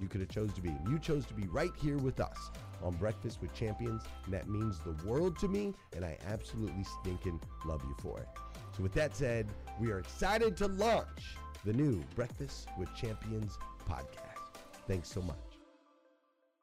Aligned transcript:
you 0.00 0.08
could 0.08 0.20
have 0.20 0.30
chose 0.30 0.52
to 0.54 0.60
be. 0.60 0.70
You 0.88 0.98
chose 0.98 1.26
to 1.26 1.34
be 1.34 1.46
right 1.48 1.72
here 1.80 1.98
with 1.98 2.20
us 2.20 2.50
on 2.82 2.94
Breakfast 2.94 3.40
with 3.40 3.52
Champions, 3.54 4.02
and 4.24 4.34
that 4.34 4.48
means 4.48 4.78
the 4.80 4.96
world 5.06 5.38
to 5.40 5.48
me, 5.48 5.74
and 5.94 6.04
I 6.04 6.16
absolutely 6.26 6.84
stinking 7.00 7.40
love 7.64 7.82
you 7.84 7.94
for 8.00 8.18
it. 8.18 8.28
So 8.76 8.82
with 8.82 8.92
that 8.94 9.16
said, 9.16 9.48
we 9.80 9.90
are 9.90 9.98
excited 9.98 10.56
to 10.58 10.68
launch 10.68 11.36
the 11.64 11.72
new 11.72 12.02
Breakfast 12.14 12.68
with 12.78 12.94
Champions 12.94 13.58
podcast. 13.88 14.60
Thanks 14.86 15.10
so 15.10 15.20
much. 15.22 15.36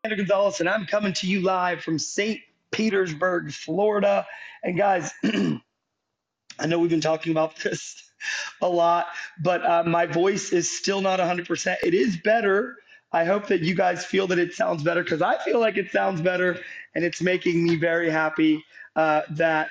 Andrew 0.04 0.18
Gonzalez, 0.18 0.60
and 0.60 0.70
I'm 0.70 0.86
coming 0.86 1.14
to 1.14 1.28
you 1.28 1.42
live 1.42 1.82
from 1.82 2.00
St. 2.00 2.40
Petersburg, 2.72 3.52
Florida. 3.52 4.26
And 4.64 4.78
guys, 4.78 5.12
I 5.24 6.66
know 6.66 6.80
we've 6.80 6.90
been 6.90 7.02
talking 7.02 7.32
about 7.32 7.58
this 7.58 8.10
a 8.62 8.68
lot, 8.68 9.08
but 9.42 9.66
uh, 9.66 9.84
my 9.84 10.06
voice 10.06 10.52
is 10.52 10.76
still 10.76 11.02
not 11.02 11.20
100%. 11.20 11.78
It 11.84 11.94
is 11.94 12.18
better 12.18 12.78
I 13.12 13.26
hope 13.26 13.48
that 13.48 13.62
you 13.62 13.74
guys 13.76 14.06
feel 14.06 14.28
that 14.28 14.40
it 14.40 14.54
sounds 14.54 14.84
better 14.84 15.04
because 15.04 15.22
I 15.22 15.38
feel 15.40 15.60
like 15.60 15.78
it 15.78 15.92
sounds 15.92 16.22
better 16.22 16.60
and 16.96 17.06
it's 17.06 17.22
making 17.22 17.64
me 17.64 17.76
very 17.76 18.10
happy 18.10 18.64
uh, 18.96 19.22
that 19.32 19.70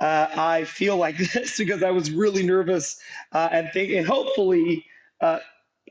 uh, 0.00 0.28
I 0.36 0.64
feel 0.64 0.96
like 0.96 1.16
this 1.32 1.58
because 1.58 1.82
I 1.82 1.90
was 1.90 2.10
really 2.10 2.42
nervous 2.42 3.00
uh, 3.32 3.48
and 3.50 3.70
thinking 3.72 4.04
hopefully 4.04 4.84
uh, 5.20 5.38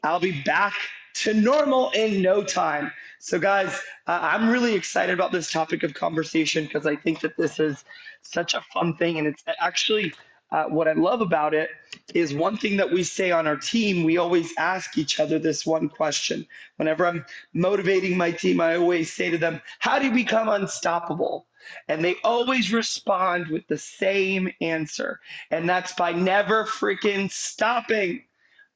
I'll 0.03 0.19
be 0.19 0.41
back 0.43 0.73
to 1.15 1.33
normal 1.33 1.91
in 1.91 2.21
no 2.21 2.43
time. 2.43 2.91
So, 3.19 3.39
guys, 3.39 3.79
uh, 4.07 4.19
I'm 4.22 4.49
really 4.49 4.73
excited 4.73 5.13
about 5.13 5.31
this 5.31 5.51
topic 5.51 5.84
of 5.84 5.93
conversation 5.93 6.66
because 6.66 6.85
I 6.85 6.96
think 6.96 7.22
that 7.22 7.37
this 7.37 7.59
is 7.59 7.85
such 8.22 8.53
a 8.53 8.61
fun 8.73 8.97
thing 8.97 9.17
and 9.17 9.28
it's 9.28 9.43
actually 9.59 10.13
uh, 10.53 10.66
what 10.66 10.88
I 10.88 10.94
love 10.94 11.22
about 11.22 11.55
it 11.55 11.72
is 12.14 12.32
one 12.32 12.58
thing 12.58 12.78
that 12.78 12.91
we 12.91 13.02
say 13.02 13.32
on 13.32 13.47
our 13.47 13.58
team, 13.58 14.03
we 14.03 14.17
always 14.17 14.53
ask 14.58 15.00
each 15.00 15.20
other 15.20 15.40
this 15.40 15.66
one 15.66 15.90
question. 15.90 16.46
Whenever 16.76 17.08
I'm 17.08 17.26
motivating 17.53 18.16
my 18.16 18.29
team, 18.29 18.61
I 18.61 18.76
always 18.76 19.11
say 19.11 19.32
to 19.32 19.38
them, 19.40 19.59
How 19.79 19.97
do 19.97 20.05
you 20.05 20.11
become 20.11 20.50
unstoppable? 20.50 21.47
And 21.88 22.05
they 22.05 22.17
always 22.23 22.72
respond 22.72 23.47
with 23.47 23.67
the 23.67 23.79
same 23.79 24.52
answer, 24.61 25.20
and 25.50 25.67
that's 25.67 25.94
by 25.94 26.11
never 26.11 26.66
freaking 26.66 27.32
stopping. 27.32 28.23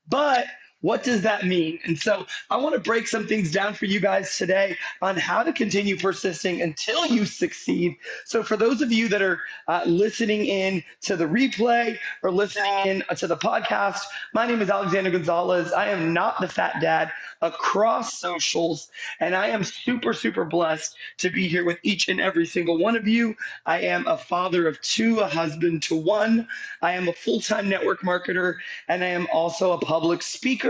But 0.08 0.48
What 0.82 1.04
does 1.04 1.24
that 1.24 1.44
mean? 1.44 1.80
And 1.86 1.98
so 1.98 2.28
I 2.52 2.58
want 2.58 2.76
to 2.76 2.80
break 2.80 3.08
some 3.08 3.26
things 3.26 3.52
down 3.52 3.74
for 3.74 3.86
you 3.86 4.00
guys 4.00 4.38
today 4.38 4.78
on 5.02 5.18
how 5.18 5.42
to 5.42 5.52
continue 5.52 5.98
persisting 5.98 6.62
until 6.62 7.04
you 7.08 7.26
succeed. 7.26 7.98
So, 8.26 8.44
for 8.44 8.58
those 8.58 8.84
of 8.84 8.92
you 8.92 9.08
that 9.08 9.24
are 9.24 9.40
uh, 9.68 9.84
listening 9.88 10.46
in 10.46 10.84
to 11.02 11.16
the 11.16 11.26
replay 11.26 11.98
or 12.22 12.30
listening 12.30 12.74
in 12.86 13.04
to 13.18 13.26
the 13.26 13.38
podcast, 13.38 14.02
my 14.36 14.46
name 14.46 14.62
is 14.62 14.70
Alexander 14.70 15.10
Gonzalez. 15.10 15.74
I 15.74 15.90
am 15.90 16.14
not 16.14 16.40
the 16.40 16.48
fat 16.48 16.80
dad 16.80 17.12
across 17.42 18.20
socials, 18.20 18.90
and 19.20 19.36
I 19.36 19.48
am 19.48 19.64
super, 19.64 20.14
super 20.14 20.46
blessed 20.46 20.96
to 21.18 21.32
be 21.32 21.48
here 21.48 21.66
with 21.66 21.80
each 21.82 22.08
and 22.08 22.22
every 22.22 22.46
single 22.46 22.78
one 22.78 22.96
of 22.96 23.08
you. 23.08 23.36
I 23.66 23.82
am 23.82 24.06
a 24.06 24.18
father 24.18 24.68
of 24.68 24.80
two, 24.82 25.20
a 25.22 25.28
husband 25.28 25.82
to 25.84 25.96
one. 25.96 26.48
I 26.84 26.94
am 26.94 27.08
a 27.08 27.14
full 27.14 27.42
time 27.42 27.68
network 27.68 28.02
marketer, 28.02 28.58
and 28.88 29.04
I 29.04 29.08
am 29.08 29.28
also 29.34 29.72
a 29.72 29.80
public 29.80 30.22
speaker 30.22 30.67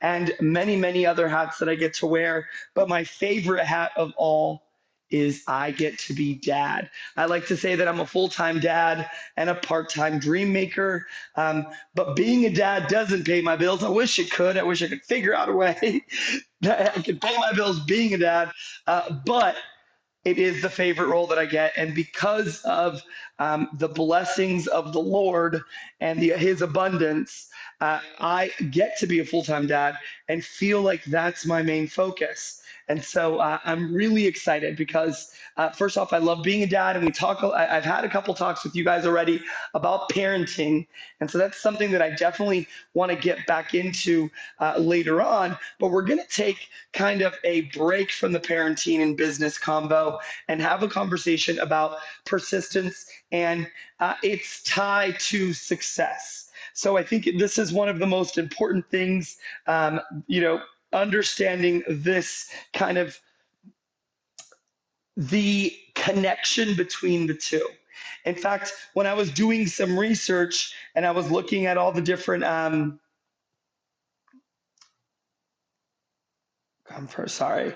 and 0.00 0.34
many, 0.40 0.76
many 0.76 1.06
other 1.06 1.28
hats 1.28 1.58
that 1.58 1.68
I 1.68 1.74
get 1.74 1.94
to 1.94 2.06
wear. 2.06 2.48
But 2.74 2.88
my 2.88 3.04
favorite 3.04 3.64
hat 3.64 3.92
of 3.96 4.12
all 4.16 4.62
is 5.10 5.42
I 5.46 5.70
get 5.70 5.98
to 6.00 6.14
be 6.14 6.34
dad. 6.34 6.90
I 7.16 7.26
like 7.26 7.46
to 7.46 7.56
say 7.56 7.74
that 7.76 7.88
I'm 7.88 8.00
a 8.00 8.06
full 8.06 8.28
time 8.28 8.60
dad 8.60 9.08
and 9.36 9.48
a 9.50 9.54
part 9.54 9.88
time 9.88 10.18
dream 10.18 10.52
maker. 10.52 11.06
Um, 11.36 11.66
but 11.94 12.14
being 12.16 12.44
a 12.44 12.50
dad 12.50 12.88
doesn't 12.88 13.24
pay 13.24 13.40
my 13.40 13.56
bills. 13.56 13.82
I 13.82 13.88
wish 13.88 14.18
it 14.18 14.30
could. 14.30 14.56
I 14.56 14.62
wish 14.62 14.82
I 14.82 14.88
could 14.88 15.02
figure 15.02 15.34
out 15.34 15.48
a 15.48 15.52
way 15.52 16.04
that 16.60 16.96
I 16.96 17.02
could 17.02 17.20
pay 17.20 17.36
my 17.38 17.52
bills 17.54 17.80
being 17.80 18.14
a 18.14 18.18
dad. 18.18 18.50
Uh, 18.86 19.10
but 19.24 19.56
it 20.28 20.38
is 20.38 20.60
the 20.60 20.68
favorite 20.68 21.06
role 21.06 21.26
that 21.28 21.38
I 21.38 21.46
get. 21.46 21.72
And 21.76 21.94
because 21.94 22.60
of 22.62 23.02
um, 23.38 23.70
the 23.72 23.88
blessings 23.88 24.66
of 24.66 24.92
the 24.92 25.00
Lord 25.00 25.62
and 26.00 26.20
the, 26.20 26.30
his 26.30 26.60
abundance, 26.60 27.48
uh, 27.80 28.00
I 28.20 28.50
get 28.70 28.98
to 28.98 29.06
be 29.06 29.20
a 29.20 29.24
full 29.24 29.42
time 29.42 29.66
dad 29.66 29.96
and 30.28 30.44
feel 30.44 30.82
like 30.82 31.02
that's 31.04 31.46
my 31.46 31.62
main 31.62 31.86
focus. 31.86 32.60
And 32.88 33.04
so 33.04 33.38
uh, 33.38 33.58
I'm 33.64 33.92
really 33.92 34.26
excited 34.26 34.76
because, 34.76 35.30
uh, 35.58 35.70
first 35.70 35.98
off, 35.98 36.12
I 36.14 36.18
love 36.18 36.42
being 36.42 36.62
a 36.62 36.66
dad, 36.66 36.96
and 36.96 37.04
we 37.04 37.12
talk. 37.12 37.42
I, 37.44 37.66
have 37.66 37.84
had 37.84 38.04
a 38.04 38.08
couple 38.08 38.32
talks 38.32 38.64
with 38.64 38.74
you 38.74 38.82
guys 38.82 39.04
already 39.04 39.42
about 39.74 40.08
parenting, 40.10 40.86
and 41.20 41.30
so 41.30 41.36
that's 41.36 41.60
something 41.60 41.90
that 41.92 42.00
I 42.00 42.10
definitely 42.10 42.66
want 42.94 43.12
to 43.12 43.16
get 43.16 43.46
back 43.46 43.74
into 43.74 44.30
uh, 44.58 44.78
later 44.78 45.20
on. 45.20 45.58
But 45.78 45.90
we're 45.90 46.02
going 46.02 46.20
to 46.20 46.28
take 46.28 46.68
kind 46.94 47.20
of 47.20 47.34
a 47.44 47.62
break 47.76 48.10
from 48.10 48.32
the 48.32 48.40
parenting 48.40 49.02
and 49.02 49.16
business 49.16 49.58
combo 49.58 50.18
and 50.48 50.60
have 50.62 50.82
a 50.82 50.88
conversation 50.88 51.58
about 51.58 51.98
persistence 52.24 53.06
and 53.32 53.68
uh, 54.00 54.14
its 54.22 54.62
tie 54.62 55.14
to 55.18 55.52
success. 55.52 56.50
So 56.72 56.96
I 56.96 57.02
think 57.02 57.28
this 57.38 57.58
is 57.58 57.72
one 57.72 57.88
of 57.88 57.98
the 57.98 58.06
most 58.06 58.38
important 58.38 58.88
things, 58.88 59.36
um, 59.66 60.00
you 60.26 60.40
know, 60.40 60.60
understanding 60.92 61.82
this 61.88 62.48
kind 62.72 62.98
of 62.98 63.18
the 65.16 65.76
connection 65.94 66.74
between 66.76 67.26
the 67.26 67.34
two. 67.34 67.66
In 68.24 68.34
fact, 68.34 68.72
when 68.94 69.06
I 69.06 69.14
was 69.14 69.30
doing 69.30 69.66
some 69.66 69.98
research 69.98 70.74
and 70.94 71.04
I 71.04 71.10
was 71.10 71.30
looking 71.30 71.66
at 71.66 71.76
all 71.76 71.92
the 71.92 72.00
different, 72.00 72.44
um, 72.44 73.00
I'm 76.90 77.08
sorry. 77.26 77.74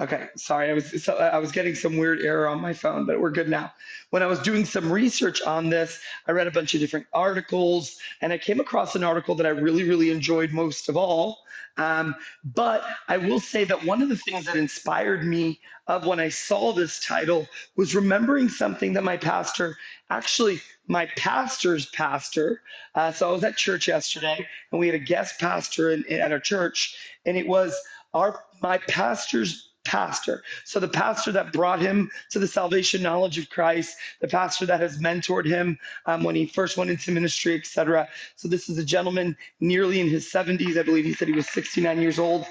Okay, 0.00 0.28
sorry, 0.34 0.70
I 0.70 0.72
was 0.72 1.04
so 1.04 1.18
I 1.18 1.36
was 1.36 1.52
getting 1.52 1.74
some 1.74 1.98
weird 1.98 2.22
error 2.22 2.48
on 2.48 2.58
my 2.58 2.72
phone, 2.72 3.04
but 3.04 3.20
we're 3.20 3.30
good 3.30 3.50
now. 3.50 3.70
When 4.08 4.22
I 4.22 4.26
was 4.26 4.38
doing 4.38 4.64
some 4.64 4.90
research 4.90 5.42
on 5.42 5.68
this, 5.68 6.00
I 6.26 6.32
read 6.32 6.46
a 6.46 6.50
bunch 6.50 6.72
of 6.72 6.80
different 6.80 7.06
articles, 7.12 7.98
and 8.22 8.32
I 8.32 8.38
came 8.38 8.60
across 8.60 8.96
an 8.96 9.04
article 9.04 9.34
that 9.34 9.44
I 9.44 9.50
really, 9.50 9.84
really 9.84 10.10
enjoyed 10.10 10.52
most 10.52 10.88
of 10.88 10.96
all. 10.96 11.40
Um, 11.76 12.14
but 12.42 12.82
I 13.08 13.18
will 13.18 13.40
say 13.40 13.64
that 13.64 13.84
one 13.84 14.00
of 14.00 14.08
the 14.08 14.16
things 14.16 14.46
that 14.46 14.56
inspired 14.56 15.22
me 15.22 15.60
of 15.86 16.06
when 16.06 16.18
I 16.18 16.30
saw 16.30 16.72
this 16.72 16.98
title 17.00 17.46
was 17.76 17.94
remembering 17.94 18.48
something 18.48 18.94
that 18.94 19.04
my 19.04 19.18
pastor, 19.18 19.76
actually 20.08 20.62
my 20.88 21.10
pastor's 21.16 21.84
pastor. 21.90 22.62
Uh, 22.94 23.12
so 23.12 23.28
I 23.28 23.32
was 23.32 23.44
at 23.44 23.58
church 23.58 23.86
yesterday, 23.86 24.46
and 24.72 24.80
we 24.80 24.86
had 24.86 24.94
a 24.94 24.98
guest 24.98 25.38
pastor 25.38 25.90
in, 25.90 26.04
in, 26.04 26.20
at 26.20 26.32
our 26.32 26.40
church, 26.40 26.96
and 27.26 27.36
it 27.36 27.46
was 27.46 27.78
our 28.14 28.44
my 28.62 28.78
pastor's 28.78 29.69
pastor. 29.90 30.44
So 30.64 30.78
the 30.78 30.86
pastor 30.86 31.32
that 31.32 31.52
brought 31.52 31.80
him 31.80 32.12
to 32.30 32.38
the 32.38 32.46
salvation 32.46 33.02
knowledge 33.02 33.38
of 33.38 33.50
Christ, 33.50 33.96
the 34.20 34.28
pastor 34.28 34.64
that 34.66 34.78
has 34.78 34.98
mentored 34.98 35.46
him 35.46 35.80
um, 36.06 36.22
when 36.22 36.36
he 36.36 36.46
first 36.46 36.76
went 36.76 36.90
into 36.90 37.10
ministry, 37.10 37.56
etc. 37.56 38.08
So 38.36 38.46
this 38.46 38.68
is 38.68 38.78
a 38.78 38.84
gentleman 38.84 39.36
nearly 39.58 40.00
in 40.00 40.08
his 40.08 40.30
70s. 40.30 40.78
I 40.78 40.84
believe 40.84 41.04
he 41.04 41.12
said 41.12 41.26
he 41.26 41.34
was 41.34 41.48
69 41.48 42.00
years 42.00 42.20
old 42.20 42.46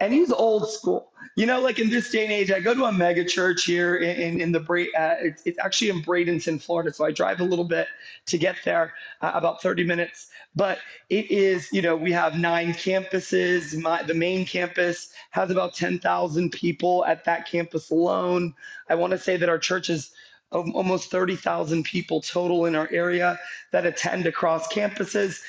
and 0.00 0.12
he's 0.12 0.30
old 0.30 0.70
school. 0.70 1.10
You 1.34 1.46
know, 1.46 1.60
like 1.60 1.78
in 1.78 1.90
this 1.90 2.10
day 2.10 2.24
and 2.24 2.32
age, 2.32 2.50
I 2.50 2.60
go 2.60 2.74
to 2.74 2.84
a 2.84 2.92
mega 2.92 3.24
church 3.24 3.64
here 3.64 3.96
in, 3.96 4.16
in, 4.16 4.40
in 4.40 4.52
the 4.52 4.60
Bra- 4.60 4.92
uh, 4.96 5.16
it's, 5.20 5.42
it's, 5.44 5.58
actually 5.58 5.90
in 5.90 6.02
Bradenton, 6.02 6.60
Florida. 6.60 6.92
So 6.92 7.04
I 7.04 7.12
drive 7.12 7.40
a 7.40 7.44
little 7.44 7.64
bit 7.64 7.86
to 8.26 8.38
get 8.38 8.56
there, 8.64 8.94
uh, 9.20 9.32
about 9.34 9.62
30 9.62 9.84
minutes. 9.84 10.28
But 10.56 10.78
it 11.10 11.30
is, 11.30 11.68
you 11.72 11.82
know, 11.82 11.94
we 11.96 12.12
have 12.12 12.36
nine 12.36 12.72
campuses. 12.72 13.80
My, 13.80 14.02
the 14.02 14.14
main 14.14 14.46
campus 14.46 15.12
has 15.30 15.50
about 15.50 15.74
10,000 15.74 16.50
people 16.50 17.04
at 17.04 17.24
that 17.24 17.48
campus 17.48 17.90
alone. 17.90 18.54
I 18.88 18.94
want 18.94 19.12
to 19.12 19.18
say 19.18 19.36
that 19.36 19.48
our 19.48 19.58
church 19.58 19.90
is 19.90 20.10
almost 20.50 21.10
30,000 21.10 21.84
people 21.84 22.20
total 22.20 22.64
in 22.64 22.74
our 22.74 22.88
area 22.90 23.38
that 23.70 23.84
attend 23.84 24.26
across 24.26 24.66
campuses 24.72 25.40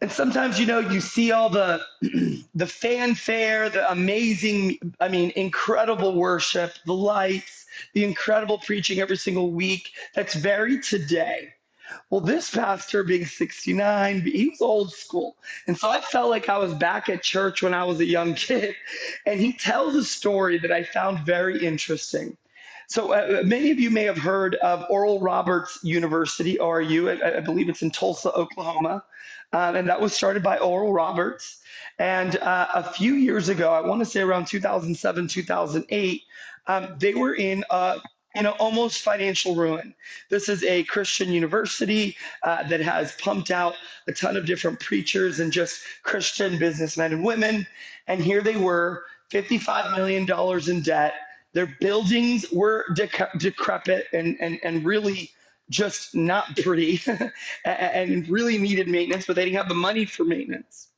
and 0.00 0.12
sometimes 0.12 0.60
you 0.60 0.66
know 0.66 0.78
you 0.78 1.00
see 1.00 1.32
all 1.32 1.48
the 1.48 1.80
the 2.54 2.66
fanfare 2.66 3.70
the 3.70 3.90
amazing 3.90 4.78
i 5.00 5.08
mean 5.08 5.32
incredible 5.36 6.14
worship 6.14 6.72
the 6.84 6.92
lights 6.92 7.66
the 7.94 8.04
incredible 8.04 8.58
preaching 8.58 9.00
every 9.00 9.16
single 9.16 9.50
week. 9.50 9.92
That's 10.14 10.34
very 10.34 10.80
today. 10.80 11.52
Well 12.10 12.20
this 12.20 12.50
pastor 12.50 13.04
being 13.04 13.26
69 13.26 14.22
he 14.22 14.48
was 14.48 14.60
old 14.60 14.92
school. 14.92 15.36
And 15.66 15.76
so 15.76 15.88
i 15.88 16.00
felt 16.00 16.30
like 16.30 16.48
i 16.48 16.58
was 16.58 16.74
back 16.74 17.08
at 17.08 17.22
church 17.22 17.62
when 17.62 17.74
i 17.74 17.84
was 17.84 18.00
a 18.00 18.04
young 18.04 18.34
kid. 18.46 18.74
And 19.24 19.40
he 19.40 19.52
tells 19.52 19.94
a 19.94 20.04
story 20.04 20.58
that 20.58 20.72
i 20.72 20.82
found 20.82 21.20
very 21.20 21.64
interesting. 21.64 22.36
So 22.88 23.12
uh, 23.12 23.42
many 23.44 23.72
of 23.72 23.80
you 23.80 23.90
may 23.90 24.04
have 24.04 24.18
heard 24.18 24.54
of 24.56 24.84
Oral 24.88 25.18
Roberts 25.18 25.80
University, 25.82 26.56
ORU. 26.58 27.20
I, 27.20 27.38
I 27.38 27.40
believe 27.40 27.68
it's 27.68 27.82
in 27.82 27.90
Tulsa, 27.90 28.32
Oklahoma 28.32 29.02
um, 29.52 29.76
and 29.76 29.88
that 29.88 30.00
was 30.00 30.12
started 30.12 30.42
by 30.42 30.58
Oral 30.58 30.92
Roberts. 30.92 31.58
And 31.98 32.36
uh, 32.36 32.68
a 32.74 32.92
few 32.92 33.14
years 33.14 33.48
ago, 33.48 33.72
I 33.72 33.80
want 33.80 34.00
to 34.00 34.06
say 34.06 34.20
around 34.20 34.46
2007, 34.46 35.28
2008, 35.28 36.22
um, 36.66 36.96
they 36.98 37.14
were 37.14 37.34
in 37.34 37.64
a 37.70 38.00
you 38.34 38.42
know, 38.42 38.52
almost 38.58 39.00
financial 39.00 39.54
ruin. 39.54 39.94
This 40.28 40.50
is 40.50 40.62
a 40.62 40.82
Christian 40.84 41.30
university 41.30 42.16
uh, 42.42 42.68
that 42.68 42.80
has 42.80 43.12
pumped 43.12 43.50
out 43.50 43.74
a 44.08 44.12
ton 44.12 44.36
of 44.36 44.44
different 44.44 44.78
preachers 44.78 45.40
and 45.40 45.50
just 45.50 45.80
Christian 46.02 46.58
businessmen 46.58 47.14
and 47.14 47.24
women. 47.24 47.66
And 48.08 48.22
here 48.22 48.42
they 48.42 48.56
were, 48.56 49.04
$55 49.32 49.96
million 49.96 50.70
in 50.70 50.82
debt. 50.82 51.14
Their 51.52 51.74
buildings 51.80 52.46
were 52.52 52.84
decrepit 52.94 54.06
and, 54.12 54.36
and, 54.40 54.60
and 54.62 54.84
really 54.84 55.30
just 55.70 56.14
not 56.14 56.56
pretty 56.56 57.00
and 57.64 58.28
really 58.28 58.58
needed 58.58 58.88
maintenance, 58.88 59.26
but 59.26 59.36
they 59.36 59.44
didn't 59.44 59.56
have 59.56 59.68
the 59.68 59.74
money 59.74 60.04
for 60.04 60.24
maintenance. 60.24 60.88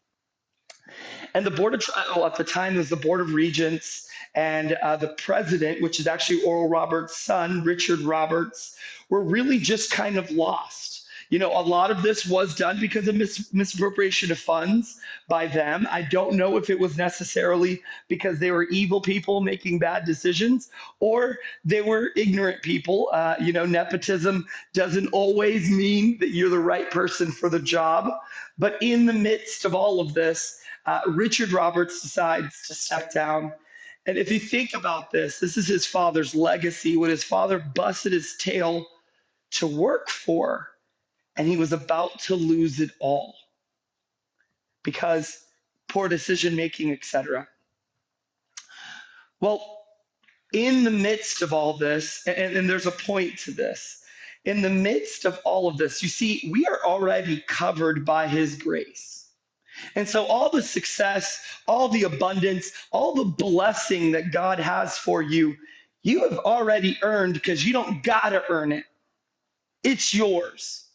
And 1.34 1.44
the 1.44 1.50
board 1.50 1.74
of 1.74 1.82
well, 2.16 2.26
at 2.26 2.36
the 2.36 2.44
time 2.44 2.76
was 2.76 2.88
the 2.88 2.96
board 2.96 3.20
of 3.20 3.34
regents 3.34 4.08
and 4.34 4.72
uh, 4.82 4.96
the 4.96 5.08
president, 5.08 5.82
which 5.82 6.00
is 6.00 6.06
actually 6.06 6.42
Oral 6.42 6.68
Roberts' 6.68 7.16
son, 7.16 7.62
Richard 7.64 8.00
Roberts, 8.00 8.76
were 9.10 9.22
really 9.22 9.58
just 9.58 9.90
kind 9.90 10.16
of 10.16 10.30
lost 10.30 10.97
you 11.30 11.38
know, 11.38 11.52
a 11.52 11.60
lot 11.60 11.90
of 11.90 12.02
this 12.02 12.26
was 12.26 12.54
done 12.54 12.80
because 12.80 13.06
of 13.06 13.14
mis- 13.14 13.52
misappropriation 13.52 14.32
of 14.32 14.38
funds 14.38 14.98
by 15.28 15.46
them. 15.46 15.86
I 15.90 16.02
don't 16.02 16.36
know 16.36 16.56
if 16.56 16.70
it 16.70 16.78
was 16.78 16.96
necessarily 16.96 17.82
because 18.08 18.38
they 18.38 18.50
were 18.50 18.64
evil 18.64 19.00
people 19.00 19.40
making 19.40 19.78
bad 19.78 20.06
decisions 20.06 20.70
or 21.00 21.38
they 21.64 21.82
were 21.82 22.10
ignorant 22.16 22.62
people. 22.62 23.10
Uh, 23.12 23.34
you 23.40 23.52
know, 23.52 23.66
nepotism 23.66 24.46
doesn't 24.72 25.08
always 25.08 25.70
mean 25.70 26.18
that 26.18 26.30
you're 26.30 26.48
the 26.48 26.58
right 26.58 26.90
person 26.90 27.30
for 27.30 27.50
the 27.50 27.60
job. 27.60 28.10
But 28.58 28.78
in 28.80 29.04
the 29.04 29.12
midst 29.12 29.64
of 29.64 29.74
all 29.74 30.00
of 30.00 30.14
this, 30.14 30.60
uh, 30.86 31.00
Richard 31.06 31.52
Roberts 31.52 32.00
decides 32.00 32.66
to 32.68 32.74
step 32.74 33.12
down. 33.12 33.52
And 34.06 34.16
if 34.16 34.30
you 34.32 34.40
think 34.40 34.72
about 34.72 35.10
this, 35.10 35.38
this 35.38 35.58
is 35.58 35.68
his 35.68 35.84
father's 35.84 36.34
legacy, 36.34 36.96
what 36.96 37.10
his 37.10 37.22
father 37.22 37.58
busted 37.58 38.14
his 38.14 38.36
tail 38.38 38.86
to 39.50 39.66
work 39.66 40.08
for 40.08 40.70
and 41.38 41.48
he 41.48 41.56
was 41.56 41.72
about 41.72 42.18
to 42.20 42.34
lose 42.34 42.80
it 42.80 42.90
all 43.00 43.34
because 44.82 45.38
poor 45.88 46.08
decision 46.08 46.56
making, 46.56 46.92
etc. 46.92 47.48
Well, 49.40 49.78
in 50.52 50.84
the 50.84 50.90
midst 50.90 51.42
of 51.42 51.52
all 51.52 51.78
this, 51.78 52.22
and, 52.26 52.56
and 52.56 52.70
there's 52.70 52.86
a 52.86 52.90
point 52.92 53.38
to 53.40 53.52
this, 53.52 54.02
in 54.44 54.62
the 54.62 54.70
midst 54.70 55.24
of 55.24 55.38
all 55.44 55.68
of 55.68 55.76
this, 55.76 56.02
you 56.02 56.08
see, 56.08 56.50
we 56.52 56.66
are 56.66 56.80
already 56.84 57.42
covered 57.46 58.04
by 58.04 58.28
his 58.28 58.56
grace. 58.56 59.28
And 59.94 60.08
so, 60.08 60.24
all 60.24 60.50
the 60.50 60.62
success, 60.62 61.40
all 61.68 61.88
the 61.88 62.04
abundance, 62.04 62.72
all 62.90 63.14
the 63.14 63.24
blessing 63.24 64.12
that 64.12 64.32
God 64.32 64.58
has 64.58 64.98
for 64.98 65.22
you, 65.22 65.56
you 66.02 66.28
have 66.28 66.38
already 66.38 66.98
earned 67.02 67.34
because 67.34 67.64
you 67.64 67.72
don't 67.72 68.02
got 68.02 68.30
to 68.30 68.42
earn 68.48 68.72
it. 68.72 68.84
It's 69.84 70.12
yours. 70.14 70.87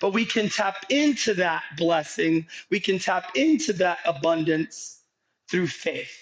But 0.00 0.12
we 0.12 0.24
can 0.24 0.48
tap 0.48 0.86
into 0.88 1.34
that 1.34 1.62
blessing, 1.76 2.46
we 2.70 2.80
can 2.80 2.98
tap 2.98 3.36
into 3.36 3.72
that 3.74 3.98
abundance 4.04 5.00
through 5.48 5.68
faith. 5.68 6.12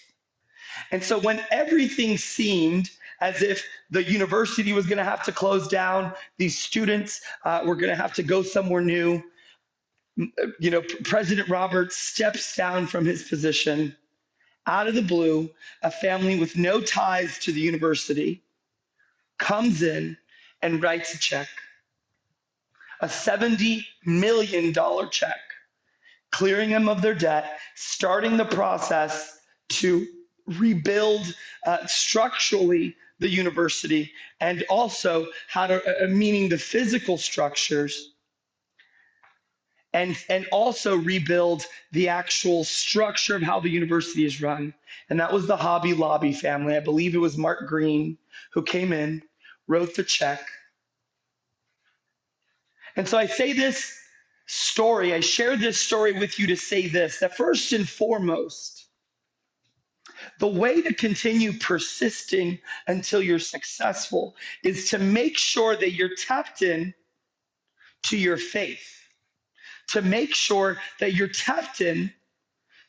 And 0.90 1.02
so, 1.02 1.18
when 1.18 1.42
everything 1.50 2.18
seemed 2.18 2.90
as 3.20 3.42
if 3.42 3.64
the 3.90 4.04
university 4.04 4.72
was 4.72 4.86
going 4.86 4.98
to 4.98 5.04
have 5.04 5.24
to 5.24 5.32
close 5.32 5.68
down, 5.68 6.12
these 6.36 6.58
students 6.58 7.22
uh, 7.44 7.62
were 7.64 7.76
going 7.76 7.88
to 7.88 8.00
have 8.00 8.12
to 8.14 8.22
go 8.22 8.42
somewhere 8.42 8.82
new, 8.82 9.22
you 10.16 10.70
know, 10.70 10.82
President 11.04 11.48
Roberts 11.48 11.96
steps 11.96 12.54
down 12.56 12.86
from 12.86 13.06
his 13.06 13.22
position 13.22 13.96
out 14.66 14.88
of 14.88 14.94
the 14.94 15.02
blue, 15.02 15.48
a 15.82 15.90
family 15.90 16.38
with 16.38 16.56
no 16.56 16.80
ties 16.80 17.38
to 17.38 17.52
the 17.52 17.60
university 17.60 18.42
comes 19.38 19.82
in 19.82 20.16
and 20.62 20.82
writes 20.82 21.14
a 21.14 21.18
check, 21.18 21.48
a 23.00 23.06
$70 23.06 23.84
million 24.04 24.74
check, 25.10 25.36
clearing 26.32 26.70
them 26.70 26.88
of 26.88 27.02
their 27.02 27.14
debt, 27.14 27.58
starting 27.74 28.36
the 28.36 28.44
process 28.44 29.38
to 29.68 30.06
rebuild 30.46 31.34
uh, 31.66 31.86
structurally 31.86 32.94
the 33.18 33.28
university 33.28 34.12
and 34.40 34.64
also 34.68 35.26
how 35.48 35.66
to, 35.66 36.04
uh, 36.04 36.06
meaning 36.06 36.48
the 36.48 36.58
physical 36.58 37.16
structures 37.16 38.12
and, 39.92 40.16
and 40.28 40.46
also 40.52 40.96
rebuild 40.96 41.64
the 41.92 42.08
actual 42.08 42.64
structure 42.64 43.36
of 43.36 43.42
how 43.42 43.58
the 43.60 43.70
university 43.70 44.26
is 44.26 44.42
run. 44.42 44.74
And 45.08 45.18
that 45.20 45.32
was 45.32 45.46
the 45.46 45.56
Hobby 45.56 45.94
Lobby 45.94 46.34
family. 46.34 46.76
I 46.76 46.80
believe 46.80 47.14
it 47.14 47.18
was 47.18 47.38
Mark 47.38 47.66
Green 47.66 48.18
who 48.52 48.62
came 48.62 48.92
in, 48.92 49.22
wrote 49.66 49.94
the 49.94 50.04
check. 50.04 50.46
And 52.96 53.08
so 53.08 53.18
I 53.18 53.26
say 53.26 53.52
this 53.52 53.92
story, 54.46 55.12
I 55.14 55.20
share 55.20 55.56
this 55.56 55.78
story 55.78 56.12
with 56.12 56.38
you 56.38 56.46
to 56.48 56.56
say 56.56 56.88
this 56.88 57.18
that 57.20 57.36
first 57.36 57.72
and 57.72 57.88
foremost, 57.88 58.86
the 60.40 60.48
way 60.48 60.82
to 60.82 60.94
continue 60.94 61.52
persisting 61.58 62.58
until 62.86 63.22
you're 63.22 63.38
successful 63.38 64.34
is 64.64 64.90
to 64.90 64.98
make 64.98 65.36
sure 65.36 65.76
that 65.76 65.92
you're 65.92 66.14
tapped 66.16 66.62
in 66.62 66.94
to 68.04 68.16
your 68.16 68.36
faith 68.36 68.96
to 69.88 70.02
make 70.02 70.34
sure 70.34 70.78
that 71.00 71.14
you're 71.14 71.28
tapped 71.28 71.80
in 71.80 72.12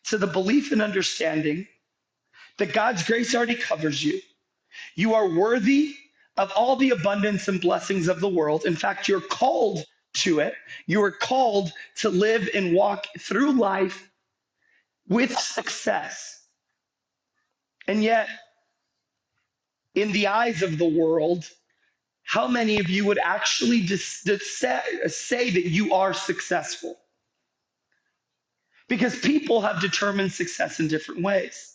to 0.05 0.17
the 0.17 0.27
belief 0.27 0.71
and 0.71 0.81
understanding 0.81 1.67
that 2.57 2.73
God's 2.73 3.03
grace 3.03 3.35
already 3.35 3.55
covers 3.55 4.03
you. 4.03 4.19
You 4.95 5.13
are 5.13 5.29
worthy 5.29 5.95
of 6.37 6.51
all 6.55 6.75
the 6.75 6.91
abundance 6.91 7.47
and 7.47 7.61
blessings 7.61 8.07
of 8.07 8.19
the 8.19 8.29
world. 8.29 8.65
In 8.65 8.75
fact, 8.75 9.07
you're 9.07 9.21
called 9.21 9.83
to 10.17 10.39
it. 10.39 10.53
You 10.85 11.03
are 11.03 11.11
called 11.11 11.71
to 11.97 12.09
live 12.09 12.49
and 12.53 12.73
walk 12.73 13.07
through 13.19 13.53
life 13.53 14.09
with 15.07 15.37
success. 15.37 16.41
And 17.87 18.03
yet, 18.03 18.27
in 19.95 20.11
the 20.11 20.27
eyes 20.27 20.61
of 20.61 20.77
the 20.77 20.87
world, 20.87 21.49
how 22.23 22.47
many 22.47 22.79
of 22.79 22.89
you 22.89 23.05
would 23.05 23.19
actually 23.23 23.87
say 23.87 25.49
that 25.49 25.65
you 25.65 25.93
are 25.93 26.13
successful? 26.13 26.97
Because 28.89 29.17
people 29.17 29.61
have 29.61 29.81
determined 29.81 30.31
success 30.33 30.79
in 30.79 30.87
different 30.87 31.21
ways. 31.21 31.73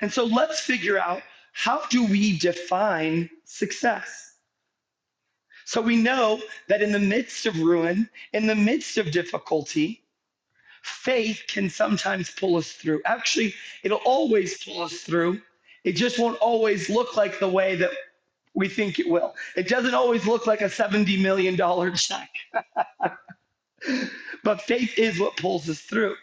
And 0.00 0.12
so 0.12 0.24
let's 0.24 0.60
figure 0.60 0.98
out 0.98 1.22
how 1.52 1.82
do 1.90 2.04
we 2.06 2.38
define 2.38 3.28
success? 3.44 4.31
So 5.64 5.80
we 5.80 5.96
know 5.96 6.40
that 6.68 6.82
in 6.82 6.92
the 6.92 6.98
midst 6.98 7.46
of 7.46 7.58
ruin, 7.58 8.08
in 8.32 8.46
the 8.46 8.54
midst 8.54 8.98
of 8.98 9.10
difficulty, 9.10 10.02
faith 10.82 11.44
can 11.48 11.70
sometimes 11.70 12.30
pull 12.30 12.56
us 12.56 12.72
through. 12.72 13.00
Actually, 13.04 13.54
it'll 13.82 13.98
always 14.04 14.62
pull 14.64 14.82
us 14.82 14.94
through. 14.98 15.40
It 15.84 15.92
just 15.92 16.18
won't 16.18 16.38
always 16.38 16.90
look 16.90 17.16
like 17.16 17.38
the 17.38 17.48
way 17.48 17.76
that 17.76 17.90
we 18.54 18.68
think 18.68 18.98
it 18.98 19.08
will. 19.08 19.34
It 19.56 19.68
doesn't 19.68 19.94
always 19.94 20.26
look 20.26 20.46
like 20.46 20.60
a 20.60 20.66
$70 20.66 21.20
million 21.20 21.56
check, 21.96 22.30
but 24.44 24.62
faith 24.62 24.98
is 24.98 25.18
what 25.18 25.36
pulls 25.36 25.68
us 25.68 25.80
through. 25.80 26.16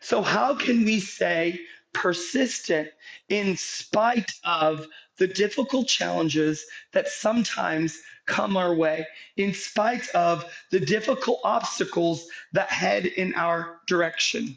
So, 0.00 0.22
how 0.22 0.54
can 0.54 0.84
we 0.84 1.00
say 1.00 1.60
persistent 1.92 2.90
in 3.28 3.56
spite 3.56 4.30
of 4.44 4.86
the 5.16 5.26
difficult 5.26 5.88
challenges 5.88 6.66
that 6.92 7.08
sometimes 7.08 8.02
come 8.26 8.56
our 8.56 8.74
way, 8.74 9.06
in 9.36 9.54
spite 9.54 10.08
of 10.10 10.44
the 10.70 10.80
difficult 10.80 11.40
obstacles 11.44 12.28
that 12.52 12.70
head 12.70 13.06
in 13.06 13.34
our 13.34 13.80
direction? 13.86 14.56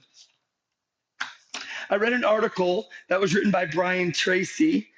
I 1.89 1.95
read 1.95 2.13
an 2.13 2.25
article 2.25 2.89
that 3.07 3.19
was 3.19 3.33
written 3.33 3.51
by 3.51 3.65
Brian 3.65 4.11
Tracy 4.11 4.89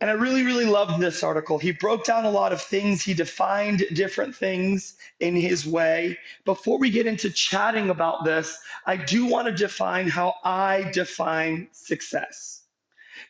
and 0.00 0.10
I 0.10 0.12
really, 0.12 0.42
really 0.42 0.66
loved 0.66 1.00
this 1.00 1.22
article. 1.22 1.58
He 1.58 1.72
broke 1.72 2.04
down 2.04 2.26
a 2.26 2.30
lot 2.30 2.52
of 2.52 2.60
things, 2.60 3.02
he 3.02 3.14
defined 3.14 3.84
different 3.94 4.36
things 4.36 4.96
in 5.20 5.34
his 5.34 5.66
way. 5.66 6.18
Before 6.44 6.78
we 6.78 6.90
get 6.90 7.06
into 7.06 7.30
chatting 7.30 7.88
about 7.88 8.24
this, 8.24 8.58
I 8.84 8.98
do 8.98 9.24
want 9.24 9.46
to 9.46 9.54
define 9.54 10.08
how 10.08 10.34
I 10.44 10.90
define 10.92 11.68
success 11.72 12.62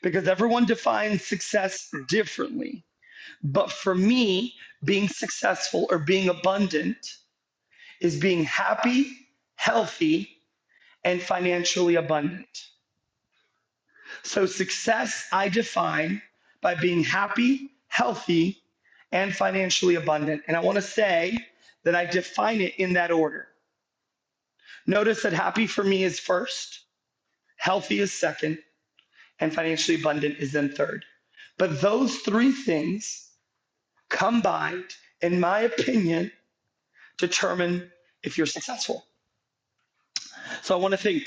because 0.02 0.26
everyone 0.26 0.66
defines 0.66 1.24
success 1.24 1.88
differently. 2.08 2.84
But 3.46 3.70
for 3.70 3.94
me, 3.94 4.54
being 4.82 5.08
successful 5.08 5.86
or 5.90 6.00
being 6.00 6.28
abundant 6.28 6.98
is 8.00 8.18
being 8.18 8.42
happy, 8.42 9.12
healthy, 9.54 10.28
and 11.04 11.22
financially 11.22 11.94
abundant. 11.94 12.48
So, 14.24 14.46
success 14.46 15.28
I 15.32 15.48
define 15.48 16.22
by 16.60 16.74
being 16.74 17.04
happy, 17.04 17.70
healthy, 17.86 18.64
and 19.12 19.34
financially 19.34 19.94
abundant. 19.94 20.42
And 20.48 20.56
I 20.56 20.60
want 20.60 20.76
to 20.76 20.82
say 20.82 21.38
that 21.84 21.94
I 21.94 22.04
define 22.04 22.60
it 22.60 22.74
in 22.78 22.94
that 22.94 23.12
order. 23.12 23.46
Notice 24.88 25.22
that 25.22 25.32
happy 25.32 25.68
for 25.68 25.84
me 25.84 26.02
is 26.02 26.18
first, 26.18 26.80
healthy 27.58 28.00
is 28.00 28.12
second, 28.12 28.58
and 29.38 29.54
financially 29.54 30.00
abundant 30.00 30.38
is 30.38 30.50
then 30.50 30.68
third. 30.70 31.04
But 31.58 31.80
those 31.80 32.16
three 32.18 32.50
things 32.50 33.25
combined, 34.08 34.90
in 35.20 35.40
my 35.40 35.60
opinion, 35.60 36.30
determine 37.18 37.90
if 38.22 38.36
you're 38.36 38.46
successful. 38.46 39.04
So 40.62 40.76
I 40.76 40.80
want 40.80 40.92
to 40.92 40.98
think 40.98 41.24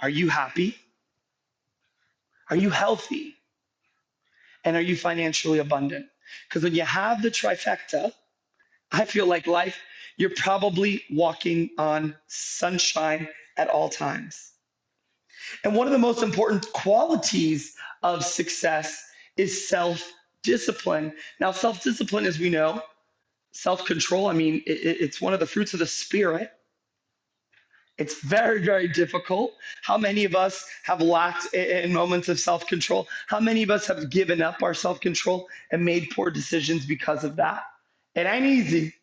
are 0.00 0.08
you 0.08 0.28
happy? 0.28 0.76
Are 2.50 2.56
you 2.56 2.70
healthy? 2.70 3.36
And 4.64 4.76
are 4.76 4.82
you 4.82 4.96
financially 4.96 5.58
abundant? 5.58 6.06
Because 6.48 6.62
when 6.62 6.74
you 6.74 6.82
have 6.82 7.22
the 7.22 7.30
trifecta, 7.30 8.12
I 8.90 9.04
feel 9.04 9.26
like 9.26 9.46
life, 9.46 9.78
you're 10.16 10.34
probably 10.36 11.02
walking 11.10 11.70
on 11.78 12.16
sunshine 12.26 13.28
at 13.56 13.68
all 13.68 13.88
times. 13.88 14.52
And 15.64 15.74
one 15.74 15.86
of 15.86 15.92
the 15.92 15.98
most 15.98 16.22
important 16.22 16.70
qualities 16.72 17.74
of 18.02 18.24
success 18.24 19.02
is 19.36 19.68
self 19.68 20.02
discipline. 20.42 21.12
Now, 21.40 21.52
self 21.52 21.82
discipline, 21.82 22.26
as 22.26 22.38
we 22.38 22.50
know, 22.50 22.82
self 23.52 23.84
control, 23.86 24.26
I 24.28 24.32
mean, 24.32 24.62
it, 24.66 24.70
it's 25.00 25.20
one 25.20 25.34
of 25.34 25.40
the 25.40 25.46
fruits 25.46 25.72
of 25.72 25.80
the 25.80 25.86
spirit. 25.86 26.52
It's 27.98 28.20
very, 28.22 28.64
very 28.64 28.88
difficult. 28.88 29.52
How 29.82 29.98
many 29.98 30.24
of 30.24 30.34
us 30.34 30.66
have 30.84 31.00
lacked 31.00 31.52
in 31.54 31.92
moments 31.92 32.28
of 32.28 32.40
self 32.40 32.66
control? 32.66 33.06
How 33.28 33.40
many 33.40 33.62
of 33.62 33.70
us 33.70 33.86
have 33.86 34.10
given 34.10 34.42
up 34.42 34.62
our 34.62 34.74
self 34.74 35.00
control 35.00 35.48
and 35.70 35.84
made 35.84 36.10
poor 36.10 36.30
decisions 36.30 36.86
because 36.86 37.24
of 37.24 37.36
that? 37.36 37.62
It 38.14 38.26
ain't 38.26 38.46
easy, 38.46 38.94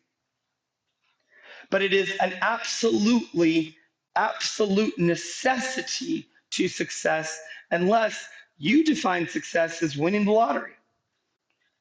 but 1.70 1.82
it 1.82 1.92
is 1.92 2.12
an 2.20 2.34
absolutely, 2.42 3.76
absolute 4.16 4.98
necessity 4.98 6.28
to 6.52 6.68
success 6.68 7.40
unless 7.70 8.28
you 8.58 8.84
define 8.84 9.26
success 9.28 9.82
as 9.82 9.96
winning 9.96 10.24
the 10.24 10.32
lottery 10.32 10.72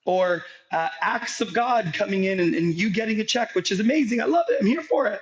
or 0.05 0.43
uh, 0.71 0.89
acts 1.01 1.41
of 1.41 1.53
God 1.53 1.93
coming 1.93 2.23
in 2.23 2.39
and, 2.39 2.55
and 2.55 2.73
you 2.73 2.89
getting 2.89 3.19
a 3.19 3.23
check, 3.25 3.55
which 3.55 3.71
is 3.71 3.79
amazing. 3.79 4.21
I 4.21 4.25
love 4.25 4.45
it. 4.49 4.57
I'm 4.61 4.67
here 4.67 4.81
for 4.81 5.07
it. 5.07 5.21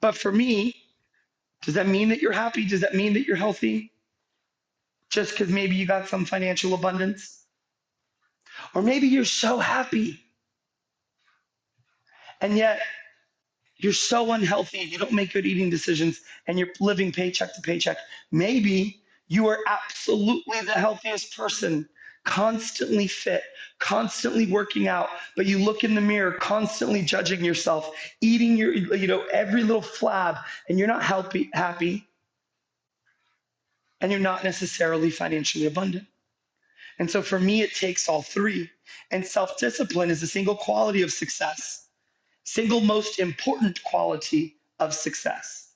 But 0.00 0.16
for 0.16 0.32
me, 0.32 0.74
does 1.62 1.74
that 1.74 1.86
mean 1.86 2.08
that 2.08 2.22
you're 2.22 2.32
happy? 2.32 2.66
Does 2.66 2.80
that 2.80 2.94
mean 2.94 3.14
that 3.14 3.26
you're 3.26 3.36
healthy? 3.36 3.92
Just 5.10 5.32
because 5.32 5.48
maybe 5.48 5.76
you 5.76 5.86
got 5.86 6.08
some 6.08 6.24
financial 6.24 6.74
abundance? 6.74 7.44
Or 8.74 8.82
maybe 8.82 9.08
you're 9.08 9.24
so 9.24 9.58
happy. 9.58 10.20
And 12.40 12.56
yet, 12.56 12.80
you're 13.76 13.92
so 13.92 14.32
unhealthy, 14.32 14.78
you 14.78 14.98
don't 14.98 15.12
make 15.12 15.32
good 15.32 15.46
eating 15.46 15.70
decisions, 15.70 16.20
and 16.46 16.58
you're 16.58 16.68
living 16.80 17.12
paycheck 17.12 17.54
to 17.54 17.60
paycheck. 17.62 17.96
Maybe 18.30 19.00
you 19.28 19.48
are 19.48 19.58
absolutely 19.66 20.60
the 20.60 20.72
healthiest 20.72 21.36
person, 21.36 21.88
constantly 22.24 23.06
fit, 23.06 23.42
constantly 23.78 24.46
working 24.46 24.88
out, 24.88 25.08
but 25.36 25.46
you 25.46 25.58
look 25.58 25.84
in 25.84 25.94
the 25.94 26.00
mirror, 26.00 26.32
constantly 26.32 27.02
judging 27.02 27.44
yourself, 27.44 27.90
eating 28.20 28.56
your, 28.56 28.72
you 28.74 29.06
know, 29.06 29.24
every 29.32 29.62
little 29.62 29.82
flab, 29.82 30.42
and 30.68 30.78
you're 30.78 30.88
not 30.88 31.02
happy, 31.02 31.50
happy, 31.54 32.06
and 34.00 34.10
you're 34.12 34.20
not 34.20 34.44
necessarily 34.44 35.10
financially 35.10 35.66
abundant. 35.66 36.06
And 36.98 37.10
so 37.10 37.22
for 37.22 37.40
me, 37.40 37.62
it 37.62 37.74
takes 37.74 38.08
all 38.08 38.22
three. 38.22 38.70
And 39.10 39.26
self 39.26 39.56
discipline 39.58 40.10
is 40.10 40.22
a 40.22 40.26
single 40.26 40.56
quality 40.56 41.02
of 41.02 41.12
success, 41.12 41.86
single 42.44 42.80
most 42.80 43.18
important 43.18 43.82
quality 43.84 44.56
of 44.78 44.94
success. 44.94 45.69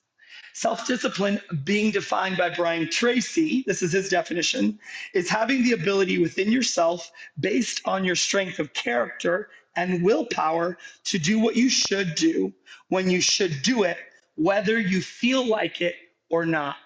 Self 0.57 0.87
discipline, 0.87 1.41
being 1.65 1.91
defined 1.91 2.37
by 2.37 2.49
Brian 2.49 2.89
Tracy, 2.89 3.65
this 3.67 3.83
is 3.83 3.91
his 3.91 4.07
definition, 4.07 4.79
is 5.13 5.27
having 5.27 5.63
the 5.63 5.73
ability 5.73 6.17
within 6.17 6.49
yourself, 6.49 7.11
based 7.37 7.81
on 7.83 8.05
your 8.05 8.15
strength 8.15 8.57
of 8.59 8.71
character 8.71 9.49
and 9.75 10.01
willpower, 10.01 10.77
to 11.03 11.19
do 11.19 11.39
what 11.39 11.57
you 11.57 11.67
should 11.67 12.15
do 12.15 12.53
when 12.87 13.09
you 13.09 13.19
should 13.19 13.63
do 13.63 13.83
it, 13.83 13.97
whether 14.35 14.79
you 14.79 15.01
feel 15.01 15.45
like 15.45 15.81
it 15.81 15.95
or 16.29 16.45
not. 16.45 16.77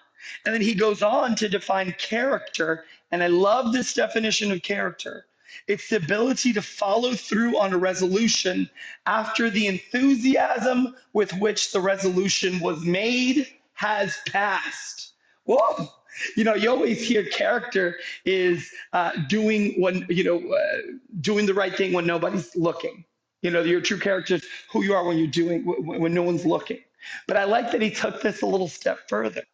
And 0.44 0.52
then 0.52 0.62
he 0.62 0.74
goes 0.74 1.00
on 1.00 1.36
to 1.36 1.48
define 1.48 1.94
character 1.96 2.86
and 3.12 3.22
I 3.22 3.28
love 3.28 3.72
this 3.72 3.94
definition 3.94 4.50
of 4.50 4.62
character. 4.62 5.26
It's 5.68 5.88
the 5.88 5.96
ability 5.96 6.52
to 6.54 6.62
follow 6.62 7.14
through 7.14 7.56
on 7.56 7.72
a 7.72 7.78
resolution 7.78 8.68
after 9.06 9.48
the 9.48 9.68
enthusiasm 9.68 10.96
with 11.12 11.32
which 11.34 11.70
the 11.70 11.80
resolution 11.80 12.58
was 12.58 12.84
made 12.84 13.46
has 13.80 14.18
passed. 14.26 15.14
Whoa. 15.44 15.88
You 16.36 16.44
know, 16.44 16.54
you 16.54 16.70
always 16.70 17.00
hear 17.00 17.24
character 17.24 17.96
is 18.24 18.70
uh, 18.92 19.12
doing 19.28 19.80
when, 19.80 20.04
you 20.10 20.24
know, 20.24 20.38
uh, 20.54 20.78
doing 21.20 21.46
the 21.46 21.54
right 21.54 21.74
thing 21.74 21.92
when 21.92 22.06
nobody's 22.06 22.54
looking. 22.54 23.04
You 23.42 23.50
know, 23.50 23.62
your 23.62 23.80
true 23.80 23.98
character 23.98 24.34
is 24.34 24.44
who 24.70 24.84
you 24.84 24.94
are 24.94 25.04
when 25.04 25.16
you're 25.18 25.28
doing, 25.28 25.64
when, 25.64 26.00
when 26.00 26.14
no 26.14 26.22
one's 26.22 26.44
looking. 26.44 26.78
But 27.26 27.38
I 27.38 27.44
like 27.44 27.72
that 27.72 27.80
he 27.80 27.90
took 27.90 28.20
this 28.20 28.42
a 28.42 28.46
little 28.46 28.68
step 28.68 29.08
further. 29.08 29.44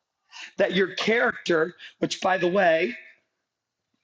That 0.59 0.75
your 0.75 0.95
character, 0.97 1.77
which 2.01 2.21
by 2.21 2.37
the 2.39 2.49
way, 2.49 2.97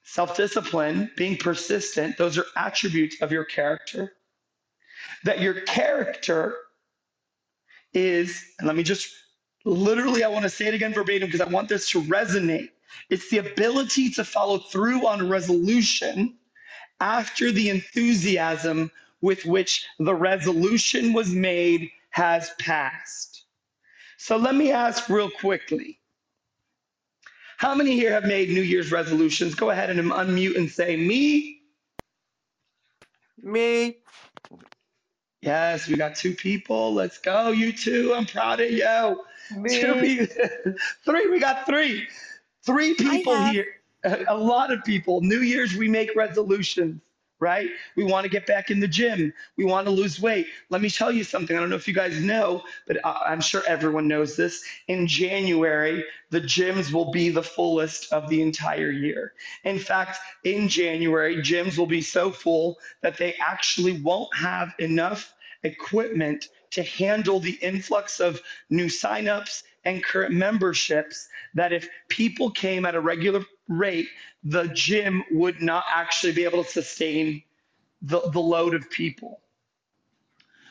Self 0.05 0.35
discipline, 0.35 1.11
being 1.15 1.37
persistent, 1.37 2.17
those 2.17 2.37
are 2.37 2.45
attributes 2.57 3.21
of 3.21 3.31
your 3.31 3.45
character. 3.45 4.13
That 5.23 5.39
your 5.39 5.61
character 5.61 6.57
is, 7.93 8.43
and 8.59 8.67
let 8.67 8.75
me 8.75 8.83
just 8.83 9.13
literally, 9.65 10.23
I 10.23 10.29
want 10.29 10.43
to 10.43 10.49
say 10.49 10.67
it 10.67 10.73
again 10.75 10.93
verbatim 10.93 11.27
because 11.27 11.41
I 11.41 11.49
want 11.49 11.69
this 11.69 11.89
to 11.91 12.01
resonate. 12.03 12.69
It's 13.09 13.29
the 13.29 13.39
ability 13.39 14.11
to 14.11 14.23
follow 14.25 14.59
through 14.59 15.07
on 15.07 15.29
resolution 15.29 16.37
after 17.01 17.51
the 17.51 17.69
enthusiasm 17.69 18.91
with 19.21 19.45
which 19.45 19.85
the 19.99 20.15
resolution 20.15 21.13
was 21.13 21.31
made 21.31 21.89
has 22.11 22.51
passed. 22.59 23.45
So 24.17 24.37
let 24.37 24.55
me 24.55 24.71
ask 24.71 25.09
real 25.09 25.29
quickly 25.29 25.99
how 27.57 27.75
many 27.75 27.93
here 27.93 28.11
have 28.11 28.25
made 28.25 28.49
New 28.49 28.61
Year's 28.63 28.91
resolutions? 28.91 29.55
Go 29.55 29.69
ahead 29.71 29.89
and 29.89 30.11
unmute 30.11 30.57
and 30.57 30.69
say, 30.69 30.97
Me. 30.97 31.61
Me. 33.41 33.97
Yes, 35.41 35.87
we 35.87 35.95
got 35.97 36.15
two 36.15 36.35
people. 36.35 36.93
Let's 36.93 37.19
go, 37.19 37.49
you 37.51 37.73
two. 37.73 38.13
I'm 38.15 38.25
proud 38.27 38.61
of 38.61 38.71
you. 38.71 39.23
Two 39.69 39.93
people. 39.95 40.73
three. 41.05 41.29
We 41.29 41.39
got 41.39 41.65
three. 41.65 42.07
Three 42.63 42.93
people 42.93 43.35
here. 43.45 43.67
A 44.27 44.37
lot 44.37 44.71
of 44.71 44.83
people. 44.83 45.21
New 45.21 45.41
Year's, 45.41 45.75
we 45.75 45.87
make 45.87 46.15
resolutions 46.15 47.01
right? 47.43 47.69
We 47.97 48.05
want 48.05 48.23
to 48.23 48.29
get 48.29 48.47
back 48.47 48.71
in 48.71 48.79
the 48.79 48.87
gym. 48.87 49.33
We 49.57 49.65
want 49.65 49.85
to 49.85 49.91
lose 49.91 50.19
weight. 50.19 50.47
Let 50.69 50.81
me 50.81 50.89
tell 50.89 51.11
you 51.11 51.25
something. 51.25 51.55
I 51.55 51.59
don't 51.59 51.69
know 51.69 51.75
if 51.75 51.89
you 51.89 51.93
guys 51.93 52.17
know, 52.21 52.63
but 52.87 52.97
I'm 53.03 53.41
sure 53.41 53.61
everyone 53.67 54.07
knows 54.07 54.37
this. 54.37 54.63
In 54.87 55.07
January, 55.07 56.05
the 56.29 56.39
gyms 56.39 56.93
will 56.93 57.11
be 57.11 57.29
the 57.29 57.43
fullest 57.43 58.13
of 58.13 58.29
the 58.29 58.41
entire 58.41 58.91
year. 58.91 59.33
In 59.65 59.77
fact, 59.77 60.19
in 60.45 60.69
January, 60.69 61.35
gyms 61.37 61.77
will 61.77 61.85
be 61.85 62.01
so 62.01 62.31
full 62.31 62.77
that 63.01 63.17
they 63.17 63.35
actually 63.41 64.01
won't 64.01 64.33
have 64.33 64.73
enough 64.79 65.33
equipment 65.63 66.47
to 66.73 66.83
handle 66.83 67.39
the 67.39 67.57
influx 67.61 68.19
of 68.19 68.41
new 68.69 68.85
signups 68.87 69.63
and 69.85 70.03
current 70.03 70.33
memberships 70.33 71.27
that 71.53 71.73
if 71.73 71.87
people 72.07 72.49
came 72.49 72.85
at 72.85 72.95
a 72.95 72.99
regular 72.99 73.43
rate, 73.67 74.07
the 74.43 74.67
gym 74.69 75.23
would 75.31 75.61
not 75.61 75.85
actually 75.89 76.33
be 76.33 76.43
able 76.43 76.63
to 76.63 76.69
sustain 76.69 77.43
the, 78.01 78.21
the 78.31 78.39
load 78.39 78.73
of 78.73 78.89
people. 78.89 79.39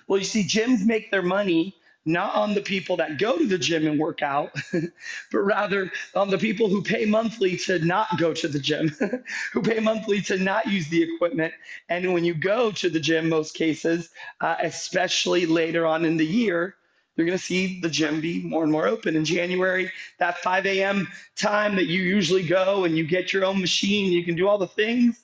Well, 0.07 0.19
you 0.19 0.25
see, 0.25 0.43
gyms 0.43 0.85
make 0.85 1.11
their 1.11 1.23
money 1.23 1.77
not 2.05 2.35
on 2.35 2.55
the 2.55 2.61
people 2.61 2.97
that 2.97 3.19
go 3.19 3.39
to 3.39 3.47
the 3.47 3.59
gym 3.59 3.87
and 3.87 3.99
work 3.99 4.23
out, 4.23 4.53
but 5.33 5.39
rather 5.39 5.91
on 6.15 6.31
the 6.31 6.39
people 6.39 6.69
who 6.69 6.83
pay 6.83 7.05
monthly 7.05 7.57
to 7.57 7.79
not 7.81 8.19
go 8.19 8.35
to 8.35 8.49
the 8.49 8.59
gym, 8.59 8.89
who 9.53 9.63
pay 9.63 9.79
monthly 9.79 10.21
to 10.23 10.37
not 10.37 10.67
use 10.67 10.89
the 10.89 11.03
equipment. 11.03 11.55
And 11.89 12.13
when 12.13 12.25
you 12.25 12.35
go 12.35 12.73
to 12.73 12.91
the 12.91 13.01
gym, 13.01 13.29
most 13.29 13.55
cases, 13.55 14.11
uh, 14.41 14.57
especially 14.61 15.47
later 15.47 15.87
on 15.87 16.05
in 16.05 16.17
the 16.17 16.27
year, 16.27 16.75
you're 17.17 17.27
going 17.27 17.39
to 17.39 17.45
see 17.45 17.81
the 17.81 17.91
gym 17.91 18.21
be 18.21 18.43
more 18.43 18.63
and 18.63 18.73
more 18.73 18.89
open 18.89 19.17
in 19.17 19.25
January. 19.25 19.93
That 20.19 20.39
5 20.39 20.67
a.m. 20.67 21.09
time 21.37 21.77
that 21.77 21.87
you 21.87 22.03
usually 22.03 22.47
go 22.47 22.85
and 22.85 22.97
you 22.97 23.07
get 23.07 23.33
your 23.33 23.45
own 23.45 23.61
machine, 23.61 24.11
you 24.11 24.25
can 24.25 24.35
do 24.35 24.49
all 24.49 24.59
the 24.59 24.67
things. 24.67 25.21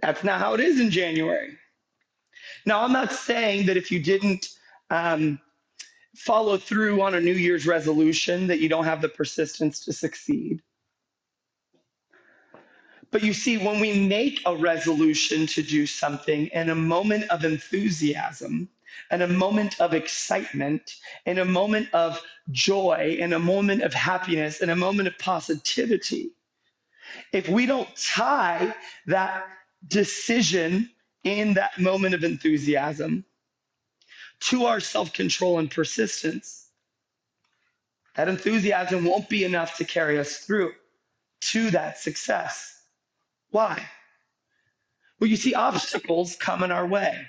That's 0.00 0.24
not 0.24 0.40
how 0.40 0.54
it 0.54 0.60
is 0.60 0.80
in 0.80 0.90
January. 0.90 1.56
Now, 2.66 2.82
I'm 2.82 2.92
not 2.92 3.12
saying 3.12 3.66
that 3.66 3.76
if 3.76 3.90
you 3.90 4.02
didn't 4.02 4.48
um, 4.94 5.40
follow 6.16 6.56
through 6.56 7.02
on 7.02 7.14
a 7.14 7.20
New 7.20 7.32
Year's 7.32 7.66
resolution, 7.66 8.46
that 8.46 8.60
you 8.60 8.68
don't 8.68 8.84
have 8.84 9.02
the 9.02 9.08
persistence 9.08 9.84
to 9.84 9.92
succeed. 9.92 10.62
But 13.10 13.22
you 13.22 13.32
see, 13.32 13.58
when 13.58 13.80
we 13.80 14.06
make 14.08 14.40
a 14.46 14.56
resolution 14.56 15.46
to 15.48 15.62
do 15.62 15.86
something 15.86 16.46
in 16.46 16.70
a 16.70 16.74
moment 16.74 17.30
of 17.30 17.44
enthusiasm, 17.44 18.68
and 19.10 19.22
a 19.22 19.28
moment 19.28 19.80
of 19.80 19.92
excitement, 19.92 20.96
and 21.26 21.38
a 21.38 21.44
moment 21.44 21.88
of 21.92 22.20
joy, 22.50 23.18
and 23.20 23.34
a 23.34 23.38
moment 23.38 23.82
of 23.82 23.92
happiness, 23.92 24.60
and 24.60 24.70
a 24.70 24.76
moment 24.76 25.08
of 25.08 25.18
positivity. 25.18 26.30
If 27.32 27.48
we 27.48 27.66
don't 27.66 27.88
tie 27.96 28.74
that 29.06 29.44
decision 29.86 30.90
in 31.24 31.54
that 31.54 31.78
moment 31.78 32.14
of 32.14 32.22
enthusiasm 32.22 33.24
to 34.44 34.66
our 34.66 34.80
self 34.80 35.12
control 35.12 35.58
and 35.58 35.70
persistence, 35.70 36.66
that 38.16 38.28
enthusiasm 38.28 39.04
won't 39.04 39.28
be 39.28 39.44
enough 39.44 39.76
to 39.78 39.84
carry 39.84 40.18
us 40.18 40.38
through 40.38 40.72
to 41.40 41.70
that 41.70 41.98
success. 41.98 42.82
Why? 43.50 43.88
Well, 45.18 45.30
you 45.30 45.36
see, 45.36 45.54
obstacles 45.54 46.36
come 46.36 46.62
in 46.62 46.70
our 46.70 46.86
way. 46.86 47.26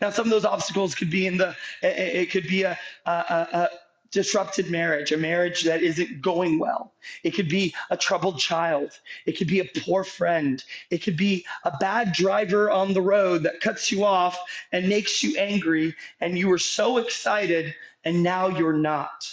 Now, 0.00 0.10
some 0.10 0.26
of 0.26 0.30
those 0.30 0.44
obstacles 0.44 0.94
could 0.94 1.10
be 1.10 1.26
in 1.26 1.36
the, 1.36 1.56
it 1.82 2.30
could 2.30 2.46
be 2.46 2.62
a, 2.62 2.78
a, 3.04 3.10
a 3.10 3.68
disrupted 4.10 4.70
marriage, 4.70 5.12
a 5.12 5.16
marriage 5.16 5.64
that 5.64 5.82
isn't 5.82 6.22
going 6.22 6.58
well. 6.58 6.92
It 7.22 7.32
could 7.32 7.48
be 7.48 7.74
a 7.90 7.96
troubled 7.96 8.38
child. 8.38 8.90
It 9.26 9.32
could 9.32 9.48
be 9.48 9.60
a 9.60 9.80
poor 9.80 10.04
friend. 10.04 10.62
It 10.90 11.02
could 11.02 11.16
be 11.16 11.44
a 11.64 11.76
bad 11.78 12.12
driver 12.12 12.70
on 12.70 12.94
the 12.94 13.02
road 13.02 13.42
that 13.42 13.60
cuts 13.60 13.90
you 13.90 14.04
off 14.04 14.38
and 14.72 14.88
makes 14.88 15.22
you 15.22 15.36
angry, 15.38 15.94
and 16.20 16.38
you 16.38 16.48
were 16.48 16.58
so 16.58 16.98
excited, 16.98 17.74
and 18.04 18.22
now 18.22 18.48
you're 18.48 18.72
not. 18.72 19.26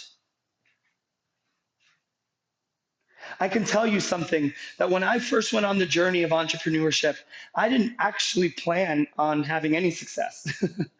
I 3.40 3.48
can 3.48 3.64
tell 3.64 3.86
you 3.86 4.00
something 4.00 4.52
that 4.78 4.90
when 4.90 5.02
I 5.02 5.18
first 5.18 5.52
went 5.52 5.66
on 5.66 5.78
the 5.78 5.86
journey 5.86 6.22
of 6.22 6.30
entrepreneurship, 6.30 7.16
I 7.54 7.68
didn't 7.68 7.94
actually 7.98 8.50
plan 8.50 9.06
on 9.18 9.42
having 9.42 9.76
any 9.76 9.90
success. 9.90 10.46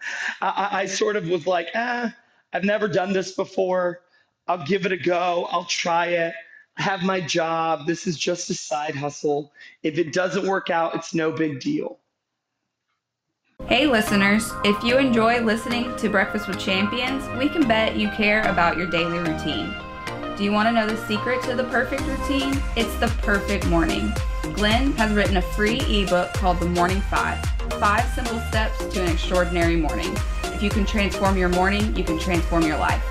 I, 0.40 0.68
I, 0.72 0.86
sort 0.86 1.16
of 1.16 1.28
was 1.28 1.46
like, 1.46 1.68
ah, 1.74 2.14
I've 2.52 2.64
never 2.64 2.88
done 2.88 3.12
this 3.12 3.32
before. 3.32 4.02
I'll 4.48 4.64
give 4.64 4.86
it 4.86 4.92
a 4.92 4.96
go. 4.96 5.48
I'll 5.50 5.64
try 5.64 6.06
it. 6.06 6.34
I 6.78 6.82
have 6.82 7.02
my 7.02 7.20
job. 7.20 7.86
This 7.86 8.06
is 8.06 8.18
just 8.18 8.50
a 8.50 8.54
side 8.54 8.94
hustle. 8.94 9.52
If 9.82 9.98
it 9.98 10.12
doesn't 10.12 10.46
work 10.46 10.70
out, 10.70 10.94
it's 10.94 11.14
no 11.14 11.32
big 11.32 11.60
deal. 11.60 11.98
Hey, 13.66 13.86
listeners, 13.86 14.52
if 14.64 14.82
you 14.84 14.98
enjoy 14.98 15.40
listening 15.40 15.96
to 15.96 16.08
Breakfast 16.08 16.46
with 16.46 16.60
Champions, 16.60 17.26
we 17.38 17.48
can 17.48 17.66
bet 17.66 17.96
you 17.96 18.10
care 18.10 18.42
about 18.42 18.76
your 18.76 18.86
daily 18.86 19.18
routine. 19.18 19.74
Do 20.36 20.44
you 20.44 20.52
want 20.52 20.68
to 20.68 20.72
know 20.72 20.86
the 20.86 20.98
secret 21.06 21.42
to 21.44 21.54
the 21.54 21.64
perfect 21.64 22.02
routine? 22.02 22.60
It's 22.76 22.94
the 22.96 23.08
perfect 23.22 23.66
morning. 23.68 24.12
Glenn 24.52 24.92
has 24.92 25.10
written 25.14 25.38
a 25.38 25.42
free 25.42 25.80
ebook 25.80 26.34
called 26.34 26.60
The 26.60 26.66
Morning 26.66 27.00
Five 27.00 27.42
Five 27.80 28.06
Simple 28.12 28.38
Steps 28.40 28.84
to 28.84 29.02
an 29.02 29.08
Extraordinary 29.08 29.76
Morning. 29.76 30.14
If 30.44 30.62
you 30.62 30.68
can 30.68 30.84
transform 30.84 31.38
your 31.38 31.48
morning, 31.48 31.96
you 31.96 32.04
can 32.04 32.18
transform 32.18 32.64
your 32.64 32.76
life. 32.76 33.02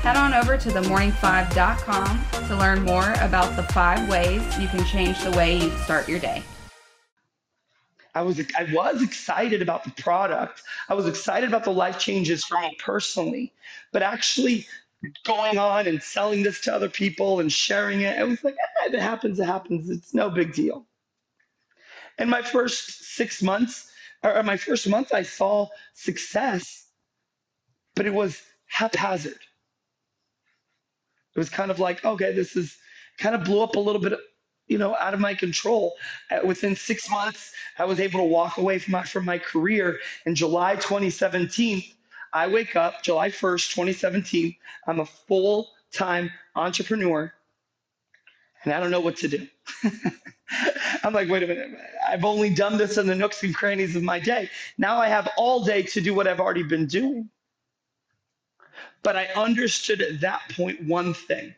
Head 0.00 0.16
on 0.16 0.32
over 0.32 0.56
to 0.56 0.70
themorning5.com 0.70 2.48
to 2.48 2.56
learn 2.56 2.82
more 2.82 3.12
about 3.20 3.56
the 3.56 3.62
five 3.74 4.08
ways 4.08 4.40
you 4.58 4.66
can 4.68 4.82
change 4.86 5.22
the 5.22 5.32
way 5.32 5.58
you 5.58 5.70
start 5.80 6.08
your 6.08 6.18
day. 6.18 6.42
I 8.14 8.22
was 8.22 8.40
I 8.58 8.64
was 8.72 9.02
excited 9.02 9.60
about 9.62 9.84
the 9.84 9.90
product. 10.02 10.62
I 10.88 10.94
was 10.94 11.06
excited 11.06 11.48
about 11.48 11.64
the 11.64 11.72
life 11.72 11.98
changes 11.98 12.42
for 12.42 12.58
me 12.60 12.76
personally, 12.78 13.52
but 13.92 14.02
actually 14.02 14.66
going 15.24 15.58
on 15.58 15.86
and 15.86 16.02
selling 16.02 16.42
this 16.42 16.60
to 16.62 16.74
other 16.74 16.88
people 16.88 17.40
and 17.40 17.52
sharing 17.52 18.02
it, 18.02 18.18
I 18.18 18.24
was 18.24 18.42
like, 18.44 18.54
eh, 18.54 18.86
if 18.86 18.94
it 18.94 19.00
happens, 19.00 19.40
it 19.40 19.46
happens. 19.46 19.88
It's 19.88 20.14
no 20.14 20.30
big 20.30 20.52
deal. 20.52 20.86
And 22.18 22.28
my 22.28 22.42
first 22.42 23.14
six 23.14 23.42
months, 23.42 23.90
or 24.22 24.42
my 24.42 24.56
first 24.56 24.88
month, 24.88 25.14
I 25.14 25.22
saw 25.22 25.68
success, 25.94 26.86
but 27.94 28.06
it 28.06 28.12
was 28.12 28.40
haphazard. 28.66 29.38
It 31.34 31.38
was 31.38 31.48
kind 31.48 31.70
of 31.70 31.78
like, 31.78 32.04
okay, 32.04 32.32
this 32.32 32.56
is 32.56 32.76
kind 33.18 33.34
of 33.34 33.44
blew 33.44 33.62
up 33.62 33.76
a 33.76 33.80
little 33.80 34.00
bit 34.00 34.18
you 34.70 34.78
know, 34.78 34.96
out 35.00 35.12
of 35.12 35.20
my 35.20 35.34
control. 35.34 35.96
Uh, 36.30 36.38
within 36.44 36.76
six 36.76 37.10
months, 37.10 37.52
I 37.76 37.84
was 37.84 37.98
able 37.98 38.20
to 38.20 38.24
walk 38.24 38.56
away 38.56 38.78
from 38.78 38.92
my 38.92 39.02
from 39.02 39.24
my 39.24 39.36
career. 39.36 39.98
In 40.26 40.36
July 40.36 40.76
2017, 40.76 41.82
I 42.32 42.46
wake 42.46 42.76
up 42.76 43.02
July 43.02 43.30
1st, 43.30 43.74
2017. 43.74 44.54
I'm 44.86 45.00
a 45.00 45.06
full 45.06 45.68
time 45.92 46.30
entrepreneur, 46.54 47.32
and 48.64 48.72
I 48.72 48.80
don't 48.80 48.90
know 48.90 49.00
what 49.00 49.16
to 49.18 49.28
do. 49.28 49.46
I'm 51.02 51.12
like, 51.12 51.28
wait 51.28 51.42
a 51.42 51.46
minute. 51.46 51.78
I've 52.06 52.24
only 52.24 52.50
done 52.50 52.76
this 52.76 52.98
in 52.98 53.06
the 53.06 53.14
nooks 53.14 53.42
and 53.42 53.54
crannies 53.54 53.96
of 53.96 54.02
my 54.02 54.18
day. 54.18 54.50
Now 54.78 54.98
I 54.98 55.08
have 55.08 55.28
all 55.36 55.64
day 55.64 55.82
to 55.82 56.00
do 56.00 56.14
what 56.14 56.26
I've 56.26 56.40
already 56.40 56.62
been 56.62 56.86
doing. 56.86 57.30
But 59.02 59.16
I 59.16 59.26
understood 59.36 60.02
at 60.02 60.20
that 60.20 60.42
point 60.54 60.84
one 60.86 61.14
thing 61.14 61.54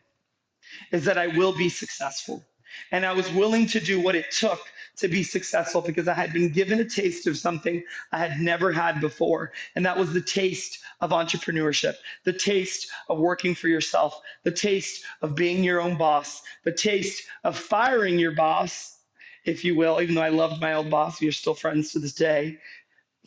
is 0.91 1.05
that 1.05 1.17
I 1.17 1.27
will 1.27 1.53
be 1.53 1.69
successful. 1.69 2.43
And 2.91 3.05
I 3.05 3.13
was 3.13 3.31
willing 3.33 3.67
to 3.67 3.79
do 3.79 3.99
what 3.99 4.15
it 4.15 4.31
took 4.31 4.61
to 4.97 5.07
be 5.07 5.23
successful 5.23 5.81
because 5.81 6.07
I 6.07 6.13
had 6.13 6.33
been 6.33 6.49
given 6.49 6.79
a 6.79 6.85
taste 6.85 7.25
of 7.27 7.37
something 7.37 7.83
I 8.11 8.19
had 8.19 8.39
never 8.39 8.71
had 8.71 9.01
before. 9.01 9.51
And 9.75 9.85
that 9.85 9.97
was 9.97 10.13
the 10.13 10.21
taste 10.21 10.79
of 11.01 11.11
entrepreneurship, 11.11 11.95
the 12.23 12.33
taste 12.33 12.89
of 13.09 13.19
working 13.19 13.55
for 13.55 13.67
yourself, 13.67 14.19
the 14.43 14.51
taste 14.51 15.03
of 15.21 15.35
being 15.35 15.63
your 15.63 15.81
own 15.81 15.97
boss, 15.97 16.41
the 16.63 16.71
taste 16.71 17.23
of 17.43 17.57
firing 17.57 18.19
your 18.19 18.31
boss, 18.31 18.97
if 19.45 19.65
you 19.65 19.75
will, 19.75 19.99
even 20.01 20.15
though 20.15 20.21
I 20.21 20.29
loved 20.29 20.61
my 20.61 20.73
old 20.73 20.89
boss, 20.89 21.19
we 21.19 21.27
are 21.27 21.33
still 21.33 21.55
friends 21.55 21.91
to 21.91 21.99
this 21.99 22.13
day, 22.13 22.59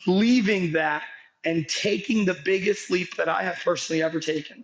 leaving 0.07 0.71
that 0.71 1.03
and 1.43 1.67
taking 1.67 2.25
the 2.25 2.37
biggest 2.45 2.89
leap 2.89 3.15
that 3.17 3.29
I 3.29 3.43
have 3.43 3.59
personally 3.63 4.01
ever 4.01 4.19
taken 4.19 4.63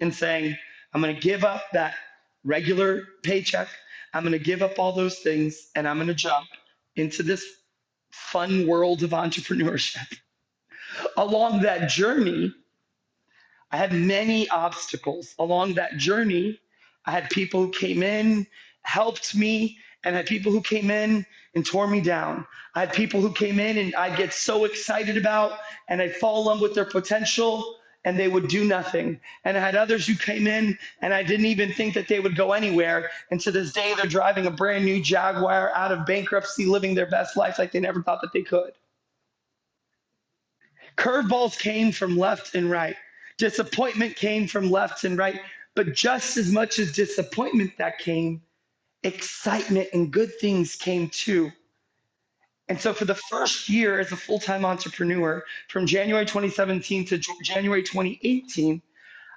and 0.00 0.14
saying, 0.14 0.56
I'm 0.92 1.02
going 1.02 1.14
to 1.14 1.20
give 1.20 1.44
up 1.44 1.62
that 1.72 1.94
regular 2.44 3.04
paycheck. 3.22 3.68
I'm 4.12 4.22
going 4.22 4.32
to 4.32 4.38
give 4.38 4.62
up 4.62 4.78
all 4.78 4.92
those 4.92 5.18
things 5.18 5.68
and 5.74 5.86
I'm 5.86 5.96
going 5.96 6.08
to 6.08 6.14
jump 6.14 6.46
into 6.96 7.22
this 7.22 7.44
fun 8.10 8.66
world 8.66 9.02
of 9.02 9.10
entrepreneurship. 9.10 10.06
Along 11.16 11.62
that 11.62 11.88
journey, 11.88 12.52
I 13.70 13.76
had 13.76 13.92
many 13.92 14.48
obstacles. 14.48 15.34
Along 15.38 15.74
that 15.74 15.96
journey, 15.96 16.58
I 17.04 17.10
had 17.10 17.28
people 17.30 17.60
who 17.62 17.70
came 17.70 18.02
in, 18.02 18.46
helped 18.82 19.34
me, 19.34 19.78
and 20.04 20.14
I 20.14 20.18
had 20.18 20.26
people 20.26 20.52
who 20.52 20.60
came 20.60 20.90
in 20.90 21.26
and 21.54 21.66
tore 21.66 21.88
me 21.88 22.00
down. 22.00 22.46
I 22.74 22.80
had 22.80 22.92
people 22.92 23.20
who 23.20 23.32
came 23.32 23.58
in 23.58 23.78
and 23.78 23.94
I'd 23.96 24.16
get 24.16 24.32
so 24.32 24.64
excited 24.64 25.16
about 25.16 25.58
and 25.88 26.00
I'd 26.00 26.16
fall 26.16 26.40
in 26.42 26.46
love 26.46 26.60
with 26.60 26.74
their 26.74 26.84
potential 26.84 27.76
and 28.06 28.16
they 28.16 28.28
would 28.28 28.46
do 28.46 28.64
nothing. 28.64 29.20
And 29.44 29.56
I 29.56 29.60
had 29.60 29.74
others 29.74 30.06
who 30.06 30.14
came 30.14 30.46
in 30.46 30.78
and 31.02 31.12
I 31.12 31.24
didn't 31.24 31.46
even 31.46 31.72
think 31.72 31.94
that 31.94 32.06
they 32.06 32.20
would 32.20 32.36
go 32.36 32.52
anywhere. 32.52 33.10
And 33.32 33.40
to 33.40 33.50
this 33.50 33.72
day, 33.72 33.94
they're 33.96 34.06
driving 34.06 34.46
a 34.46 34.50
brand 34.50 34.84
new 34.84 35.02
Jaguar 35.02 35.72
out 35.74 35.90
of 35.90 36.06
bankruptcy, 36.06 36.66
living 36.66 36.94
their 36.94 37.10
best 37.10 37.36
life 37.36 37.58
like 37.58 37.72
they 37.72 37.80
never 37.80 38.00
thought 38.00 38.20
that 38.22 38.32
they 38.32 38.42
could. 38.42 38.72
Curveballs 40.96 41.58
came 41.58 41.90
from 41.90 42.16
left 42.16 42.54
and 42.54 42.70
right. 42.70 42.96
Disappointment 43.38 44.14
came 44.14 44.46
from 44.46 44.70
left 44.70 45.02
and 45.02 45.18
right. 45.18 45.40
But 45.74 45.92
just 45.92 46.36
as 46.36 46.50
much 46.50 46.78
as 46.78 46.92
disappointment 46.92 47.72
that 47.78 47.98
came, 47.98 48.40
excitement 49.02 49.88
and 49.92 50.12
good 50.12 50.30
things 50.40 50.76
came 50.76 51.08
too. 51.08 51.50
And 52.68 52.80
so 52.80 52.92
for 52.92 53.04
the 53.04 53.14
first 53.14 53.68
year 53.68 54.00
as 54.00 54.10
a 54.10 54.16
full-time 54.16 54.64
entrepreneur, 54.64 55.44
from 55.68 55.86
January 55.86 56.26
2017 56.26 57.04
to 57.06 57.20
January 57.42 57.82
2018, 57.82 58.82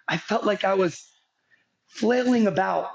I 0.07 0.17
felt 0.17 0.45
like 0.45 0.63
I 0.63 0.73
was 0.73 1.07
flailing 1.87 2.47
about. 2.47 2.89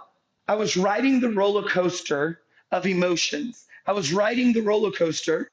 I 0.49 0.55
was 0.57 0.77
riding 0.77 1.21
the 1.21 1.31
roller 1.31 1.63
coaster 1.69 2.41
of 2.73 2.87
emotions. 2.87 3.65
I 3.87 3.93
was 3.93 4.13
riding 4.13 4.53
the 4.53 4.63
roller 4.63 4.91
coaster 4.91 5.51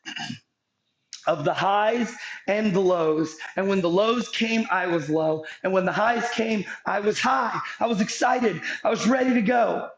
of 1.28 1.46
the 1.46 1.54
highs 1.54 2.16
and 2.48 2.74
the 2.74 2.80
lows. 2.80 3.36
And 3.56 3.70
when 3.70 3.82
the 3.82 3.90
lows 3.90 4.30
came, 4.30 4.66
I 4.72 4.88
was 4.88 5.10
low. 5.10 5.46
And 5.64 5.72
when 5.72 5.86
the 5.86 5.92
highs 5.92 6.28
came, 6.32 6.66
I 6.86 7.00
was 7.00 7.20
high. 7.20 7.60
I 7.80 7.86
was 7.86 8.02
excited. 8.02 8.62
I 8.84 8.90
was 8.90 9.08
ready 9.08 9.34
to 9.36 9.42
go. 9.42 9.90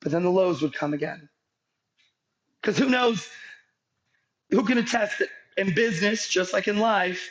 But 0.00 0.10
then 0.12 0.24
the 0.24 0.30
lows 0.30 0.62
would 0.62 0.74
come 0.74 0.94
again. 0.94 1.28
Because 2.60 2.76
who 2.76 2.88
knows 2.88 3.28
who 4.50 4.64
can 4.64 4.78
attest 4.78 5.18
that 5.18 5.28
in 5.56 5.74
business, 5.74 6.28
just 6.28 6.52
like 6.52 6.68
in 6.68 6.78
life, 6.78 7.30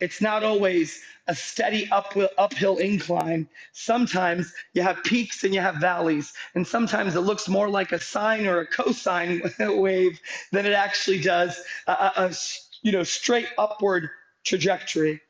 it's 0.00 0.20
not 0.20 0.42
always 0.42 1.00
a 1.28 1.34
steady 1.34 1.88
uphill, 1.90 2.28
uphill 2.36 2.78
incline. 2.78 3.48
Sometimes 3.72 4.52
you 4.74 4.82
have 4.82 5.04
peaks 5.04 5.44
and 5.44 5.54
you 5.54 5.60
have 5.60 5.76
valleys, 5.76 6.32
and 6.54 6.66
sometimes 6.66 7.14
it 7.14 7.20
looks 7.20 7.48
more 7.48 7.68
like 7.68 7.92
a 7.92 8.00
sine 8.00 8.46
or 8.46 8.60
a 8.60 8.66
cosine 8.66 9.42
wave 9.60 10.18
than 10.50 10.66
it 10.66 10.72
actually 10.72 11.20
does 11.20 11.62
a, 11.86 11.92
a, 11.92 12.12
a 12.16 12.34
you 12.82 12.90
know 12.90 13.04
straight 13.04 13.46
upward 13.56 14.10
trajectory. 14.42 15.20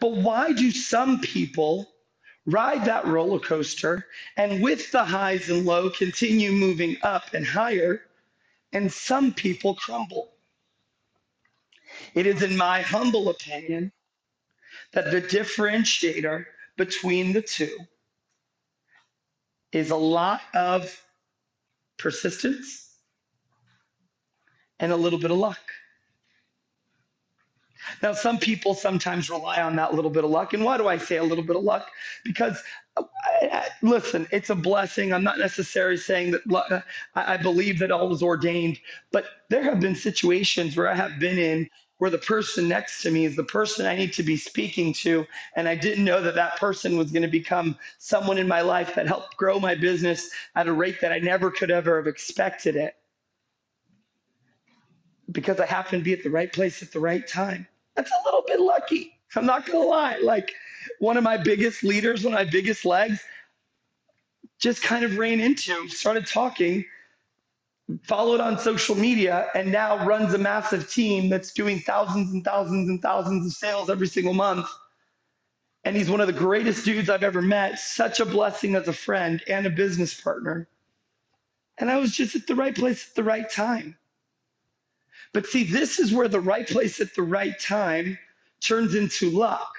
But 0.00 0.12
why 0.12 0.52
do 0.52 0.70
some 0.70 1.20
people 1.20 1.86
ride 2.46 2.84
that 2.86 3.06
roller 3.06 3.40
coaster 3.40 4.06
and 4.36 4.62
with 4.62 4.90
the 4.90 5.04
highs 5.04 5.50
and 5.50 5.66
low 5.66 5.90
continue 5.90 6.52
moving 6.52 6.96
up 7.02 7.34
and 7.34 7.46
higher? 7.46 8.00
And 8.72 8.92
some 8.92 9.32
people 9.32 9.74
crumble. 9.74 10.32
It 12.14 12.26
is, 12.26 12.42
in 12.42 12.56
my 12.56 12.82
humble 12.82 13.28
opinion, 13.28 13.92
that 14.92 15.10
the 15.10 15.22
differentiator 15.22 16.44
between 16.76 17.32
the 17.32 17.42
two 17.42 17.76
is 19.72 19.90
a 19.90 19.96
lot 19.96 20.40
of 20.54 21.02
persistence 21.98 22.94
and 24.78 24.92
a 24.92 24.96
little 24.96 25.18
bit 25.18 25.30
of 25.30 25.38
luck. 25.38 25.58
Now, 28.02 28.12
some 28.12 28.38
people 28.38 28.74
sometimes 28.74 29.30
rely 29.30 29.62
on 29.62 29.76
that 29.76 29.94
little 29.94 30.10
bit 30.10 30.24
of 30.24 30.30
luck. 30.30 30.52
And 30.54 30.64
why 30.64 30.76
do 30.76 30.88
I 30.88 30.98
say 30.98 31.16
a 31.16 31.24
little 31.24 31.44
bit 31.44 31.56
of 31.56 31.62
luck? 31.62 31.88
Because 32.24 32.60
listen, 33.82 34.26
it's 34.32 34.50
a 34.50 34.54
blessing. 34.54 35.12
I'm 35.12 35.24
not 35.24 35.38
necessarily 35.38 35.96
saying 35.96 36.32
that 36.32 36.84
I 37.14 37.36
believe 37.36 37.78
that 37.80 37.90
all 37.90 38.08
was 38.08 38.22
ordained, 38.22 38.78
but 39.12 39.26
there 39.50 39.62
have 39.62 39.80
been 39.80 39.94
situations 39.94 40.76
where 40.76 40.88
I 40.88 40.94
have 40.94 41.18
been 41.18 41.38
in 41.38 41.68
where 41.98 42.10
the 42.10 42.18
person 42.18 42.68
next 42.68 43.02
to 43.02 43.10
me 43.10 43.24
is 43.24 43.36
the 43.36 43.44
person 43.44 43.86
I 43.86 43.96
need 43.96 44.12
to 44.14 44.22
be 44.22 44.36
speaking 44.36 44.92
to. 44.94 45.26
And 45.54 45.66
I 45.66 45.74
didn't 45.74 46.04
know 46.04 46.20
that 46.20 46.34
that 46.34 46.58
person 46.58 46.98
was 46.98 47.10
going 47.10 47.22
to 47.22 47.28
become 47.28 47.78
someone 47.98 48.38
in 48.38 48.46
my 48.46 48.60
life 48.60 48.94
that 48.94 49.06
helped 49.06 49.36
grow 49.36 49.58
my 49.58 49.74
business 49.74 50.30
at 50.54 50.68
a 50.68 50.72
rate 50.72 51.00
that 51.00 51.12
I 51.12 51.18
never 51.18 51.50
could 51.50 51.70
ever 51.70 51.96
have 51.96 52.06
expected 52.06 52.76
it. 52.76 52.94
Because 55.32 55.58
I 55.58 55.66
happened 55.66 56.02
to 56.02 56.04
be 56.04 56.12
at 56.12 56.22
the 56.22 56.30
right 56.30 56.52
place 56.52 56.82
at 56.82 56.92
the 56.92 57.00
right 57.00 57.26
time. 57.26 57.66
That's 57.94 58.10
a 58.10 58.24
little 58.26 58.44
bit 58.46 58.60
lucky. 58.60 59.18
I'm 59.34 59.46
not 59.46 59.66
going 59.66 59.82
to 59.82 59.88
lie. 59.88 60.18
Like, 60.22 60.52
one 60.98 61.16
of 61.16 61.24
my 61.24 61.36
biggest 61.36 61.82
leaders, 61.82 62.24
one 62.24 62.34
of 62.34 62.38
my 62.38 62.50
biggest 62.50 62.84
legs, 62.84 63.20
just 64.58 64.82
kind 64.82 65.04
of 65.04 65.18
ran 65.18 65.40
into, 65.40 65.88
started 65.88 66.26
talking, 66.26 66.84
followed 68.04 68.40
on 68.40 68.58
social 68.58 68.94
media, 68.94 69.48
and 69.54 69.70
now 69.70 70.04
runs 70.06 70.34
a 70.34 70.38
massive 70.38 70.90
team 70.90 71.28
that's 71.28 71.52
doing 71.52 71.80
thousands 71.80 72.32
and 72.32 72.44
thousands 72.44 72.88
and 72.88 73.00
thousands 73.02 73.46
of 73.46 73.52
sales 73.52 73.90
every 73.90 74.08
single 74.08 74.34
month. 74.34 74.68
And 75.84 75.96
he's 75.96 76.10
one 76.10 76.20
of 76.20 76.26
the 76.26 76.32
greatest 76.32 76.84
dudes 76.84 77.08
I've 77.08 77.22
ever 77.22 77.42
met. 77.42 77.78
Such 77.78 78.18
a 78.18 78.26
blessing 78.26 78.74
as 78.74 78.88
a 78.88 78.92
friend 78.92 79.42
and 79.46 79.66
a 79.66 79.70
business 79.70 80.18
partner. 80.20 80.68
And 81.78 81.90
I 81.90 81.98
was 81.98 82.12
just 82.12 82.34
at 82.34 82.46
the 82.46 82.56
right 82.56 82.74
place 82.74 83.08
at 83.08 83.14
the 83.14 83.22
right 83.22 83.48
time. 83.48 83.96
But 85.32 85.46
see, 85.46 85.64
this 85.64 85.98
is 85.98 86.12
where 86.12 86.28
the 86.28 86.40
right 86.40 86.66
place 86.66 87.00
at 87.00 87.14
the 87.14 87.22
right 87.22 87.58
time 87.60 88.18
turns 88.60 88.94
into 88.94 89.30
luck 89.30 89.70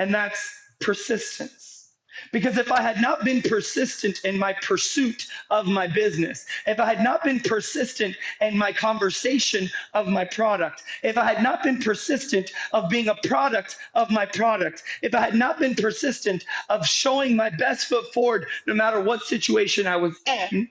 and 0.00 0.14
that's 0.14 0.54
persistence. 0.80 1.90
Because 2.32 2.56
if 2.56 2.72
I 2.72 2.80
had 2.80 3.02
not 3.02 3.22
been 3.22 3.42
persistent 3.42 4.24
in 4.24 4.38
my 4.38 4.54
pursuit 4.62 5.26
of 5.50 5.66
my 5.66 5.86
business, 5.86 6.46
if 6.66 6.80
I 6.80 6.86
had 6.86 7.04
not 7.04 7.22
been 7.22 7.38
persistent 7.40 8.16
in 8.40 8.56
my 8.56 8.72
conversation 8.72 9.68
of 9.92 10.08
my 10.08 10.24
product, 10.24 10.84
if 11.02 11.18
I 11.18 11.24
had 11.24 11.42
not 11.42 11.62
been 11.62 11.80
persistent 11.80 12.50
of 12.72 12.88
being 12.88 13.08
a 13.08 13.14
product 13.28 13.76
of 13.94 14.10
my 14.10 14.24
product, 14.24 14.82
if 15.02 15.14
I 15.14 15.20
had 15.20 15.34
not 15.34 15.58
been 15.58 15.74
persistent 15.74 16.44
of 16.70 16.86
showing 16.86 17.36
my 17.36 17.50
best 17.50 17.86
foot 17.86 18.12
forward 18.14 18.46
no 18.66 18.72
matter 18.72 19.00
what 19.00 19.24
situation 19.24 19.86
I 19.86 19.96
was 19.96 20.16
in, 20.26 20.68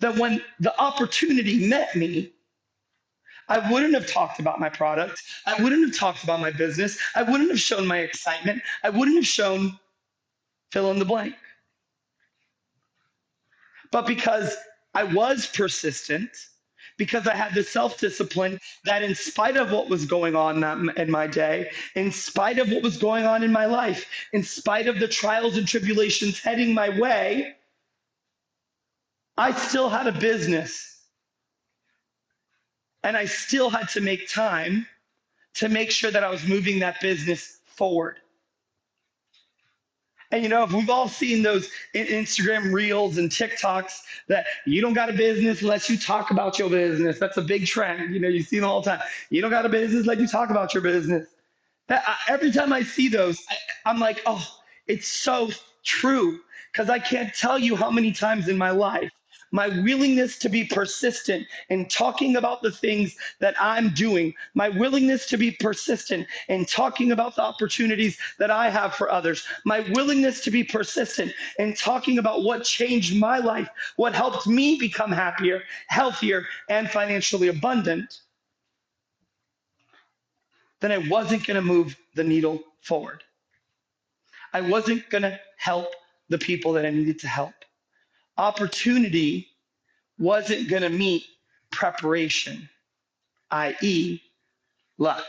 then 0.00 0.18
when 0.18 0.42
the 0.60 0.78
opportunity 0.80 1.68
met 1.68 1.94
me, 1.94 2.32
I 3.48 3.70
wouldn't 3.70 3.94
have 3.94 4.06
talked 4.06 4.40
about 4.40 4.60
my 4.60 4.68
product. 4.68 5.22
I 5.46 5.60
wouldn't 5.62 5.86
have 5.86 5.96
talked 5.96 6.22
about 6.24 6.40
my 6.40 6.50
business. 6.50 6.98
I 7.14 7.22
wouldn't 7.22 7.48
have 7.50 7.60
shown 7.60 7.86
my 7.86 7.98
excitement. 7.98 8.62
I 8.82 8.90
wouldn't 8.90 9.16
have 9.16 9.26
shown 9.26 9.78
fill 10.70 10.90
in 10.90 10.98
the 10.98 11.04
blank. 11.04 11.34
But 13.90 14.06
because 14.06 14.54
I 14.94 15.04
was 15.04 15.46
persistent, 15.46 16.30
because 16.98 17.26
I 17.26 17.34
had 17.34 17.54
the 17.54 17.62
self 17.62 17.98
discipline 17.98 18.60
that, 18.84 19.02
in 19.02 19.14
spite 19.14 19.56
of 19.56 19.70
what 19.72 19.88
was 19.88 20.04
going 20.04 20.36
on 20.36 20.90
in 20.98 21.10
my 21.10 21.26
day, 21.26 21.70
in 21.94 22.12
spite 22.12 22.58
of 22.58 22.70
what 22.70 22.82
was 22.82 22.98
going 22.98 23.24
on 23.24 23.42
in 23.42 23.52
my 23.52 23.66
life, 23.66 24.06
in 24.32 24.42
spite 24.42 24.88
of 24.88 24.98
the 24.98 25.08
trials 25.08 25.56
and 25.56 25.66
tribulations 25.66 26.40
heading 26.40 26.74
my 26.74 26.90
way, 26.98 27.54
I 29.38 29.52
still 29.52 29.88
had 29.88 30.06
a 30.08 30.12
business. 30.12 30.97
And 33.02 33.16
I 33.16 33.26
still 33.26 33.70
had 33.70 33.88
to 33.90 34.00
make 34.00 34.28
time 34.28 34.86
to 35.54 35.68
make 35.68 35.90
sure 35.90 36.10
that 36.10 36.24
I 36.24 36.30
was 36.30 36.46
moving 36.46 36.80
that 36.80 37.00
business 37.00 37.60
forward. 37.64 38.18
And 40.30 40.42
you 40.42 40.48
know, 40.48 40.62
if 40.62 40.72
we've 40.72 40.90
all 40.90 41.08
seen 41.08 41.42
those 41.42 41.70
Instagram 41.94 42.72
reels 42.72 43.16
and 43.16 43.30
TikToks 43.30 44.02
that 44.28 44.46
you 44.66 44.82
don't 44.82 44.92
got 44.92 45.08
a 45.08 45.14
business 45.14 45.62
unless 45.62 45.88
you 45.88 45.96
talk 45.96 46.30
about 46.30 46.58
your 46.58 46.68
business. 46.68 47.18
That's 47.18 47.38
a 47.38 47.42
big 47.42 47.66
trend. 47.66 48.12
You 48.12 48.20
know, 48.20 48.28
you 48.28 48.42
see 48.42 48.58
them 48.58 48.68
all 48.68 48.82
the 48.82 48.90
time. 48.90 49.00
You 49.30 49.40
don't 49.40 49.50
got 49.50 49.64
a 49.64 49.70
business 49.70 50.02
unless 50.02 50.18
you 50.18 50.28
talk 50.28 50.50
about 50.50 50.74
your 50.74 50.82
business. 50.82 51.28
That, 51.86 52.04
I, 52.06 52.16
every 52.28 52.52
time 52.52 52.74
I 52.74 52.82
see 52.82 53.08
those, 53.08 53.40
I, 53.48 53.56
I'm 53.90 53.98
like, 53.98 54.20
oh, 54.26 54.46
it's 54.86 55.08
so 55.08 55.50
true. 55.82 56.40
Because 56.70 56.90
I 56.90 56.98
can't 56.98 57.34
tell 57.34 57.58
you 57.58 57.74
how 57.74 57.90
many 57.90 58.12
times 58.12 58.48
in 58.48 58.58
my 58.58 58.70
life 58.70 59.10
my 59.50 59.68
willingness 59.68 60.38
to 60.38 60.48
be 60.48 60.64
persistent 60.64 61.46
in 61.68 61.86
talking 61.88 62.36
about 62.36 62.62
the 62.62 62.70
things 62.70 63.16
that 63.40 63.54
I'm 63.60 63.90
doing, 63.90 64.34
my 64.54 64.68
willingness 64.68 65.26
to 65.26 65.36
be 65.36 65.52
persistent 65.52 66.26
in 66.48 66.64
talking 66.64 67.12
about 67.12 67.36
the 67.36 67.42
opportunities 67.42 68.18
that 68.38 68.50
I 68.50 68.70
have 68.70 68.94
for 68.94 69.10
others, 69.10 69.46
my 69.64 69.80
willingness 69.92 70.40
to 70.44 70.50
be 70.50 70.64
persistent 70.64 71.32
in 71.58 71.74
talking 71.74 72.18
about 72.18 72.42
what 72.42 72.64
changed 72.64 73.16
my 73.16 73.38
life, 73.38 73.68
what 73.96 74.14
helped 74.14 74.46
me 74.46 74.78
become 74.78 75.12
happier, 75.12 75.62
healthier, 75.86 76.44
and 76.68 76.90
financially 76.90 77.48
abundant, 77.48 78.20
then 80.80 80.92
I 80.92 80.98
wasn't 80.98 81.46
going 81.46 81.56
to 81.56 81.62
move 81.62 81.96
the 82.14 82.24
needle 82.24 82.62
forward. 82.82 83.24
I 84.52 84.60
wasn't 84.60 85.08
going 85.10 85.22
to 85.22 85.38
help 85.56 85.88
the 86.28 86.38
people 86.38 86.72
that 86.74 86.86
I 86.86 86.90
needed 86.90 87.18
to 87.20 87.28
help 87.28 87.52
opportunity 88.38 89.48
wasn't 90.18 90.68
going 90.68 90.82
to 90.82 90.88
meet 90.90 91.24
preparation, 91.70 92.68
i.e., 93.50 94.20
luck 94.98 95.26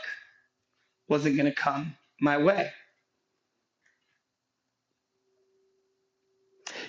wasn't 1.08 1.36
going 1.36 1.46
to 1.46 1.54
come 1.54 1.94
my 2.20 2.38
way. 2.38 2.70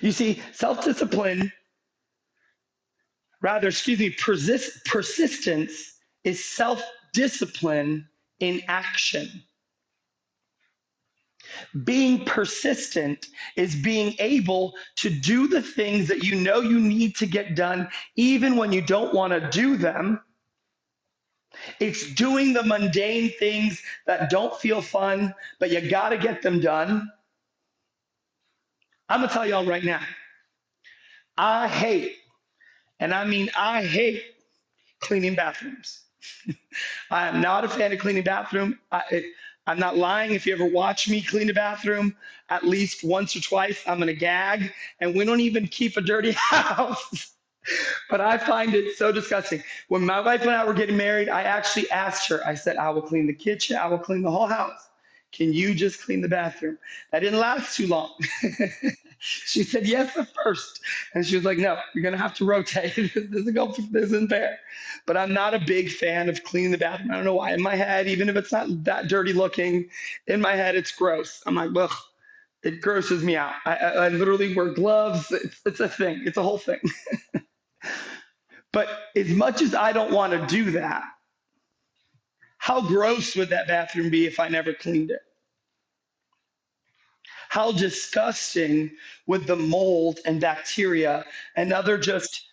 You 0.00 0.12
see, 0.12 0.42
self 0.52 0.84
discipline, 0.84 1.52
rather, 3.42 3.68
excuse 3.68 3.98
me, 4.00 4.10
persist, 4.10 4.84
persistence 4.84 5.94
is 6.24 6.44
self 6.44 6.82
discipline 7.12 8.08
in 8.40 8.62
action. 8.68 9.28
Being 11.84 12.24
persistent 12.24 13.26
is 13.56 13.74
being 13.74 14.14
able 14.18 14.74
to 14.96 15.10
do 15.10 15.48
the 15.48 15.62
things 15.62 16.08
that 16.08 16.24
you 16.24 16.36
know 16.36 16.60
you 16.60 16.80
need 16.80 17.16
to 17.16 17.26
get 17.26 17.56
done, 17.56 17.88
even 18.16 18.56
when 18.56 18.72
you 18.72 18.80
don't 18.82 19.14
want 19.14 19.32
to 19.32 19.50
do 19.50 19.76
them. 19.76 20.20
It's 21.80 22.12
doing 22.14 22.52
the 22.52 22.62
mundane 22.62 23.32
things 23.38 23.82
that 24.06 24.30
don't 24.30 24.54
feel 24.58 24.80
fun, 24.82 25.34
but 25.60 25.70
you 25.70 25.88
got 25.90 26.10
to 26.10 26.18
get 26.18 26.42
them 26.42 26.60
done. 26.60 27.10
I'm 29.08 29.20
going 29.20 29.28
to 29.28 29.34
tell 29.34 29.46
y'all 29.46 29.66
right 29.66 29.84
now 29.84 30.00
I 31.36 31.68
hate, 31.68 32.16
and 33.00 33.12
I 33.12 33.24
mean 33.24 33.50
I 33.56 33.84
hate 33.84 34.22
cleaning 35.00 35.34
bathrooms. 35.34 36.00
I 37.10 37.28
am 37.28 37.40
not 37.40 37.64
a 37.64 37.68
fan 37.68 37.92
of 37.92 37.98
cleaning 37.98 38.22
bathroom. 38.22 38.78
I, 38.90 39.24
I'm 39.66 39.78
not 39.78 39.96
lying. 39.96 40.32
If 40.32 40.46
you 40.46 40.54
ever 40.54 40.66
watch 40.66 41.08
me 41.08 41.22
clean 41.22 41.48
a 41.50 41.54
bathroom 41.54 42.16
at 42.50 42.64
least 42.64 43.04
once 43.04 43.36
or 43.36 43.40
twice, 43.40 43.82
I'm 43.86 43.98
going 43.98 44.08
to 44.08 44.14
gag. 44.14 44.72
And 45.00 45.14
we 45.14 45.24
don't 45.24 45.40
even 45.40 45.66
keep 45.68 45.96
a 45.96 46.00
dirty 46.00 46.32
house. 46.36 47.32
but 48.10 48.20
I 48.20 48.38
find 48.38 48.74
it 48.74 48.96
so 48.96 49.12
disgusting. 49.12 49.62
When 49.88 50.04
my 50.04 50.20
wife 50.20 50.42
and 50.42 50.50
I 50.50 50.64
were 50.64 50.74
getting 50.74 50.96
married, 50.96 51.28
I 51.28 51.42
actually 51.42 51.90
asked 51.90 52.28
her, 52.28 52.44
I 52.46 52.54
said, 52.54 52.76
I 52.76 52.90
will 52.90 53.02
clean 53.02 53.26
the 53.26 53.34
kitchen, 53.34 53.76
I 53.76 53.86
will 53.86 53.98
clean 53.98 54.22
the 54.22 54.30
whole 54.30 54.48
house. 54.48 54.88
Can 55.30 55.52
you 55.52 55.74
just 55.74 56.02
clean 56.02 56.20
the 56.20 56.28
bathroom? 56.28 56.78
That 57.10 57.20
didn't 57.20 57.38
last 57.38 57.76
too 57.76 57.86
long. 57.86 58.12
she 59.24 59.62
said 59.62 59.86
yes 59.86 60.16
at 60.16 60.28
first. 60.34 60.80
And 61.14 61.24
she 61.24 61.36
was 61.36 61.44
like, 61.44 61.58
no, 61.58 61.78
you're 61.94 62.02
going 62.02 62.12
to 62.12 62.18
have 62.18 62.34
to 62.34 62.44
rotate. 62.44 62.94
this, 63.14 63.46
isn't 63.94 64.28
fair. 64.28 64.58
But 65.06 65.16
I'm 65.16 65.32
not 65.32 65.54
a 65.54 65.60
big 65.60 65.90
fan 65.92 66.28
of 66.28 66.42
cleaning 66.42 66.72
the 66.72 66.78
bathroom. 66.78 67.12
I 67.12 67.14
don't 67.14 67.24
know 67.24 67.36
why. 67.36 67.52
In 67.52 67.62
my 67.62 67.76
head, 67.76 68.08
even 68.08 68.28
if 68.28 68.34
it's 68.34 68.50
not 68.50 68.66
that 68.84 69.06
dirty 69.06 69.32
looking, 69.32 69.88
in 70.26 70.40
my 70.40 70.56
head, 70.56 70.74
it's 70.74 70.90
gross. 70.90 71.40
I'm 71.46 71.54
like, 71.54 71.70
ugh, 71.76 71.92
it 72.64 72.80
grosses 72.80 73.22
me 73.22 73.36
out. 73.36 73.52
I, 73.64 73.76
I, 73.76 73.88
I 73.90 74.08
literally 74.08 74.54
wear 74.54 74.70
gloves. 74.70 75.30
It's, 75.30 75.60
it's 75.64 75.80
a 75.80 75.88
thing, 75.88 76.22
it's 76.24 76.36
a 76.36 76.42
whole 76.42 76.58
thing. 76.58 76.80
but 78.72 78.88
as 79.14 79.28
much 79.28 79.62
as 79.62 79.72
I 79.72 79.92
don't 79.92 80.12
want 80.12 80.32
to 80.32 80.44
do 80.48 80.72
that, 80.72 81.04
how 82.58 82.80
gross 82.80 83.36
would 83.36 83.50
that 83.50 83.68
bathroom 83.68 84.10
be 84.10 84.26
if 84.26 84.40
I 84.40 84.48
never 84.48 84.74
cleaned 84.74 85.12
it? 85.12 85.20
How 87.52 87.70
disgusting 87.70 88.96
would 89.26 89.46
the 89.46 89.56
mold 89.56 90.20
and 90.24 90.40
bacteria 90.40 91.26
and 91.54 91.70
other 91.70 91.98
just 91.98 92.46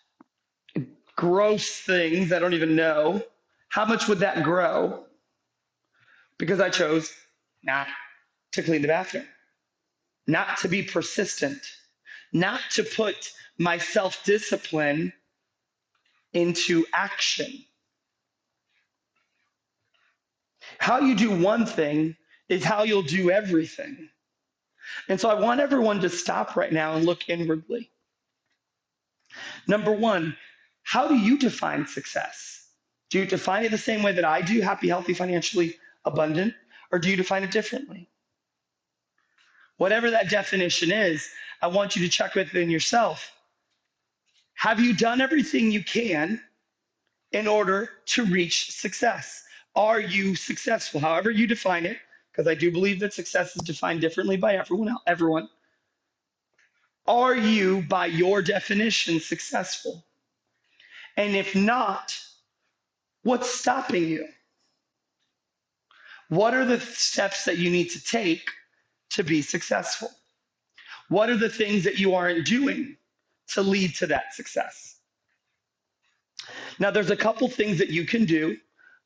gross 1.16 1.70
things 1.70 2.34
I 2.34 2.40
don't 2.40 2.54
even 2.54 2.76
know, 2.76 3.24
how 3.70 3.86
much 3.86 4.10
would 4.10 4.20
that 4.20 4.44
grow? 4.44 5.06
Because 6.38 6.60
I 6.60 6.70
chose 6.70 7.14
not 7.64 7.88
to 8.52 8.62
clean 8.62 8.82
the 8.82 8.90
bathroom, 8.90 9.26
not 10.28 10.58
to 10.58 10.68
be 10.68 10.84
persistent, 10.84 11.62
not 12.34 12.60
to 12.72 12.84
put 12.84 13.32
my 13.58 13.78
self 13.78 14.26
discipline 14.26 15.14
into 16.34 16.86
action. 16.94 17.64
How 20.78 21.00
you 21.00 21.16
do 21.16 21.32
one 21.42 21.66
thing 21.66 22.18
is 22.50 22.66
how 22.66 22.84
you'll 22.84 23.04
do 23.04 23.32
everything. 23.32 24.10
And 25.08 25.20
so 25.20 25.30
I 25.30 25.36
want 25.36 25.60
everyone 25.60 26.02
to 26.02 26.10
stop 26.10 26.56
right 26.56 26.72
now 26.72 26.94
and 26.96 27.06
look 27.06 27.30
inwardly. 27.30 27.92
Number 29.68 29.92
one, 29.92 30.36
how 30.84 31.08
do 31.08 31.16
you 31.16 31.38
define 31.38 31.88
success? 31.88 32.68
Do 33.10 33.20
you 33.20 33.26
define 33.26 33.66
it 33.66 33.72
the 33.72 33.78
same 33.78 34.04
way 34.04 34.14
that 34.14 34.26
I 34.26 34.42
do, 34.42 34.62
happy, 34.62 34.88
healthy, 34.88 35.14
financially 35.14 35.76
abundant, 36.06 36.54
or 36.92 37.00
do 37.00 37.10
you 37.10 37.16
define 37.16 37.44
it 37.44 37.52
differently? 37.52 38.08
Whatever 39.78 40.12
that 40.12 40.30
definition 40.30 40.92
is, 40.92 41.30
I 41.62 41.68
want 41.68 41.96
you 41.96 42.04
to 42.06 42.12
check 42.12 42.36
within 42.36 42.70
yourself. 42.70 43.32
Have 44.54 44.80
you 44.80 44.94
done 44.94 45.22
everything 45.22 45.72
you 45.72 45.84
can 45.84 46.42
in 47.32 47.48
order 47.48 47.90
to 48.08 48.26
reach 48.26 48.72
success? 48.72 49.44
Are 49.76 50.00
you 50.00 50.36
successful? 50.36 51.00
However 51.00 51.32
you 51.32 51.48
define 51.48 51.86
it, 51.86 51.98
because 52.40 52.50
I 52.50 52.56
do 52.56 52.72
believe 52.72 53.02
that 53.02 53.14
success 53.14 53.54
is 53.58 53.64
defined 53.64 54.00
differently 54.00 54.38
by 54.38 54.56
everyone. 54.56 54.96
Everyone. 55.06 55.50
Are 57.06 57.36
you, 57.36 57.82
by 57.82 58.06
your 58.06 58.42
definition, 58.42 59.20
successful? 59.20 60.06
And 61.18 61.36
if 61.36 61.54
not, 61.54 62.18
what's 63.24 63.50
stopping 63.52 64.08
you? 64.08 64.26
What 66.30 66.54
are 66.54 66.64
the 66.64 66.80
steps 66.80 67.44
that 67.44 67.58
you 67.58 67.70
need 67.70 67.90
to 67.90 68.02
take 68.02 68.50
to 69.10 69.24
be 69.26 69.42
successful? 69.42 70.10
What 71.10 71.30
are 71.30 71.36
the 71.36 71.50
things 71.50 71.84
that 71.84 72.00
you 72.00 72.16
aren't 72.16 72.46
doing 72.46 72.96
to 73.50 73.62
lead 73.62 73.96
to 73.96 74.08
that 74.08 74.34
success? 74.34 74.96
Now, 76.80 76.90
there's 76.90 77.12
a 77.12 77.18
couple 77.18 77.50
things 77.50 77.80
that 77.80 77.90
you 77.90 78.06
can 78.06 78.24
do 78.24 78.56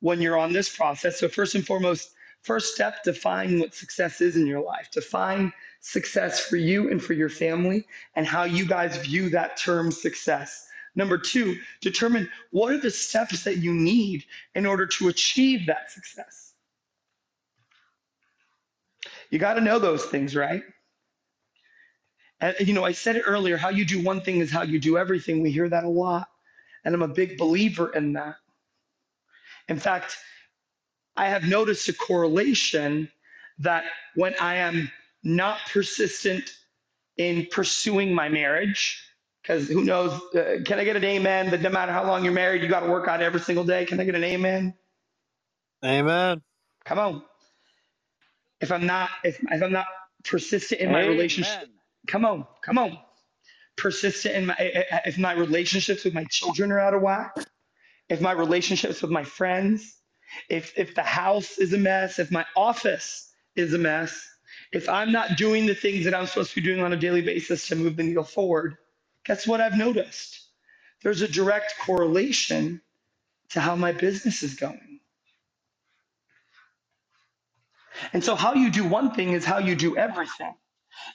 when 0.02 0.22
you're 0.22 0.38
on 0.38 0.54
this 0.54 0.69
process. 0.69 1.19
So, 1.19 1.28
first 1.28 1.56
and 1.56 1.65
foremost, 1.65 2.12
First 2.43 2.75
step, 2.75 3.03
define 3.03 3.60
what 3.60 3.73
success 3.73 4.19
is 4.19 4.36
in 4.36 4.45
your 4.45 4.62
life. 4.62 4.89
Define 4.91 5.53
success 5.79 6.41
for 6.41 6.58
you 6.58 6.91
and 6.91 7.01
for 7.01 7.13
your 7.13 7.29
family 7.29 7.88
and 8.15 8.27
how 8.27 8.43
you 8.43 8.65
guys 8.65 8.97
view 8.97 9.29
that 9.29 9.58
term 9.58 9.91
success. 9.91 10.67
Number 10.93 11.17
two, 11.17 11.58
determine 11.82 12.29
what 12.51 12.73
are 12.73 12.77
the 12.77 12.91
steps 12.91 13.45
that 13.45 13.58
you 13.58 13.73
need 13.73 14.25
in 14.56 14.65
order 14.65 14.86
to 14.86 15.08
achieve 15.08 15.67
that 15.67 15.89
success. 15.89 16.53
You 19.29 19.39
got 19.39 19.53
to 19.56 19.62
know 19.62 19.79
those 19.79 20.06
things, 20.06 20.36
right? 20.36 20.63
And 22.41 22.56
you 22.60 22.73
know, 22.73 22.84
I 22.84 22.91
said 22.91 23.15
it 23.15 23.23
earlier 23.25 23.56
how 23.56 23.69
you 23.69 23.86
do 23.86 24.03
one 24.03 24.19
thing 24.19 24.39
is 24.39 24.51
how 24.51 24.63
you 24.63 24.79
do 24.79 24.97
everything. 24.97 25.41
We 25.41 25.49
hear 25.49 25.69
that 25.69 25.86
a 25.86 25.89
lot. 25.89 26.27
And 26.84 26.93
I'm 26.93 27.01
a 27.01 27.08
big 27.08 27.38
believer 27.38 27.89
in 27.93 28.13
that. 28.13 28.36
In 29.69 29.79
fact, 29.79 30.17
I 31.15 31.28
have 31.28 31.43
noticed 31.43 31.88
a 31.89 31.93
correlation 31.93 33.10
that 33.60 33.86
when 34.15 34.34
I 34.39 34.56
am 34.56 34.91
not 35.23 35.60
persistent 35.71 36.49
in 37.17 37.47
pursuing 37.52 38.13
my 38.13 38.30
marriage, 38.30 39.02
because 39.41 39.67
who 39.67 39.84
knows, 39.84 40.13
uh, 40.34 40.60
can 40.65 40.80
I 40.80 40.84
get 40.84 40.95
an 40.95 41.04
amen 41.04 41.52
that 41.52 41.62
no 41.62 41.69
matter 41.69 41.91
how 41.91 42.06
long 42.06 42.23
you're 42.23 42.34
married, 42.34 42.63
you 42.63 42.69
got 42.69 42.82
to 42.82 42.89
work 42.89 43.08
out 43.08 43.21
every 43.21 43.39
single 43.39 43.63
day? 43.63 43.86
Can 43.86 43.99
I 43.99 44.06
get 44.06 44.15
an 44.15 44.23
amen? 44.23 44.73
Amen. 45.84 46.41
Come 46.86 46.99
on. 46.99 47.23
If 48.62 48.71
I'm 48.71 48.86
not, 48.86 49.10
if, 49.23 49.39
if 49.52 49.62
I'm 49.62 49.73
not 49.73 49.86
persistent 50.23 50.82
in 50.82 50.91
my 50.91 51.02
Amen. 51.02 51.12
relationship, 51.12 51.69
come 52.08 52.26
on, 52.26 52.47
come 52.63 52.78
on. 52.78 52.97
Persistent 53.76 54.36
in 54.36 54.45
my, 54.45 54.56
if 55.06 55.17
my 55.17 55.34
relationships 55.34 56.06
with 56.06 56.13
my 56.13 56.23
children 56.30 56.71
are 56.71 56.80
out 56.80 56.93
of 56.93 57.02
whack, 57.02 57.36
if 58.10 58.21
my 58.21 58.32
relationships 58.32 59.02
with 59.02 59.12
my 59.12 59.23
friends, 59.23 59.97
if 60.50 60.78
if 60.78 60.96
the 60.96 61.04
house 61.04 61.58
is 61.58 61.74
a 61.74 61.78
mess, 61.78 62.19
if 62.19 62.32
my 62.32 62.46
office 62.56 63.32
is 63.56 63.74
a 63.74 63.78
mess, 63.78 64.28
if 64.72 64.89
I'm 64.89 65.12
not 65.12 65.38
doing 65.38 65.65
the 65.65 65.76
things 65.76 66.06
that 66.06 66.13
I'm 66.13 66.28
supposed 66.28 66.50
to 66.52 66.56
be 66.56 66.67
doing 66.67 66.82
on 66.82 66.93
a 66.93 66.98
daily 66.98 67.22
basis 67.22 67.67
to 67.67 67.76
move 67.76 67.96
the 67.96 68.04
needle 68.04 68.24
forward, 68.24 68.78
guess 69.26 69.48
what 69.48 69.62
I've 69.62 69.78
noticed? 69.78 70.41
There's 71.04 71.22
a 71.22 71.28
direct 71.28 71.76
correlation 71.80 72.82
to 73.50 73.62
how 73.62 73.76
my 73.76 73.91
business 73.91 74.43
is 74.43 74.56
going. 74.56 75.00
And 78.13 78.24
so, 78.24 78.36
how 78.36 78.54
you 78.54 78.72
do 78.72 78.88
one 78.88 79.12
thing 79.13 79.34
is 79.34 79.46
how 79.46 79.60
you 79.60 79.76
do 79.76 79.98
everything. 79.98 80.56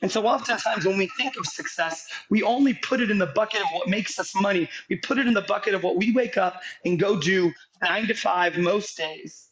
And 0.03 0.11
so, 0.11 0.27
oftentimes, 0.27 0.87
when 0.87 0.99
we 0.99 1.09
think 1.17 1.37
of 1.37 1.47
success, 1.47 2.09
we 2.31 2.43
only 2.43 2.75
put 2.75 3.01
it 3.01 3.11
in 3.11 3.19
the 3.19 3.27
bucket 3.27 3.61
of 3.61 3.69
what 3.73 3.89
makes 3.89 4.19
us 4.19 4.35
money. 4.35 4.69
We 4.89 4.97
put 4.97 5.19
it 5.19 5.27
in 5.27 5.35
the 5.35 5.43
bucket 5.43 5.75
of 5.75 5.83
what 5.83 5.97
we 5.97 6.13
wake 6.13 6.37
up 6.37 6.63
and 6.85 6.99
go 6.99 7.19
do 7.21 7.53
nine 7.83 8.07
to 8.07 8.15
five 8.15 8.57
most 8.59 8.97
days. 8.97 9.49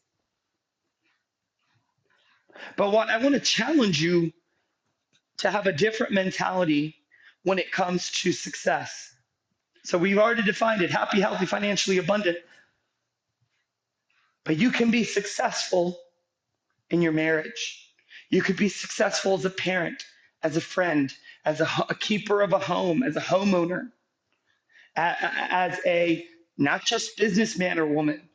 But 2.77 2.93
what 2.93 3.09
I 3.11 3.19
want 3.19 3.35
to 3.35 3.41
challenge 3.41 4.01
you 4.01 4.33
to 5.39 5.51
have 5.51 5.67
a 5.67 5.73
different 5.73 6.13
mentality 6.13 6.97
when 7.43 7.59
it 7.59 7.71
comes 7.71 8.11
to 8.23 8.33
success. 8.33 9.15
So, 9.85 9.99
we've 9.99 10.19
already 10.19 10.43
defined 10.43 10.83
it 10.83 10.91
happy, 10.91 11.21
healthy, 11.21 11.47
financially 11.47 11.99
abundant. 11.99 12.39
But 14.45 14.59
you 14.59 14.71
can 14.71 14.91
be 14.93 15.03
successful 15.03 15.99
in 16.91 17.03
your 17.03 17.13
marriage. 17.13 17.83
You 18.31 18.43
could 18.43 18.57
be 18.57 18.69
successful 18.69 19.35
as 19.35 19.45
a 19.45 19.51
parent, 19.51 20.05
as 20.43 20.57
a 20.57 20.61
friend, 20.61 21.13
as 21.45 21.61
a, 21.61 21.69
a 21.89 21.95
keeper 21.95 22.43
of 22.43 22.53
a 22.53 22.59
home, 22.59 23.03
as 23.03 23.17
a 23.17 23.21
homeowner, 23.21 23.91
as 24.97 25.79
a 25.87 26.27
not 26.59 26.85
just 26.85 27.17
businessman 27.17 27.79
or 27.79 27.87
woman. 27.87 28.29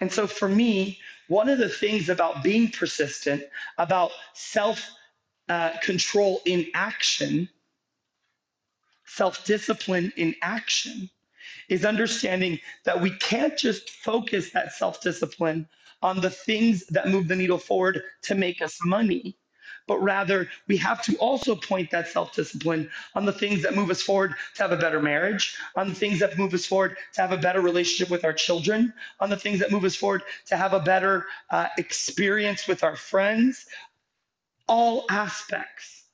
And 0.00 0.10
so 0.12 0.26
for 0.26 0.48
me, 0.48 0.98
one 1.28 1.48
of 1.48 1.58
the 1.58 1.68
things 1.68 2.08
about 2.08 2.42
being 2.42 2.70
persistent, 2.70 3.42
about 3.78 4.10
self 4.34 4.88
uh, 5.48 5.70
control 5.82 6.40
in 6.44 6.66
action, 6.74 7.48
self 9.06 9.44
discipline 9.44 10.12
in 10.16 10.34
action, 10.42 11.08
is 11.68 11.84
understanding 11.84 12.58
that 12.84 13.00
we 13.00 13.10
can't 13.18 13.56
just 13.56 13.90
focus 13.90 14.50
that 14.50 14.72
self 14.72 15.00
discipline 15.00 15.68
on 16.02 16.20
the 16.20 16.30
things 16.30 16.86
that 16.86 17.08
move 17.08 17.28
the 17.28 17.36
needle 17.36 17.58
forward 17.58 18.02
to 18.22 18.34
make 18.34 18.60
us 18.62 18.78
money, 18.84 19.36
but 19.86 20.02
rather 20.02 20.48
we 20.68 20.76
have 20.78 21.02
to 21.04 21.16
also 21.16 21.54
point 21.54 21.90
that 21.90 22.08
self 22.08 22.34
discipline 22.34 22.90
on 23.14 23.24
the 23.24 23.32
things 23.32 23.62
that 23.62 23.74
move 23.74 23.90
us 23.90 24.02
forward 24.02 24.34
to 24.54 24.62
have 24.62 24.72
a 24.72 24.76
better 24.76 25.00
marriage, 25.00 25.56
on 25.76 25.88
the 25.88 25.94
things 25.94 26.18
that 26.20 26.38
move 26.38 26.54
us 26.54 26.66
forward 26.66 26.96
to 27.14 27.20
have 27.20 27.32
a 27.32 27.36
better 27.36 27.60
relationship 27.60 28.10
with 28.10 28.24
our 28.24 28.32
children, 28.32 28.92
on 29.20 29.30
the 29.30 29.36
things 29.36 29.58
that 29.60 29.70
move 29.70 29.84
us 29.84 29.96
forward 29.96 30.22
to 30.46 30.56
have 30.56 30.72
a 30.72 30.80
better 30.80 31.26
uh, 31.50 31.68
experience 31.78 32.66
with 32.66 32.84
our 32.84 32.96
friends, 32.96 33.66
all 34.68 35.04
aspects. 35.10 36.04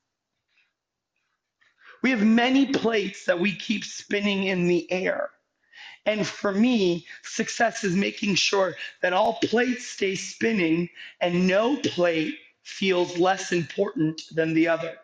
We 2.02 2.10
have 2.10 2.22
many 2.22 2.66
plates 2.66 3.24
that 3.24 3.40
we 3.40 3.54
keep 3.54 3.84
spinning 3.84 4.44
in 4.44 4.68
the 4.68 4.90
air. 4.92 5.30
And 6.06 6.26
for 6.26 6.52
me, 6.52 7.06
success 7.22 7.84
is 7.84 7.94
making 7.94 8.36
sure 8.36 8.76
that 9.02 9.12
all 9.12 9.34
plates 9.34 9.86
stay 9.86 10.14
spinning 10.14 10.88
and 11.20 11.46
no 11.46 11.76
plate 11.76 12.38
feels 12.62 13.18
less 13.18 13.52
important 13.52 14.22
than 14.32 14.54
the 14.54 14.68
other. 14.68 14.96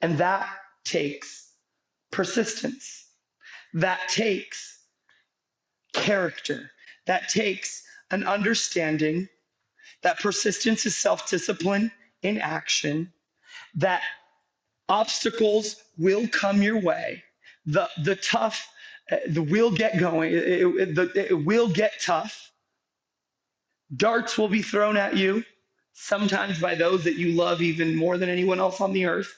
And 0.00 0.18
that 0.18 0.48
takes 0.84 1.50
persistence. 2.10 3.06
That 3.74 4.00
takes 4.08 4.78
character. 5.92 6.70
That 7.06 7.28
takes 7.28 7.82
an 8.10 8.24
understanding 8.24 9.28
that 10.02 10.20
persistence 10.20 10.86
is 10.86 10.96
self 10.96 11.28
discipline 11.28 11.90
in 12.22 12.38
action, 12.38 13.12
that 13.74 14.02
obstacles 14.88 15.82
will 15.96 16.28
come 16.28 16.62
your 16.62 16.80
way 16.80 17.24
the 17.66 17.88
the 18.02 18.16
tough 18.16 18.68
uh, 19.10 19.16
the 19.28 19.42
will 19.42 19.70
get 19.70 19.98
going 19.98 20.32
it, 20.32 20.36
it, 20.38 20.94
the, 20.94 21.30
it 21.30 21.44
will 21.44 21.68
get 21.68 21.92
tough. 22.00 22.50
Darts 23.94 24.38
will 24.38 24.48
be 24.48 24.62
thrown 24.62 24.96
at 24.96 25.16
you 25.16 25.44
sometimes 25.92 26.60
by 26.60 26.74
those 26.74 27.04
that 27.04 27.16
you 27.16 27.32
love 27.32 27.62
even 27.62 27.94
more 27.96 28.18
than 28.18 28.28
anyone 28.28 28.58
else 28.58 28.80
on 28.80 28.92
the 28.92 29.06
earth. 29.06 29.32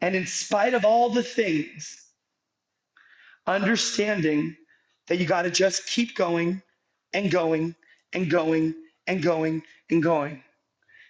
And 0.00 0.14
in 0.14 0.26
spite 0.26 0.74
of 0.74 0.84
all 0.84 1.10
the 1.10 1.22
things 1.22 2.04
understanding 3.46 4.56
that 5.06 5.18
you 5.18 5.26
got 5.26 5.42
to 5.42 5.50
just 5.50 5.86
keep 5.86 6.14
going 6.14 6.62
and 7.12 7.30
going 7.30 7.74
and 8.12 8.30
going 8.30 8.74
and 9.06 9.22
going 9.22 9.62
and 9.90 10.02
going. 10.02 10.42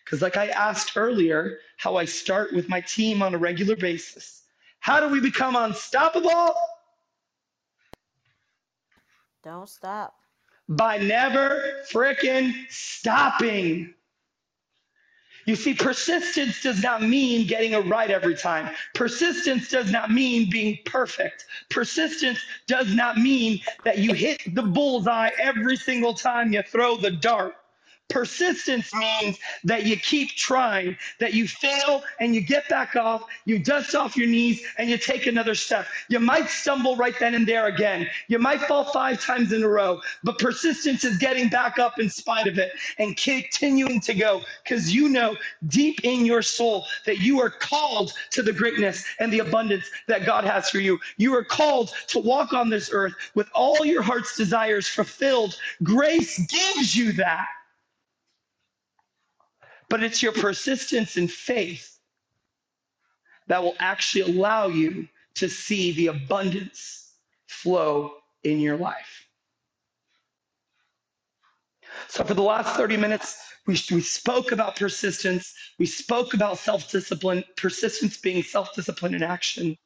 Because 0.04 0.20
like 0.22 0.36
i 0.36 0.48
asked 0.48 0.96
earlier 0.96 1.58
how 1.78 1.96
i 1.96 2.04
start 2.04 2.52
with 2.52 2.68
my 2.68 2.80
team 2.82 3.22
on 3.22 3.34
a 3.34 3.38
regular 3.38 3.76
basis 3.76 4.43
how 4.84 5.00
do 5.00 5.08
we 5.08 5.18
become 5.18 5.56
unstoppable? 5.56 6.54
Don't 9.42 9.66
stop. 9.66 10.14
By 10.68 10.98
never 10.98 11.84
frickin' 11.90 12.52
stopping. 12.68 13.94
You 15.46 15.56
see, 15.56 15.72
persistence 15.72 16.60
does 16.62 16.82
not 16.82 17.00
mean 17.00 17.46
getting 17.46 17.72
it 17.72 17.86
right 17.86 18.10
every 18.10 18.36
time. 18.36 18.74
Persistence 18.94 19.70
does 19.70 19.90
not 19.90 20.10
mean 20.10 20.50
being 20.50 20.76
perfect. 20.84 21.46
Persistence 21.70 22.40
does 22.66 22.94
not 22.94 23.16
mean 23.16 23.60
that 23.84 23.96
you 23.96 24.12
hit 24.12 24.42
the 24.54 24.62
bullseye 24.62 25.30
every 25.38 25.76
single 25.76 26.12
time 26.12 26.52
you 26.52 26.62
throw 26.62 26.98
the 26.98 27.10
dart. 27.10 27.54
Persistence 28.10 28.94
means 28.94 29.38
that 29.64 29.86
you 29.86 29.96
keep 29.96 30.28
trying, 30.30 30.96
that 31.20 31.32
you 31.32 31.48
fail 31.48 32.02
and 32.20 32.34
you 32.34 32.42
get 32.42 32.68
back 32.68 32.96
off, 32.96 33.24
you 33.46 33.58
dust 33.58 33.94
off 33.94 34.14
your 34.16 34.28
knees 34.28 34.62
and 34.78 34.90
you 34.90 34.98
take 34.98 35.26
another 35.26 35.54
step. 35.54 35.86
You 36.08 36.20
might 36.20 36.48
stumble 36.50 36.96
right 36.96 37.18
then 37.18 37.34
and 37.34 37.46
there 37.46 37.66
again. 37.66 38.06
You 38.28 38.38
might 38.38 38.60
fall 38.60 38.84
five 38.84 39.20
times 39.22 39.52
in 39.52 39.64
a 39.64 39.68
row, 39.68 40.00
but 40.22 40.38
persistence 40.38 41.02
is 41.04 41.16
getting 41.16 41.48
back 41.48 41.78
up 41.78 41.98
in 41.98 42.10
spite 42.10 42.46
of 42.46 42.58
it 42.58 42.72
and 42.98 43.16
continuing 43.16 44.00
to 44.02 44.12
go 44.12 44.42
because 44.62 44.94
you 44.94 45.08
know 45.08 45.36
deep 45.68 46.00
in 46.04 46.26
your 46.26 46.42
soul 46.42 46.84
that 47.06 47.18
you 47.18 47.40
are 47.40 47.50
called 47.50 48.12
to 48.30 48.42
the 48.42 48.52
greatness 48.52 49.02
and 49.18 49.32
the 49.32 49.38
abundance 49.38 49.90
that 50.08 50.26
God 50.26 50.44
has 50.44 50.68
for 50.68 50.78
you. 50.78 51.00
You 51.16 51.34
are 51.34 51.44
called 51.44 51.90
to 52.08 52.18
walk 52.18 52.52
on 52.52 52.68
this 52.68 52.90
earth 52.92 53.14
with 53.34 53.48
all 53.54 53.84
your 53.84 54.02
heart's 54.02 54.36
desires 54.36 54.86
fulfilled. 54.86 55.56
Grace 55.82 56.38
gives 56.46 56.94
you 56.94 57.12
that 57.12 57.48
but 59.94 60.02
it's 60.02 60.24
your 60.24 60.32
persistence 60.32 61.16
and 61.16 61.30
faith 61.30 62.00
that 63.46 63.62
will 63.62 63.76
actually 63.78 64.22
allow 64.22 64.66
you 64.66 65.06
to 65.36 65.48
see 65.48 65.92
the 65.92 66.08
abundance 66.08 67.12
flow 67.46 68.14
in 68.42 68.58
your 68.58 68.76
life. 68.76 69.28
So, 72.08 72.24
for 72.24 72.34
the 72.34 72.42
last 72.42 72.74
30 72.74 72.96
minutes, 72.96 73.38
we, 73.68 73.74
we 73.92 74.00
spoke 74.00 74.50
about 74.50 74.74
persistence. 74.74 75.54
We 75.78 75.86
spoke 75.86 76.34
about 76.34 76.58
self 76.58 76.90
discipline, 76.90 77.44
persistence 77.56 78.16
being 78.16 78.42
self 78.42 78.74
discipline 78.74 79.14
in 79.14 79.22
action. 79.22 79.78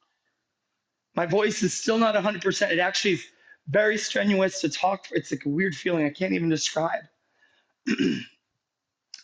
My 1.16 1.26
voice 1.26 1.62
is 1.62 1.74
still 1.74 1.98
not 1.98 2.14
100%. 2.14 2.70
It 2.70 2.78
actually 2.78 3.12
is 3.12 3.26
very 3.66 3.98
strenuous 3.98 4.62
to 4.62 4.70
talk. 4.70 5.09
It's 5.11 5.30
like 5.30 5.44
a 5.44 5.50
weird 5.50 5.74
feeling 5.74 6.06
I 6.06 6.11
can't 6.11 6.32
even 6.32 6.48
describe. 6.48 7.02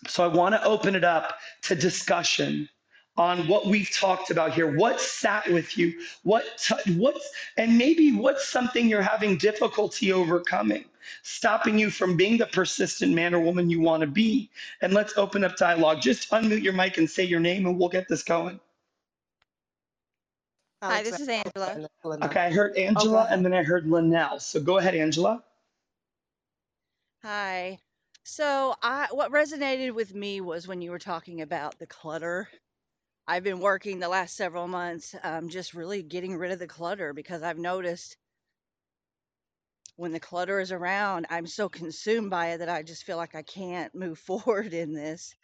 so 0.09 0.25
I 0.25 0.29
want 0.29 0.55
to 0.55 0.65
open 0.65 0.95
it 0.95 1.05
up 1.05 1.35
to 1.63 1.75
discussion 1.75 2.69
on 3.17 3.47
what 3.49 3.67
we've 3.67 3.91
talked 3.91 4.31
about 4.31 4.55
here. 4.55 4.77
What 4.77 5.01
sat 5.01 5.49
with 5.53 5.79
you? 5.79 5.95
What 6.25 6.45
t- 6.59 6.95
what's 6.97 7.31
and 7.57 7.79
maybe 7.79 8.13
what's 8.13 8.49
something 8.49 8.89
you're 8.89 9.03
having 9.03 9.37
difficulty 9.39 10.13
overcoming, 10.13 10.85
stopping 11.23 11.79
you 11.79 11.91
from 11.91 12.17
being 12.17 12.39
the 12.39 12.47
persistent 12.47 13.13
man 13.15 13.35
or 13.35 13.41
woman 13.41 13.71
you 13.71 13.81
want 13.81 14.01
to 14.03 14.07
be. 14.09 14.51
And 14.83 14.93
let's 14.93 15.17
open 15.17 15.45
up 15.45 15.57
dialogue. 15.57 16.01
Just 16.01 16.31
unmute 16.31 16.63
your 16.63 16.73
mic 16.75 16.99
and 16.99 17.09
say 17.11 17.25
your 17.25 17.41
name, 17.41 17.67
and 17.67 17.79
we'll 17.79 17.89
get 17.89 18.09
this 18.09 18.23
going. 18.25 18.61
Hi, 20.83 21.03
this 21.03 21.21
is 21.21 21.29
Angela. 21.29 21.89
Okay, 22.23 22.41
I 22.41 22.51
heard 22.53 22.77
Angela, 22.77 23.21
oh, 23.21 23.25
Okay. 23.25 23.35
and 23.35 23.45
then 23.45 23.55
I 23.55 23.63
heard 23.65 23.87
Linnell. 23.87 24.41
So 24.41 24.61
go 24.61 24.79
ahead, 24.79 24.95
Angela. 24.95 25.43
Hi. 27.23 27.81
So 28.25 28.75
I 28.83 29.09
what 29.11 29.33
resonated 29.33 29.93
with 29.93 30.15
me 30.15 30.41
was 30.41 30.67
when 30.67 30.81
you 30.81 30.91
were 30.91 30.99
talking 30.99 31.43
about 31.43 31.79
the 31.79 31.87
clutter. 31.87 32.49
I've 33.27 33.45
been 33.45 33.61
working 33.61 33.99
the 33.99 34.09
last 34.09 34.37
several 34.37 34.67
months, 34.67 35.15
um, 35.23 35.51
just 35.51 35.75
really 35.75 36.03
getting 36.03 36.37
rid 36.37 36.51
of 36.53 36.59
the 36.59 36.67
clutter 36.67 37.13
because 37.13 37.43
I've 37.43 37.59
noticed 37.59 38.17
when 39.97 40.13
the 40.13 40.21
clutter 40.21 40.59
is 40.61 40.73
around, 40.73 41.27
I'm 41.31 41.47
so 41.47 41.69
consumed 41.69 42.31
by 42.31 42.53
it 42.53 42.59
that 42.59 42.69
I 42.69 42.83
just 42.83 43.05
feel 43.05 43.17
like 43.17 43.35
I 43.35 43.43
can't 43.43 43.95
move 43.95 44.19
forward 44.27 44.73
in 44.73 44.95
this, 44.95 45.35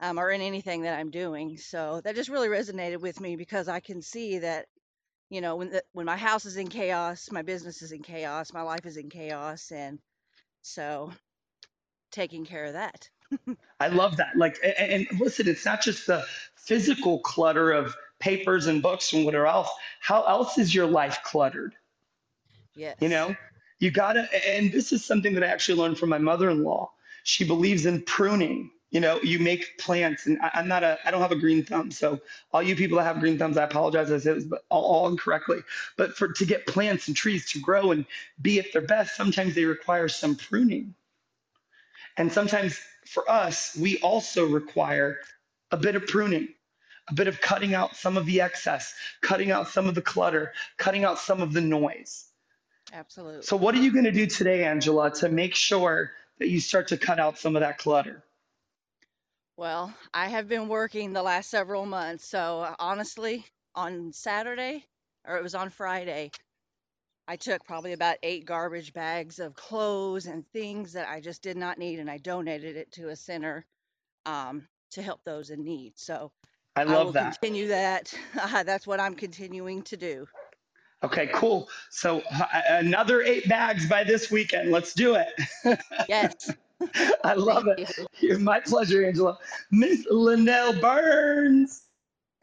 um, 0.00 0.18
or 0.18 0.30
in 0.30 0.40
anything 0.40 0.82
that 0.82 0.98
I'm 0.98 1.10
doing. 1.10 1.58
So 1.58 2.00
that 2.04 2.14
just 2.14 2.30
really 2.30 2.48
resonated 2.48 3.00
with 3.00 3.20
me 3.20 3.36
because 3.36 3.68
I 3.68 3.80
can 3.80 4.02
see 4.02 4.38
that, 4.38 4.66
you 5.30 5.40
know, 5.40 5.56
when 5.56 5.70
the, 5.70 5.82
when 5.92 6.06
my 6.06 6.16
house 6.16 6.44
is 6.46 6.56
in 6.56 6.68
chaos, 6.68 7.30
my 7.32 7.42
business 7.42 7.82
is 7.82 7.92
in 7.92 8.02
chaos, 8.02 8.52
my 8.52 8.62
life 8.62 8.86
is 8.86 8.96
in 8.96 9.10
chaos, 9.10 9.72
and 9.72 9.98
so 10.62 11.12
taking 12.14 12.44
care 12.44 12.64
of 12.64 12.72
that. 12.74 13.10
I 13.80 13.88
love 13.88 14.16
that. 14.18 14.36
Like, 14.36 14.58
a- 14.62 14.68
a- 14.80 14.94
and, 14.94 15.06
listen, 15.20 15.48
it's 15.48 15.64
not 15.64 15.82
just 15.82 16.06
the 16.06 16.24
physical 16.54 17.18
clutter 17.18 17.72
of 17.72 17.94
papers 18.20 18.66
and 18.66 18.80
books 18.80 19.12
and 19.12 19.24
whatever 19.24 19.46
else. 19.46 19.68
How 20.00 20.22
else 20.22 20.56
is 20.56 20.74
your 20.74 20.86
life 20.86 21.18
cluttered? 21.24 21.74
Yes. 22.74 22.96
You 23.00 23.08
know, 23.08 23.34
you 23.80 23.90
gotta, 23.90 24.28
and 24.48 24.72
this 24.72 24.92
is 24.92 25.04
something 25.04 25.34
that 25.34 25.42
I 25.42 25.48
actually 25.48 25.78
learned 25.78 25.98
from 25.98 26.08
my 26.08 26.18
mother-in-law. 26.18 26.90
She 27.24 27.44
believes 27.44 27.84
in 27.84 28.02
pruning. 28.02 28.70
You 28.90 29.00
know, 29.00 29.18
you 29.22 29.40
make 29.40 29.76
plants, 29.78 30.26
and 30.26 30.38
I, 30.40 30.52
I'm 30.54 30.68
not 30.68 30.84
a, 30.84 30.98
I 31.04 31.10
don't 31.10 31.20
have 31.20 31.32
a 31.32 31.36
green 31.36 31.64
thumb. 31.64 31.90
So 31.90 32.20
all 32.52 32.62
you 32.62 32.76
people 32.76 32.98
that 32.98 33.04
have 33.04 33.18
green 33.18 33.36
thumbs, 33.38 33.56
I 33.56 33.64
apologize. 33.64 34.12
I 34.12 34.18
said 34.18 34.36
this, 34.36 34.44
but 34.44 34.64
all, 34.68 34.84
all 34.84 35.08
incorrectly. 35.08 35.58
But 35.96 36.16
for 36.16 36.28
to 36.28 36.46
get 36.46 36.66
plants 36.68 37.08
and 37.08 37.16
trees 37.16 37.50
to 37.50 37.58
grow 37.58 37.90
and 37.90 38.06
be 38.40 38.60
at 38.60 38.72
their 38.72 38.82
best, 38.82 39.16
sometimes 39.16 39.56
they 39.56 39.64
require 39.64 40.06
some 40.06 40.36
pruning. 40.36 40.94
And 42.16 42.32
sometimes 42.32 42.78
for 43.06 43.28
us, 43.30 43.76
we 43.76 43.98
also 43.98 44.46
require 44.46 45.18
a 45.70 45.76
bit 45.76 45.96
of 45.96 46.06
pruning, 46.06 46.48
a 47.08 47.14
bit 47.14 47.26
of 47.26 47.40
cutting 47.40 47.74
out 47.74 47.96
some 47.96 48.16
of 48.16 48.26
the 48.26 48.40
excess, 48.40 48.94
cutting 49.20 49.50
out 49.50 49.68
some 49.68 49.88
of 49.88 49.94
the 49.94 50.02
clutter, 50.02 50.52
cutting 50.76 51.04
out 51.04 51.18
some 51.18 51.42
of 51.42 51.52
the 51.52 51.60
noise. 51.60 52.26
Absolutely. 52.92 53.42
So, 53.42 53.56
what 53.56 53.74
are 53.74 53.78
you 53.78 53.92
going 53.92 54.04
to 54.04 54.12
do 54.12 54.26
today, 54.26 54.64
Angela, 54.64 55.10
to 55.16 55.28
make 55.28 55.54
sure 55.54 56.12
that 56.38 56.48
you 56.48 56.60
start 56.60 56.88
to 56.88 56.96
cut 56.96 57.18
out 57.18 57.38
some 57.38 57.56
of 57.56 57.60
that 57.60 57.78
clutter? 57.78 58.22
Well, 59.56 59.94
I 60.12 60.28
have 60.28 60.48
been 60.48 60.68
working 60.68 61.12
the 61.12 61.22
last 61.22 61.48
several 61.48 61.86
months. 61.86 62.26
So 62.26 62.74
honestly, 62.80 63.46
on 63.74 64.12
Saturday, 64.12 64.84
or 65.24 65.36
it 65.36 65.44
was 65.44 65.54
on 65.54 65.70
Friday, 65.70 66.32
I 67.28 67.36
took 67.36 67.64
probably 67.64 67.92
about 67.94 68.18
eight 68.22 68.46
garbage 68.46 68.92
bags 68.92 69.38
of 69.38 69.54
clothes 69.54 70.26
and 70.26 70.46
things 70.52 70.92
that 70.94 71.08
I 71.08 71.20
just 71.20 71.42
did 71.42 71.56
not 71.56 71.78
need, 71.78 72.00
and 72.00 72.10
I 72.10 72.18
donated 72.18 72.76
it 72.76 72.92
to 72.92 73.08
a 73.10 73.16
center 73.16 73.66
um, 74.26 74.68
to 74.92 75.02
help 75.02 75.20
those 75.24 75.50
in 75.50 75.64
need. 75.64 75.98
So 75.98 76.32
I 76.76 76.84
I 76.86 76.98
will 76.98 77.12
that. 77.12 77.38
continue 77.40 77.68
that. 77.68 78.14
That's 78.34 78.86
what 78.86 79.00
I'm 79.00 79.14
continuing 79.16 79.82
to 79.84 79.96
do. 79.96 80.26
Okay, 81.04 81.28
cool. 81.28 81.68
So, 81.90 82.18
h- 82.18 82.42
another 82.70 83.22
eight 83.22 83.48
bags 83.48 83.88
by 83.88 84.04
this 84.04 84.30
weekend. 84.30 84.70
Let's 84.70 84.94
do 84.94 85.16
it. 85.16 85.28
Yes. 86.08 86.54
I 87.24 87.34
love 87.34 87.64
Thank 87.76 87.78
it. 87.78 87.80
you. 88.20 88.38
My 88.40 88.60
pleasure, 88.60 89.06
Angela. 89.06 89.38
Miss 89.70 90.06
Linnell 90.10 90.74
Burns. 90.80 91.84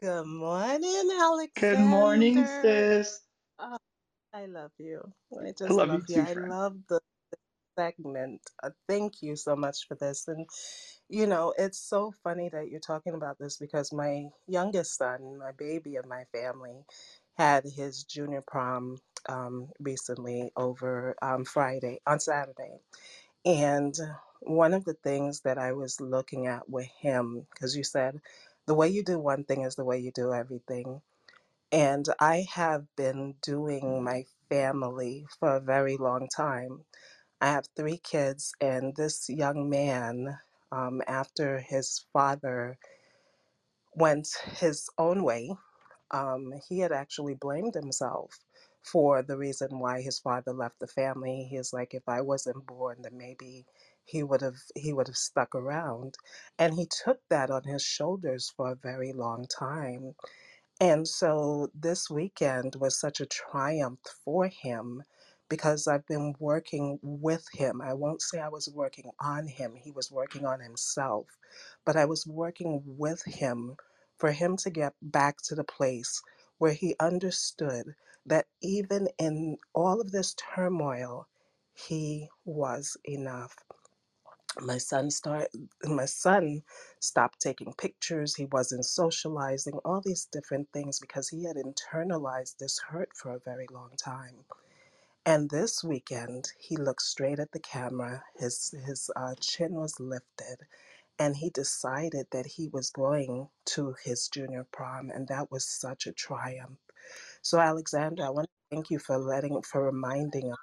Good 0.00 0.26
morning, 0.26 1.10
Alexander. 1.12 1.60
Good 1.60 1.80
morning, 1.80 2.46
sis. 2.46 3.20
Oh, 3.58 3.78
I 4.34 4.46
love 4.46 4.72
you. 4.78 5.12
I 5.40 5.52
I 5.68 5.72
just 5.72 5.74
love 5.74 5.92
you 5.92 6.02
love 6.02 6.08
you. 6.08 6.18
too, 6.18 6.26
I 6.26 6.34
friend. 6.34 6.34
love 6.34 6.76
the 6.88 7.00
segment. 7.78 8.42
Uh, 8.62 8.70
thank 8.88 9.22
you 9.22 9.36
so 9.36 9.56
much 9.56 9.88
for 9.88 9.96
this. 9.96 10.28
And, 10.28 10.48
you 11.08 11.26
know, 11.26 11.54
it's 11.58 11.78
so 11.78 12.12
funny 12.24 12.50
that 12.50 12.70
you're 12.70 12.80
talking 12.80 13.14
about 13.14 13.38
this 13.38 13.58
because 13.58 13.92
my 13.92 14.26
youngest 14.48 14.96
son, 14.98 15.38
my 15.38 15.52
baby 15.52 15.96
of 15.96 16.06
my 16.06 16.24
family, 16.32 16.84
had 17.36 17.64
his 17.64 18.04
junior 18.04 18.42
prom 18.46 18.98
um, 19.28 19.68
recently 19.80 20.52
over 20.56 21.16
um, 21.22 21.44
Friday, 21.44 22.00
on 22.06 22.20
Saturday. 22.20 22.78
And 23.44 23.94
one 24.40 24.74
of 24.74 24.84
the 24.84 24.94
things 24.94 25.40
that 25.42 25.58
I 25.58 25.72
was 25.72 26.00
looking 26.00 26.46
at 26.46 26.68
with 26.70 26.88
him, 27.00 27.46
because 27.50 27.76
you 27.76 27.84
said 27.84 28.20
the 28.66 28.74
way 28.74 28.88
you 28.88 29.04
do 29.04 29.18
one 29.18 29.44
thing 29.44 29.62
is 29.62 29.76
the 29.76 29.84
way 29.84 29.98
you 29.98 30.12
do 30.12 30.32
everything. 30.34 31.02
And 31.72 32.06
I 32.20 32.46
have 32.54 32.86
been 32.96 33.36
doing 33.42 34.04
my 34.04 34.26
family 34.50 35.26
for 35.40 35.56
a 35.56 35.60
very 35.60 35.96
long 35.98 36.28
time. 36.28 36.84
I 37.40 37.48
have 37.52 37.66
three 37.76 37.98
kids, 37.98 38.52
and 38.60 38.96
this 38.96 39.30
young 39.30 39.70
man, 39.70 40.38
um, 40.72 41.02
after 41.06 41.60
his 41.60 42.04
father 42.12 42.78
went 43.96 44.28
his 44.58 44.88
own 44.98 45.24
way, 45.24 45.50
um, 46.12 46.52
he 46.68 46.80
had 46.80 46.92
actually 46.92 47.34
blamed 47.34 47.74
himself 47.74 48.38
for 48.82 49.22
the 49.22 49.38
reason 49.38 49.78
why 49.80 50.02
his 50.02 50.18
father 50.20 50.52
left 50.54 50.80
the 50.80 50.88
family. 50.88 51.48
He's 51.50 51.72
like, 51.72 51.94
if 51.94 52.08
I 52.08 52.22
wasn't 52.22 52.66
born, 52.66 53.02
then 53.02 53.18
maybe 53.18 53.66
he 54.06 54.22
would 54.24 54.42
have 54.42 54.56
he 54.76 54.92
would 54.94 55.08
have 55.08 55.16
stuck 55.18 55.54
around, 55.54 56.16
and 56.58 56.74
he 56.74 56.86
took 57.04 57.20
that 57.30 57.50
on 57.50 57.64
his 57.64 57.82
shoulders 57.84 58.52
for 58.56 58.72
a 58.72 58.76
very 58.76 59.12
long 59.12 59.46
time. 59.48 60.14
And 60.82 61.08
so 61.08 61.70
this 61.74 62.10
weekend 62.10 62.76
was 62.76 63.00
such 63.00 63.20
a 63.22 63.26
triumph 63.26 64.00
for 64.26 64.48
him 64.48 65.04
because 65.50 65.88
I've 65.88 66.06
been 66.06 66.34
working 66.40 67.00
with 67.02 67.48
him. 67.54 67.82
I 67.82 67.94
won't 67.94 68.22
say 68.22 68.40
I 68.40 68.50
was 68.50 68.70
working 68.70 69.10
on 69.20 69.48
him, 69.48 69.76
he 69.76 69.92
was 69.92 70.12
working 70.12 70.46
on 70.46 70.60
himself, 70.60 71.28
but 71.86 71.96
I 71.96 72.06
was 72.06 72.28
working 72.28 72.82
with 72.86 73.24
him 73.24 73.76
for 74.18 74.32
him 74.32 74.58
to 74.58 74.70
get 74.70 74.94
back 75.02 75.38
to 75.44 75.56
the 75.56 75.64
place 75.64 76.22
where 76.58 76.74
he 76.74 76.96
understood 77.00 77.96
that 78.26 78.46
even 78.62 79.08
in 79.18 79.58
all 79.74 80.02
of 80.02 80.12
this 80.12 80.36
turmoil, 80.36 81.28
he 81.74 82.28
was 82.46 82.98
enough 83.06 83.56
my 84.60 84.78
son 84.78 85.10
start 85.10 85.48
my 85.84 86.04
son 86.04 86.62
stopped 87.00 87.40
taking 87.40 87.72
pictures 87.74 88.34
he 88.36 88.46
wasn't 88.46 88.84
socializing 88.84 89.74
all 89.84 90.00
these 90.04 90.26
different 90.26 90.68
things 90.72 90.98
because 91.00 91.28
he 91.28 91.44
had 91.44 91.56
internalized 91.56 92.58
this 92.58 92.78
hurt 92.90 93.10
for 93.14 93.32
a 93.32 93.40
very 93.40 93.66
long 93.72 93.90
time. 93.96 94.44
And 95.26 95.50
this 95.50 95.84
weekend 95.84 96.52
he 96.58 96.76
looked 96.76 97.02
straight 97.02 97.40
at 97.40 97.52
the 97.52 97.60
camera 97.60 98.24
his 98.36 98.74
his 98.86 99.10
uh, 99.16 99.34
chin 99.40 99.74
was 99.74 100.00
lifted 100.00 100.58
and 101.18 101.36
he 101.36 101.50
decided 101.50 102.26
that 102.32 102.46
he 102.46 102.68
was 102.68 102.90
going 102.90 103.48
to 103.66 103.94
his 104.04 104.28
junior 104.28 104.66
prom 104.72 105.10
and 105.10 105.28
that 105.28 105.50
was 105.50 105.66
such 105.66 106.06
a 106.06 106.12
triumph. 106.12 106.78
So 107.42 107.60
alexander 107.60 108.24
i 108.26 108.30
want 108.30 108.48
to 108.48 108.76
thank 108.76 108.90
you 108.90 108.98
for 108.98 109.18
letting 109.18 109.62
for 109.62 109.84
reminding 109.84 110.54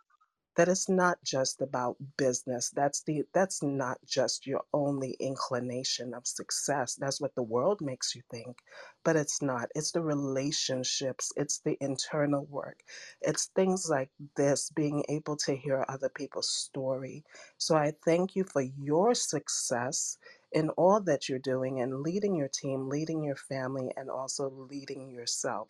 that 0.60 0.70
it's 0.70 0.90
not 0.90 1.18
just 1.24 1.62
about 1.62 1.98
business 2.18 2.72
that's 2.76 3.04
the 3.04 3.24
that's 3.34 3.64
not 3.64 3.98
just 4.08 4.48
your 4.48 4.64
only 4.74 5.18
inclination 5.22 6.14
of 6.14 6.28
success 6.28 6.96
that's 6.96 7.22
what 7.22 7.36
the 7.36 7.44
world 7.44 7.82
makes 7.82 8.16
you 8.16 8.24
think 8.32 8.58
but 9.06 9.16
it's 9.18 9.42
not 9.42 9.70
it's 9.76 9.94
the 9.94 10.04
relationships 10.04 11.32
it's 11.38 11.60
the 11.62 11.78
internal 11.82 12.46
work 12.48 12.78
it's 13.22 13.48
things 13.56 13.90
like 13.90 14.12
this 14.38 14.72
being 14.76 15.06
able 15.10 15.38
to 15.38 15.56
hear 15.56 15.86
other 15.90 16.10
people's 16.10 16.50
story. 16.52 17.24
So 17.58 17.76
i 17.78 17.94
thank 18.06 18.36
you 18.36 18.46
for 18.46 18.62
your 18.62 19.16
success 19.16 20.18
in 20.54 20.70
all 20.72 21.02
that 21.02 21.30
you're 21.30 21.40
doing 21.40 21.82
and 21.82 22.02
leading 22.02 22.36
your 22.36 22.50
team 22.50 22.90
leading 22.90 23.24
your 23.24 23.38
family 23.38 23.92
and 23.98 24.10
also 24.12 24.52
leading 24.72 25.12
yourself. 25.12 25.70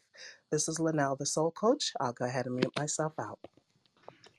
This 0.52 0.70
is 0.70 0.80
linnell 0.80 1.18
the 1.18 1.28
soul 1.28 1.52
coach. 1.52 1.94
I'll 2.02 2.14
go 2.14 2.26
ahead 2.26 2.48
and 2.48 2.56
mute 2.56 2.74
myself 2.78 3.14
out 3.20 3.40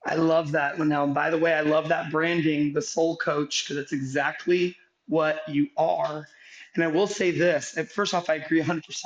I 0.05 0.15
love 0.15 0.53
that, 0.53 0.79
Linnell. 0.79 1.05
And 1.05 1.15
by 1.15 1.31
the 1.31 1.39
way, 1.39 1.53
I 1.53 1.61
love 1.61 1.89
that 1.89 2.11
branding, 2.11 2.73
the 2.73 2.83
soul 2.83 3.17
coach, 3.17 3.65
because 3.65 3.77
it's 3.77 3.93
exactly 3.93 4.77
what 5.09 5.43
you 5.49 5.69
are. 5.77 6.27
And 6.75 6.85
I 6.85 6.87
will 6.87 7.07
say 7.07 7.31
this 7.31 7.79
first 7.93 8.15
off, 8.15 8.31
I 8.31 8.35
agree 8.35 8.63
100%. 8.63 9.05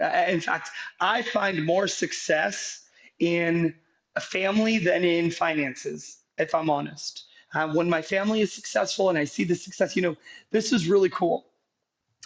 Uh, 0.00 0.04
in 0.28 0.40
fact, 0.40 0.70
I 1.00 1.22
find 1.22 1.64
more 1.64 1.88
success 1.88 2.84
in 3.18 3.74
a 4.14 4.20
family 4.20 4.78
than 4.78 5.04
in 5.04 5.30
finances, 5.30 6.18
if 6.38 6.54
I'm 6.54 6.70
honest. 6.70 7.24
Um, 7.54 7.74
when 7.74 7.88
my 7.88 8.02
family 8.02 8.42
is 8.42 8.52
successful 8.52 9.08
and 9.08 9.18
I 9.18 9.24
see 9.24 9.44
the 9.44 9.54
success, 9.54 9.96
you 9.96 10.02
know, 10.02 10.16
this 10.50 10.72
is 10.72 10.86
really 10.86 11.08
cool. 11.08 11.46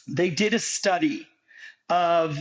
They 0.08 0.30
did 0.30 0.52
a 0.52 0.58
study 0.58 1.26
of 1.88 2.38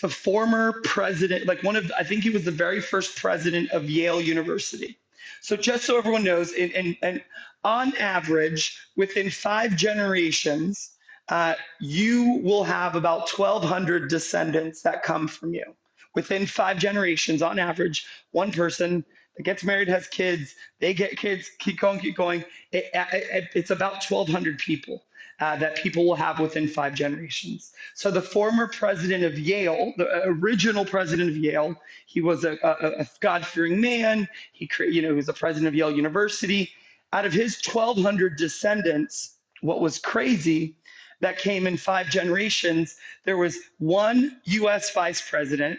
the 0.00 0.08
former 0.08 0.80
president, 0.82 1.46
like 1.46 1.62
one 1.62 1.76
of, 1.76 1.92
I 1.96 2.02
think 2.04 2.22
he 2.22 2.30
was 2.30 2.44
the 2.44 2.50
very 2.50 2.80
first 2.80 3.16
president 3.16 3.70
of 3.70 3.88
Yale 3.88 4.20
University. 4.20 4.98
So 5.40 5.56
just 5.56 5.84
so 5.84 5.98
everyone 5.98 6.24
knows, 6.24 6.52
and, 6.52 6.72
and, 6.72 6.96
and 7.02 7.22
on 7.64 7.96
average, 7.96 8.78
within 8.96 9.30
five 9.30 9.76
generations, 9.76 10.90
uh, 11.28 11.54
you 11.80 12.40
will 12.42 12.64
have 12.64 12.96
about 12.96 13.30
1,200 13.30 14.08
descendants 14.08 14.82
that 14.82 15.02
come 15.02 15.28
from 15.28 15.54
you. 15.54 15.74
Within 16.14 16.46
five 16.46 16.78
generations, 16.78 17.40
on 17.42 17.58
average, 17.58 18.06
one 18.32 18.52
person 18.52 19.04
that 19.36 19.42
gets 19.44 19.64
married 19.64 19.88
has 19.88 20.06
kids, 20.08 20.54
they 20.78 20.94
get 20.94 21.16
kids, 21.16 21.50
keep 21.58 21.80
going, 21.80 21.98
keep 21.98 22.16
going. 22.16 22.44
It, 22.70 22.84
it, 22.92 23.48
it's 23.54 23.70
about 23.70 24.04
1,200 24.04 24.58
people 24.58 25.04
uh, 25.40 25.56
that 25.56 25.76
people 25.76 26.04
will 26.06 26.14
have 26.14 26.38
within 26.38 26.68
five 26.68 26.94
generations. 26.94 27.72
So 27.94 28.10
the 28.10 28.22
former 28.22 28.68
president 28.68 29.24
of 29.24 29.38
Yale, 29.38 29.92
the 29.96 30.22
original 30.24 30.84
president 30.84 31.30
of 31.30 31.36
Yale, 31.36 31.74
he 32.06 32.20
was 32.20 32.44
a, 32.44 32.58
a, 32.62 33.02
a 33.02 33.06
God-fearing 33.20 33.80
man. 33.80 34.28
He, 34.52 34.70
you 34.78 35.02
know, 35.02 35.08
he 35.08 35.14
was 35.14 35.26
the 35.26 35.32
president 35.32 35.68
of 35.68 35.74
Yale 35.74 35.90
University. 35.90 36.70
Out 37.12 37.26
of 37.26 37.32
his 37.32 37.60
1,200 37.66 38.36
descendants, 38.36 39.36
what 39.62 39.80
was 39.80 39.98
crazy 39.98 40.76
that 41.20 41.38
came 41.38 41.66
in 41.66 41.76
five 41.76 42.08
generations, 42.08 42.96
there 43.24 43.36
was 43.36 43.58
one 43.78 44.40
U.S. 44.44 44.92
vice 44.92 45.28
president, 45.28 45.78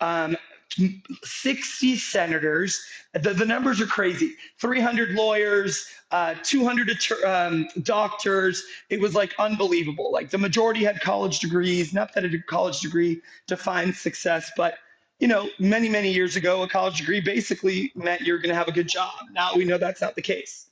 um, 0.00 0.36
60 1.24 1.96
senators. 1.96 2.80
The, 3.12 3.34
the 3.34 3.44
numbers 3.44 3.80
are 3.80 3.86
crazy 3.86 4.36
300 4.58 5.10
lawyers, 5.10 5.86
uh, 6.10 6.34
200 6.42 6.98
um, 7.24 7.68
doctors. 7.82 8.64
It 8.88 9.00
was 9.00 9.14
like 9.14 9.34
unbelievable. 9.38 10.12
Like 10.12 10.30
the 10.30 10.38
majority 10.38 10.84
had 10.84 11.00
college 11.00 11.40
degrees. 11.40 11.92
Not 11.92 12.14
that 12.14 12.24
a 12.24 12.38
college 12.46 12.80
degree 12.80 13.20
defines 13.46 13.98
success, 13.98 14.50
but 14.56 14.74
you 15.18 15.28
know, 15.28 15.48
many, 15.58 15.88
many 15.88 16.10
years 16.12 16.36
ago, 16.36 16.62
a 16.62 16.68
college 16.68 16.98
degree 16.98 17.20
basically 17.20 17.92
meant 17.94 18.22
you're 18.22 18.38
going 18.38 18.48
to 18.48 18.54
have 18.54 18.68
a 18.68 18.72
good 18.72 18.88
job. 18.88 19.12
Now 19.32 19.54
we 19.54 19.64
know 19.64 19.76
that's 19.76 20.00
not 20.00 20.14
the 20.14 20.22
case. 20.22 20.66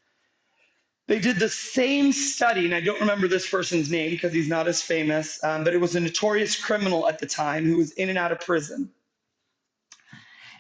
They 1.07 1.19
did 1.19 1.39
the 1.39 1.49
same 1.49 2.13
study, 2.13 2.67
and 2.67 2.75
I 2.75 2.81
don't 2.81 3.01
remember 3.01 3.29
this 3.29 3.49
person's 3.49 3.91
name 3.91 4.11
because 4.11 4.33
he's 4.33 4.49
not 4.49 4.69
as 4.69 4.83
famous, 4.83 5.43
um, 5.43 5.65
but 5.65 5.73
it 5.73 5.79
was 5.79 5.97
a 5.97 6.01
notorious 6.01 6.55
criminal 6.63 7.09
at 7.09 7.19
the 7.19 7.27
time 7.27 7.65
who 7.65 7.79
was 7.79 7.93
in 7.93 8.11
and 8.11 8.19
out 8.19 8.31
of 8.31 8.41
prison 8.41 8.91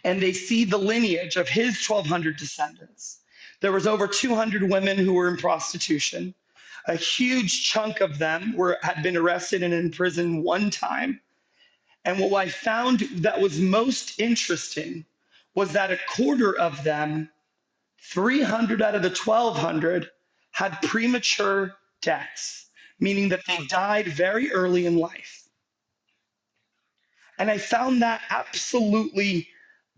and 0.09 0.23
they 0.23 0.33
see 0.33 0.65
the 0.65 0.79
lineage 0.79 1.37
of 1.37 1.51
his 1.51 1.87
1200 1.87 2.39
descendants. 2.39 3.19
There 3.61 3.73
was 3.73 3.87
over 3.87 4.09
200 4.09 4.63
women 4.63 4.97
who 4.97 5.13
were 5.13 5.29
in 5.29 5.37
prostitution. 5.37 6.35
A 6.87 6.97
huge 6.97 7.69
chunk 7.69 8.01
of 8.01 8.17
them 8.17 8.55
were 8.57 8.79
had 8.81 9.03
been 9.03 9.19
arrested 9.19 9.63
and 9.63 9.75
in 9.75 9.91
prison 9.91 10.43
one 10.43 10.71
time. 10.71 11.21
And 12.07 12.19
what 12.19 12.33
I 12.33 12.49
found 12.49 13.01
that 13.17 13.39
was 13.39 13.59
most 13.61 14.19
interesting 14.19 15.05
was 15.55 15.73
that 15.73 15.91
a 15.91 15.99
quarter 16.09 16.59
of 16.59 16.83
them, 16.85 17.29
300 18.01 18.81
out 18.81 18.95
of 18.95 19.03
the 19.03 19.11
1200, 19.11 20.09
had 20.53 20.81
premature 20.81 21.77
deaths, 22.01 22.71
meaning 22.99 23.29
that 23.29 23.45
they 23.47 23.59
died 23.67 24.09
very 24.09 24.51
early 24.53 24.87
in 24.87 24.97
life. 24.97 25.47
And 27.39 27.51
I 27.51 27.59
found 27.59 28.01
that 28.01 28.23
absolutely 28.31 29.49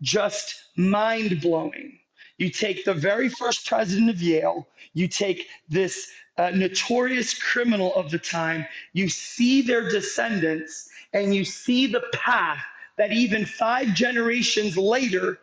just 0.01 0.55
mind 0.75 1.41
blowing. 1.41 1.99
You 2.37 2.49
take 2.49 2.85
the 2.85 2.93
very 2.93 3.29
first 3.29 3.67
president 3.67 4.09
of 4.09 4.21
Yale, 4.21 4.67
you 4.93 5.07
take 5.07 5.47
this 5.69 6.09
uh, 6.37 6.49
notorious 6.49 7.37
criminal 7.37 7.93
of 7.95 8.09
the 8.09 8.17
time, 8.17 8.65
you 8.93 9.09
see 9.09 9.61
their 9.61 9.89
descendants, 9.89 10.89
and 11.13 11.35
you 11.35 11.45
see 11.45 11.87
the 11.87 12.03
path 12.13 12.63
that 12.97 13.11
even 13.11 13.45
five 13.45 13.93
generations 13.93 14.77
later 14.77 15.39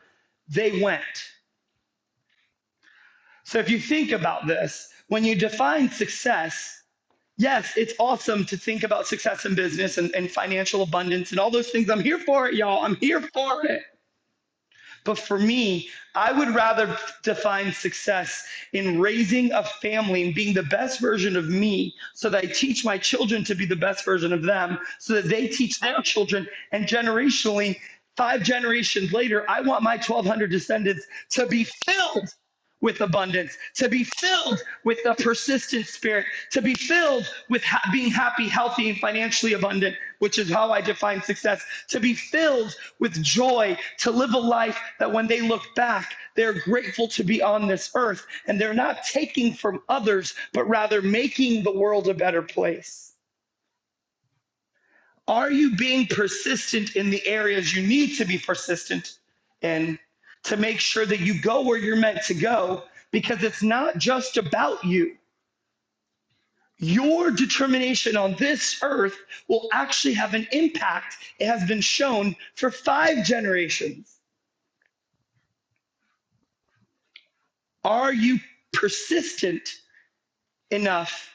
they 0.48 0.80
went. 0.80 1.02
So 3.44 3.59
if 3.59 3.70
you 3.70 3.78
think 3.78 4.12
about 4.12 4.46
this, 4.46 4.90
when 5.09 5.24
you 5.24 5.34
define 5.34 5.90
success, 5.90 6.82
yes, 7.36 7.72
it's 7.76 7.94
awesome 7.98 8.44
to 8.46 8.56
think 8.56 8.82
about 8.82 9.06
success 9.06 9.46
in 9.46 9.54
business 9.54 9.98
and, 9.98 10.14
and 10.14 10.30
financial 10.30 10.82
abundance 10.82 11.30
and 11.30 11.40
all 11.40 11.50
those 11.50 11.70
things. 11.70 11.88
I'm 11.88 12.00
here 12.02 12.18
for 12.18 12.48
it, 12.48 12.54
y'all. 12.54 12.84
I'm 12.84 12.96
here 12.96 13.20
for 13.20 13.64
it. 13.66 13.82
But 15.05 15.18
for 15.18 15.38
me, 15.38 15.88
I 16.14 16.32
would 16.32 16.55
rather 16.55 16.96
define 17.22 17.72
success 17.72 18.44
in 18.72 19.01
raising 19.01 19.53
a 19.53 19.62
family 19.62 20.24
and 20.24 20.34
being 20.34 20.55
the 20.55 20.64
best 20.64 21.01
version 21.01 21.36
of 21.36 21.49
me 21.49 21.94
so 22.14 22.28
that 22.30 22.44
I 22.44 22.46
teach 22.46 22.84
my 22.84 22.99
children 22.99 23.44
to 23.44 23.55
be 23.55 23.66
the 23.66 23.76
best 23.76 24.05
version 24.05 24.32
of 24.32 24.42
them 24.42 24.78
so 24.99 25.14
that 25.14 25.28
they 25.28 25.49
teach 25.49 25.80
their 25.80 26.01
children. 26.03 26.46
And 26.72 26.86
generationally, 26.86 27.78
five 28.16 28.42
generations 28.42 29.12
later, 29.12 29.49
I 29.49 29.61
want 29.61 29.82
my 29.82 29.96
1,200 29.96 30.51
descendants 30.51 31.07
to 31.30 31.46
be 31.46 31.64
filled 31.64 32.28
with 32.80 33.01
abundance, 33.01 33.57
to 33.74 33.88
be 33.88 34.05
filled 34.05 34.61
with 34.84 34.99
a 35.05 35.14
persistent 35.14 35.86
spirit, 35.86 36.26
to 36.53 36.62
be 36.62 36.74
filled 36.74 37.28
with 37.49 37.62
ha- 37.64 37.82
being 37.92 38.11
happy, 38.11 38.49
healthy, 38.49 38.90
and 38.90 38.99
financially 38.99 39.55
abundant, 39.55 39.96
which 40.18 40.38
is 40.38 40.50
how 40.50 40.72
I 40.72 40.80
define 40.80 41.22
success, 41.22 41.62
to 41.88 42.00
be 42.00 42.14
filled 42.14 42.74
with 42.98 43.22
joy, 43.22 43.76
to 43.98 44.10
live 44.10 44.34
a 44.34 44.38
life 44.38 44.78
that 44.98 45.12
when 45.12 45.26
they 45.26 45.40
look 45.40 45.62
back, 45.74 46.14
they're 46.34 46.60
grateful 46.60 47.08
to 47.08 47.24
be 47.24 47.42
on 47.42 47.66
this 47.66 47.90
earth 47.94 48.26
and 48.46 48.60
they're 48.60 48.74
not 48.74 49.04
taking 49.04 49.54
from 49.54 49.82
others, 49.88 50.34
but 50.52 50.68
rather 50.68 51.02
making 51.02 51.62
the 51.62 51.72
world 51.72 52.08
a 52.08 52.14
better 52.14 52.42
place. 52.42 53.12
Are 55.26 55.50
you 55.50 55.76
being 55.76 56.06
persistent 56.06 56.96
in 56.96 57.10
the 57.10 57.26
areas 57.26 57.74
you 57.74 57.86
need 57.86 58.16
to 58.16 58.24
be 58.24 58.38
persistent 58.38 59.18
in? 59.60 59.98
to 60.48 60.56
make 60.56 60.80
sure 60.80 61.04
that 61.04 61.20
you 61.20 61.40
go 61.40 61.60
where 61.62 61.78
you're 61.78 61.96
meant 61.96 62.22
to 62.24 62.34
go 62.34 62.82
because 63.10 63.42
it's 63.42 63.62
not 63.62 63.98
just 63.98 64.38
about 64.38 64.82
you. 64.82 65.17
Your 66.78 67.30
determination 67.32 68.16
on 68.16 68.36
this 68.36 68.78
earth 68.82 69.16
will 69.48 69.68
actually 69.72 70.14
have 70.14 70.34
an 70.34 70.46
impact. 70.52 71.16
It 71.40 71.46
has 71.46 71.66
been 71.66 71.80
shown 71.80 72.36
for 72.54 72.70
five 72.70 73.24
generations. 73.24 74.14
Are 77.84 78.12
you 78.12 78.38
persistent 78.72 79.68
enough 80.70 81.30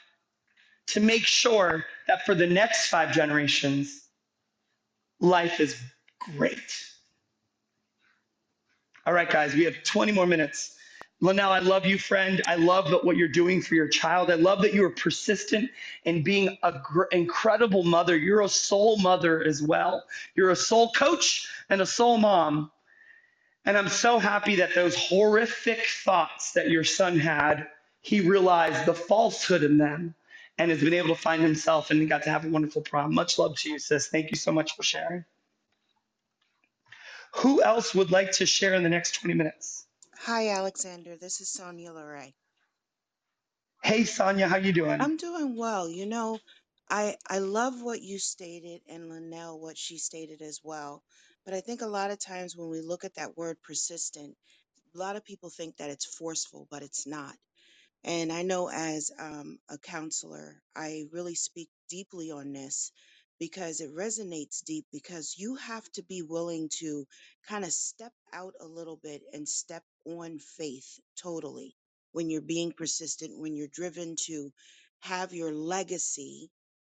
to 0.87 0.99
make 0.99 1.25
sure 1.25 1.85
that 2.07 2.25
for 2.25 2.35
the 2.35 2.47
next 2.47 2.87
five 2.87 3.11
generations, 3.11 4.03
life 5.19 5.59
is 5.59 5.75
great? 6.19 6.59
All 9.05 9.13
right, 9.13 9.29
guys, 9.29 9.53
we 9.53 9.65
have 9.65 9.83
20 9.83 10.13
more 10.13 10.25
minutes. 10.25 10.77
Linnell, 11.23 11.53
I 11.53 11.59
love 11.59 11.85
you, 11.85 11.97
friend. 11.97 12.41
I 12.47 12.55
love 12.55 12.91
what 13.05 13.15
you're 13.15 13.29
doing 13.29 13.61
for 13.61 13.75
your 13.75 13.87
child. 13.87 14.29
I 14.29 14.35
love 14.35 14.61
that 14.63 14.73
you 14.73 14.83
are 14.83 14.89
persistent 14.89 15.71
in 16.03 16.21
being 16.21 16.57
an 16.63 16.81
gr- 16.83 17.05
incredible 17.13 17.83
mother. 17.83 18.17
You're 18.17 18.41
a 18.41 18.49
soul 18.49 18.97
mother 18.97 19.41
as 19.41 19.63
well. 19.63 20.03
You're 20.35 20.49
a 20.51 20.55
soul 20.57 20.91
coach 20.91 21.47
and 21.69 21.79
a 21.79 21.85
soul 21.85 22.17
mom. 22.17 22.71
And 23.65 23.77
I'm 23.77 23.89
so 23.89 24.19
happy 24.19 24.57
that 24.57 24.75
those 24.75 24.97
horrific 24.97 25.85
thoughts 26.03 26.53
that 26.53 26.69
your 26.69 26.83
son 26.83 27.19
had, 27.19 27.69
he 28.01 28.21
realized 28.21 28.85
the 28.85 28.93
falsehood 28.93 29.63
in 29.63 29.77
them 29.77 30.15
and 30.57 30.71
has 30.71 30.81
been 30.81 30.93
able 30.93 31.15
to 31.15 31.21
find 31.21 31.41
himself 31.41 31.91
and 31.91 32.09
got 32.09 32.23
to 32.23 32.31
have 32.31 32.45
a 32.45 32.49
wonderful 32.49 32.81
prom. 32.81 33.15
Much 33.15 33.39
love 33.39 33.57
to 33.59 33.69
you, 33.69 33.79
sis. 33.79 34.07
Thank 34.09 34.31
you 34.31 34.37
so 34.37 34.51
much 34.51 34.75
for 34.75 34.83
sharing. 34.83 35.23
Who 37.37 37.63
else 37.63 37.95
would 37.95 38.11
like 38.11 38.33
to 38.33 38.45
share 38.45 38.73
in 38.73 38.83
the 38.83 38.89
next 38.89 39.21
20 39.21 39.35
minutes? 39.35 39.82
Hi, 40.23 40.49
Alexander. 40.49 41.17
This 41.17 41.41
is 41.41 41.49
Sonia 41.51 41.91
Loray. 41.91 42.33
Hey, 43.83 44.03
Sonia, 44.05 44.47
how 44.47 44.57
you 44.57 44.73
doing? 44.73 44.99
I'm 44.99 45.17
doing 45.17 45.57
well. 45.57 45.89
You 45.89 46.05
know, 46.07 46.39
I 46.89 47.17
I 47.29 47.39
love 47.39 47.81
what 47.81 48.01
you 48.01 48.19
stated 48.19 48.81
and 48.89 49.09
Linnell 49.09 49.59
what 49.59 49.77
she 49.77 49.97
stated 49.99 50.41
as 50.41 50.61
well. 50.63 51.03
But 51.45 51.55
I 51.55 51.61
think 51.61 51.81
a 51.81 51.87
lot 51.87 52.11
of 52.11 52.19
times 52.19 52.55
when 52.57 52.69
we 52.69 52.81
look 52.81 53.05
at 53.05 53.15
that 53.15 53.37
word 53.37 53.57
persistent, 53.63 54.35
a 54.95 54.99
lot 54.99 55.17
of 55.17 55.25
people 55.25 55.49
think 55.49 55.77
that 55.77 55.91
it's 55.91 56.05
forceful, 56.05 56.67
but 56.71 56.83
it's 56.83 57.07
not. 57.07 57.35
And 58.05 58.31
I 58.33 58.43
know 58.43 58.69
as 58.69 59.11
um, 59.19 59.59
a 59.69 59.77
counselor, 59.79 60.61
I 60.75 61.05
really 61.13 61.35
speak 61.35 61.69
deeply 61.89 62.31
on 62.31 62.53
this 62.53 62.91
because 63.43 63.81
it 63.81 63.93
resonates 63.93 64.63
deep 64.63 64.85
because 64.93 65.35
you 65.37 65.55
have 65.57 65.83
to 65.91 66.01
be 66.03 66.21
willing 66.21 66.69
to 66.79 67.05
kind 67.49 67.65
of 67.65 67.73
step 67.73 68.13
out 68.31 68.53
a 68.61 68.65
little 68.65 68.97
bit 69.03 69.21
and 69.33 69.49
step 69.49 69.83
on 70.05 70.39
faith 70.39 70.97
totally 71.21 71.75
when 72.13 72.29
you're 72.29 72.41
being 72.41 72.71
persistent, 72.71 73.37
when 73.37 73.53
you're 73.53 73.67
driven 73.67 74.15
to 74.15 74.49
have 75.01 75.33
your 75.33 75.51
legacy 75.51 76.49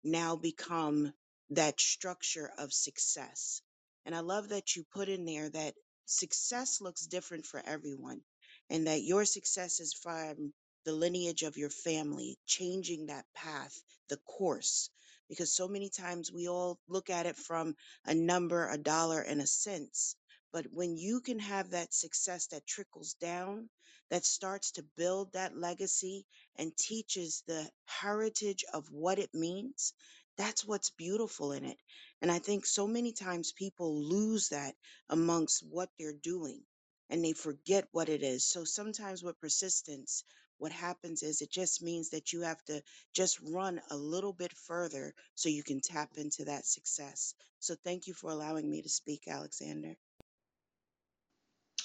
now 0.05 0.36
become 0.36 1.11
that 1.49 1.80
structure 1.80 2.51
of 2.59 2.74
success. 2.74 3.62
And 4.05 4.14
I 4.14 4.20
love 4.20 4.51
that 4.51 4.76
you 4.76 4.84
put 4.92 5.09
in 5.09 5.24
there 5.24 5.49
that 5.49 5.74
success 6.05 6.82
looks 6.82 7.07
different 7.07 7.47
for 7.47 7.62
everyone, 7.64 8.20
and 8.68 8.86
that 8.86 9.03
your 9.03 9.24
success 9.24 9.80
is 9.80 9.95
from 9.95 10.53
the 10.84 10.92
lineage 10.92 11.42
of 11.42 11.57
your 11.57 11.70
family, 11.70 12.36
changing 12.45 13.07
that 13.07 13.24
path, 13.34 13.74
the 14.11 14.18
course. 14.26 14.90
Because 15.29 15.55
so 15.55 15.68
many 15.68 15.91
times 15.91 16.33
we 16.33 16.49
all 16.49 16.79
look 16.89 17.11
at 17.11 17.27
it 17.27 17.37
from 17.37 17.77
a 18.07 18.14
number, 18.14 18.68
a 18.68 18.79
dollar, 18.79 19.20
and 19.20 19.41
a 19.41 19.47
cents. 19.47 20.16
But 20.53 20.66
when 20.72 20.97
you 20.97 21.20
can 21.20 21.39
have 21.41 21.70
that 21.70 21.95
success 21.95 22.47
that 22.49 22.66
trickles 22.66 23.14
down, 23.14 23.70
that 24.11 24.25
starts 24.25 24.72
to 24.72 24.85
build 24.97 25.33
that 25.33 25.57
legacy 25.57 26.27
and 26.57 26.77
teaches 26.77 27.43
the 27.47 27.68
heritage 27.87 28.64
of 28.72 28.87
what 28.91 29.18
it 29.18 29.35
means, 29.35 29.95
that's 30.37 30.64
what's 30.64 30.91
beautiful 30.91 31.53
in 31.53 31.64
it. 31.64 31.79
And 32.22 32.31
I 32.31 32.39
think 32.39 32.66
so 32.66 32.87
many 32.87 33.12
times 33.12 33.53
people 33.53 34.03
lose 34.03 34.49
that 34.51 34.75
amongst 35.09 35.64
what 35.68 35.91
they're 35.99 36.12
doing 36.22 36.62
and 37.11 37.25
they 37.25 37.33
forget 37.33 37.89
what 37.93 38.09
it 38.09 38.22
is. 38.22 38.45
So 38.45 38.64
sometimes 38.64 39.22
with 39.22 39.41
persistence, 39.41 40.25
what 40.59 40.73
happens 40.73 41.23
is 41.23 41.41
it 41.41 41.51
just 41.51 41.83
means 41.83 42.11
that 42.11 42.33
you 42.33 42.43
have 42.43 42.63
to 42.65 42.83
just 43.13 43.39
run 43.41 43.81
a 43.91 43.97
little 43.97 44.33
bit 44.33 44.53
further 44.53 45.15
so 45.35 45.49
you 45.49 45.63
can 45.63 45.81
tap 45.81 46.11
into 46.17 46.45
that 46.47 46.67
success. 46.67 47.35
So 47.61 47.75
thank 47.85 48.07
you 48.07 48.15
for 48.15 48.31
allowing 48.31 48.71
me 48.71 48.83
to 48.83 48.89
speak, 48.89 49.29
Alexander. 49.29 49.97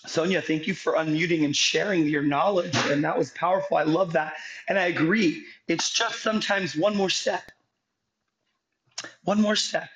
Sonia, 0.05 0.41
thank 0.41 0.65
you 0.65 0.73
for 0.73 0.93
unmuting 0.93 1.43
and 1.43 1.55
sharing 1.55 2.07
your 2.07 2.21
knowledge. 2.23 2.75
And 2.87 3.03
that 3.03 3.17
was 3.17 3.31
powerful. 3.31 3.77
I 3.77 3.83
love 3.83 4.13
that. 4.13 4.35
And 4.67 4.79
I 4.79 4.85
agree. 4.85 5.43
It's 5.67 5.91
just 5.91 6.21
sometimes 6.21 6.75
one 6.75 6.95
more 6.95 7.09
step, 7.09 7.51
one 9.23 9.41
more 9.41 9.57
step. 9.57 9.89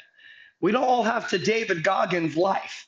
We 0.63 0.71
don't 0.71 0.85
all 0.85 1.03
have 1.03 1.27
to 1.31 1.37
David 1.37 1.83
Goggins 1.83 2.37
life, 2.37 2.87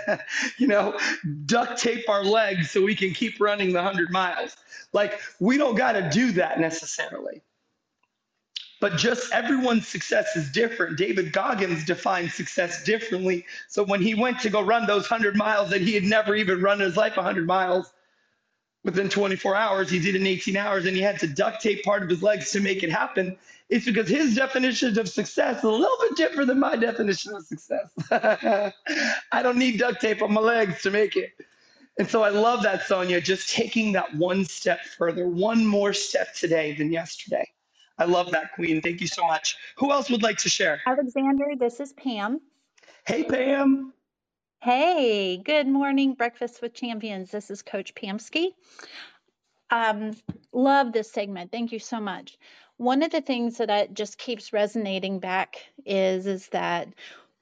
you 0.58 0.66
know, 0.66 0.98
duct 1.44 1.78
tape 1.78 2.08
our 2.08 2.24
legs 2.24 2.70
so 2.70 2.82
we 2.82 2.94
can 2.94 3.12
keep 3.12 3.38
running 3.38 3.74
the 3.74 3.82
100 3.82 4.10
miles. 4.10 4.56
Like, 4.94 5.20
we 5.38 5.58
don't 5.58 5.74
got 5.74 5.92
to 5.92 6.08
do 6.08 6.32
that 6.32 6.58
necessarily. 6.58 7.42
But 8.80 8.96
just 8.96 9.30
everyone's 9.34 9.86
success 9.86 10.34
is 10.34 10.50
different. 10.50 10.96
David 10.96 11.30
Goggins 11.30 11.84
defined 11.84 12.32
success 12.32 12.84
differently. 12.84 13.44
So 13.68 13.84
when 13.84 14.00
he 14.00 14.14
went 14.14 14.40
to 14.40 14.48
go 14.48 14.62
run 14.62 14.86
those 14.86 15.10
100 15.10 15.36
miles 15.36 15.68
that 15.68 15.82
he 15.82 15.92
had 15.92 16.04
never 16.04 16.34
even 16.34 16.62
run 16.62 16.80
in 16.80 16.86
his 16.86 16.96
life 16.96 17.18
100 17.18 17.46
miles, 17.46 17.92
within 18.82 19.10
24 19.10 19.54
hours, 19.54 19.90
he 19.90 19.98
did 19.98 20.14
it 20.14 20.22
in 20.22 20.26
18 20.26 20.56
hours, 20.56 20.86
and 20.86 20.96
he 20.96 21.02
had 21.02 21.20
to 21.20 21.26
duct 21.26 21.60
tape 21.60 21.84
part 21.84 22.02
of 22.02 22.08
his 22.08 22.22
legs 22.22 22.50
to 22.52 22.60
make 22.60 22.82
it 22.82 22.90
happen. 22.90 23.36
It's 23.70 23.86
because 23.86 24.08
his 24.08 24.34
definition 24.34 24.98
of 24.98 25.08
success 25.08 25.58
is 25.58 25.64
a 25.64 25.70
little 25.70 25.96
bit 26.00 26.16
different 26.16 26.48
than 26.48 26.58
my 26.58 26.74
definition 26.74 27.34
of 27.34 27.46
success. 27.46 27.88
I 28.10 29.42
don't 29.42 29.58
need 29.58 29.78
duct 29.78 30.00
tape 30.00 30.22
on 30.22 30.32
my 30.32 30.40
legs 30.40 30.82
to 30.82 30.90
make 30.90 31.16
it. 31.16 31.30
And 31.96 32.08
so 32.08 32.22
I 32.24 32.30
love 32.30 32.64
that, 32.64 32.86
Sonia, 32.86 33.20
just 33.20 33.48
taking 33.50 33.92
that 33.92 34.14
one 34.16 34.44
step 34.44 34.80
further, 34.98 35.28
one 35.28 35.64
more 35.64 35.92
step 35.92 36.34
today 36.34 36.74
than 36.74 36.90
yesterday. 36.90 37.46
I 37.96 38.06
love 38.06 38.32
that, 38.32 38.54
Queen. 38.54 38.82
Thank 38.82 39.00
you 39.00 39.06
so 39.06 39.24
much. 39.24 39.56
Who 39.76 39.92
else 39.92 40.10
would 40.10 40.22
like 40.22 40.38
to 40.38 40.48
share? 40.48 40.80
Alexander, 40.86 41.44
this 41.56 41.78
is 41.78 41.92
Pam. 41.92 42.40
Hey, 43.06 43.22
Pam. 43.22 43.92
Hey, 44.62 45.36
good 45.36 45.68
morning, 45.68 46.14
Breakfast 46.14 46.60
with 46.60 46.74
Champions. 46.74 47.30
This 47.30 47.50
is 47.50 47.62
Coach 47.62 47.94
Pamsky. 47.94 48.48
Um, 49.70 50.16
love 50.52 50.92
this 50.92 51.12
segment. 51.12 51.52
Thank 51.52 51.70
you 51.70 51.78
so 51.78 52.00
much. 52.00 52.38
One 52.80 53.02
of 53.02 53.10
the 53.10 53.20
things 53.20 53.58
that 53.58 53.70
I, 53.70 53.88
just 53.88 54.16
keeps 54.16 54.54
resonating 54.54 55.18
back 55.18 55.56
is 55.84 56.26
is 56.26 56.48
that 56.48 56.88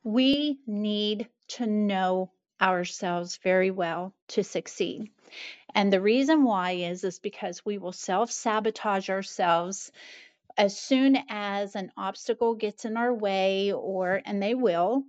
we 0.03 0.59
need 0.67 1.29
to 1.51 1.65
know 1.65 2.33
ourselves 2.61 3.39
very 3.45 3.71
well 3.71 4.13
to 4.31 4.43
succeed. 4.43 5.13
And 5.77 5.93
the 5.93 6.01
reason 6.01 6.43
why 6.43 6.73
is 6.73 7.05
is 7.05 7.21
because 7.21 7.65
we 7.65 7.79
will 7.79 7.93
self-sabotage 7.93 9.11
ourselves 9.11 9.93
as 10.57 10.77
soon 10.77 11.17
as 11.29 11.77
an 11.77 11.93
obstacle 11.97 12.57
gets 12.57 12.85
in 12.85 12.97
our 12.97 13.15
way 13.15 13.73
or 13.73 14.21
and 14.25 14.43
they 14.43 14.57
will 14.57 15.05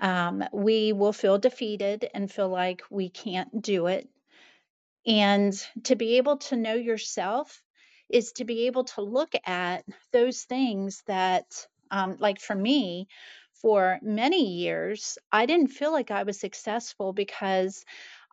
um, 0.00 0.42
we 0.52 0.92
will 0.92 1.12
feel 1.12 1.38
defeated 1.38 2.10
and 2.12 2.28
feel 2.28 2.48
like 2.48 2.82
we 2.90 3.08
can't 3.08 3.62
do 3.62 3.86
it 3.86 4.08
and 5.06 5.54
to 5.84 5.94
be 5.94 6.16
able 6.16 6.38
to 6.38 6.56
know 6.56 6.74
yourself 6.74 7.62
is 8.10 8.32
to 8.32 8.44
be 8.44 8.66
able 8.66 8.84
to 8.84 9.02
look 9.02 9.32
at 9.46 9.84
those 10.12 10.42
things 10.44 11.02
that 11.06 11.66
um, 11.90 12.16
like 12.20 12.40
for 12.40 12.54
me 12.54 13.08
for 13.62 13.98
many 14.02 14.54
years 14.54 15.18
i 15.32 15.46
didn't 15.46 15.68
feel 15.68 15.92
like 15.92 16.10
i 16.10 16.22
was 16.22 16.40
successful 16.40 17.12
because 17.12 17.84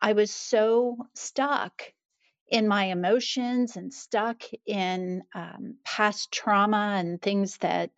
i 0.01 0.13
was 0.13 0.31
so 0.31 0.97
stuck 1.15 1.83
in 2.49 2.67
my 2.67 2.85
emotions 2.85 3.75
and 3.75 3.93
stuck 3.93 4.41
in 4.65 5.23
um, 5.35 5.75
past 5.83 6.31
trauma 6.31 6.95
and 6.97 7.21
things 7.21 7.57
that 7.57 7.91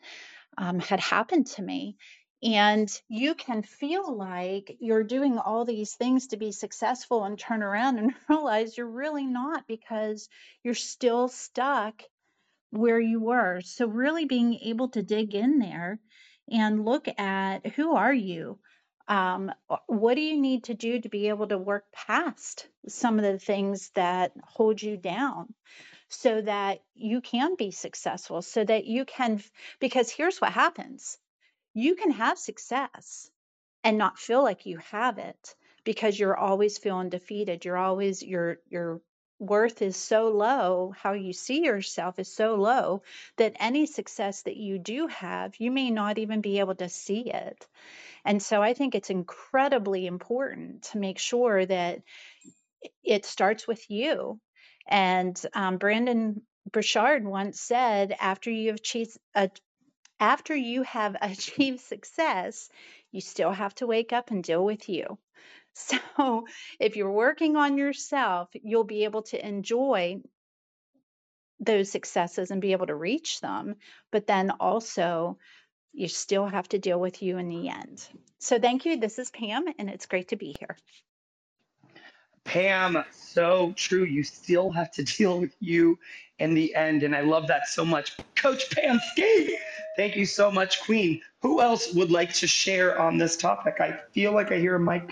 um, 0.57 0.79
had 0.79 0.99
happened 0.99 1.47
to 1.47 1.61
me. 1.61 1.97
And 2.41 2.89
you 3.09 3.35
can 3.35 3.63
feel 3.63 4.15
like 4.15 4.77
you're 4.79 5.03
doing 5.03 5.37
all 5.37 5.65
these 5.65 5.93
things 5.95 6.27
to 6.27 6.37
be 6.37 6.51
successful 6.51 7.23
and 7.25 7.37
turn 7.37 7.63
around 7.63 7.99
and 7.99 8.13
realize 8.29 8.77
you're 8.77 8.87
really 8.87 9.25
not 9.25 9.67
because 9.67 10.29
you're 10.63 10.73
still 10.73 11.27
stuck 11.27 12.01
where 12.71 12.99
you 12.99 13.19
were. 13.19 13.61
So, 13.61 13.87
really 13.87 14.25
being 14.25 14.55
able 14.55 14.89
to 14.89 15.03
dig 15.03 15.35
in 15.35 15.59
there 15.59 15.99
and 16.49 16.85
look 16.85 17.07
at 17.19 17.67
who 17.75 17.95
are 17.95 18.13
you? 18.13 18.59
um, 19.09 19.51
what 19.87 20.13
do 20.15 20.21
you 20.21 20.39
need 20.39 20.65
to 20.65 20.75
do 20.75 21.01
to 21.01 21.09
be 21.09 21.29
able 21.29 21.47
to 21.47 21.57
work 21.57 21.85
past 21.91 22.67
some 22.87 23.17
of 23.17 23.25
the 23.25 23.39
things 23.39 23.89
that 23.95 24.31
hold 24.43 24.81
you 24.81 24.97
down 24.97 25.53
so 26.09 26.41
that 26.41 26.79
you 26.93 27.19
can 27.19 27.55
be 27.55 27.71
successful 27.71 28.41
so 28.41 28.63
that 28.63 28.85
you 28.85 29.05
can 29.05 29.41
because 29.79 30.11
here's 30.11 30.39
what 30.39 30.51
happens 30.51 31.17
you 31.79 31.95
can 31.95 32.11
have 32.11 32.37
success 32.37 33.29
and 33.83 33.97
not 33.97 34.19
feel 34.19 34.43
like 34.43 34.65
you 34.65 34.77
have 34.91 35.17
it 35.17 35.55
because 35.83 36.19
you're 36.19 36.37
always 36.37 36.77
feeling 36.77 37.09
defeated 37.09 37.65
you're 37.65 37.77
always 37.77 38.21
your 38.23 38.57
your 38.69 39.01
worth 39.39 39.81
is 39.81 39.95
so 39.95 40.27
low 40.29 40.93
how 40.97 41.13
you 41.13 41.31
see 41.31 41.63
yourself 41.63 42.19
is 42.19 42.33
so 42.33 42.55
low 42.55 43.01
that 43.37 43.55
any 43.59 43.85
success 43.85 44.41
that 44.41 44.57
you 44.57 44.77
do 44.77 45.07
have 45.07 45.53
you 45.59 45.71
may 45.71 45.89
not 45.89 46.17
even 46.17 46.41
be 46.41 46.59
able 46.59 46.75
to 46.75 46.89
see 46.89 47.31
it 47.31 47.65
and 48.25 48.41
so 48.41 48.61
I 48.61 48.73
think 48.73 48.95
it's 48.95 49.09
incredibly 49.09 50.05
important 50.05 50.83
to 50.91 50.97
make 50.97 51.19
sure 51.19 51.65
that 51.65 52.01
it 53.03 53.25
starts 53.25 53.67
with 53.67 53.89
you. 53.89 54.39
And 54.87 55.39
um, 55.53 55.77
Brendon 55.77 56.41
Burchard 56.71 57.25
once 57.25 57.59
said, 57.59 58.15
after 58.19 58.51
you 58.51 58.67
have 58.67 58.77
achieved, 58.77 59.17
after 60.19 60.55
you 60.55 60.83
have 60.83 61.15
achieved 61.21 61.81
success, 61.81 62.69
you 63.11 63.21
still 63.21 63.51
have 63.51 63.75
to 63.75 63.87
wake 63.87 64.13
up 64.13 64.31
and 64.31 64.43
deal 64.43 64.63
with 64.63 64.89
you. 64.89 65.17
So 65.73 66.45
if 66.79 66.97
you're 66.97 67.11
working 67.11 67.55
on 67.55 67.77
yourself, 67.77 68.49
you'll 68.53 68.83
be 68.83 69.05
able 69.05 69.21
to 69.21 69.47
enjoy 69.47 70.19
those 71.59 71.89
successes 71.89 72.51
and 72.51 72.61
be 72.61 72.71
able 72.73 72.87
to 72.87 72.95
reach 72.95 73.39
them, 73.39 73.75
but 74.11 74.27
then 74.27 74.51
also 74.51 75.37
you 75.93 76.07
still 76.07 76.47
have 76.47 76.67
to 76.69 76.79
deal 76.79 76.99
with 76.99 77.21
you 77.21 77.37
in 77.37 77.47
the 77.49 77.69
end. 77.69 78.07
So 78.39 78.59
thank 78.59 78.85
you. 78.85 78.97
This 78.97 79.19
is 79.19 79.31
Pam, 79.31 79.65
and 79.77 79.89
it's 79.89 80.05
great 80.05 80.29
to 80.29 80.35
be 80.35 80.55
here. 80.59 80.75
Pam, 82.43 83.03
so 83.11 83.73
true. 83.75 84.03
You 84.03 84.23
still 84.23 84.71
have 84.71 84.91
to 84.91 85.03
deal 85.17 85.39
with 85.39 85.55
you 85.59 85.99
in 86.39 86.53
the 86.53 86.73
end. 86.75 87.03
And 87.03 87.15
I 87.15 87.21
love 87.21 87.47
that 87.47 87.67
so 87.67 87.85
much. 87.85 88.17
Coach 88.35 88.69
Pam 88.71 88.99
Skate, 89.11 89.51
thank 89.97 90.15
you 90.15 90.25
so 90.25 90.51
much, 90.51 90.81
Queen. 90.81 91.21
Who 91.41 91.61
else 91.61 91.93
would 91.93 92.11
like 92.11 92.33
to 92.35 92.47
share 92.47 92.99
on 92.99 93.17
this 93.17 93.37
topic? 93.37 93.75
I 93.79 93.99
feel 94.13 94.33
like 94.33 94.51
I 94.51 94.57
hear 94.57 94.75
a 94.75 94.79
mic. 94.79 95.09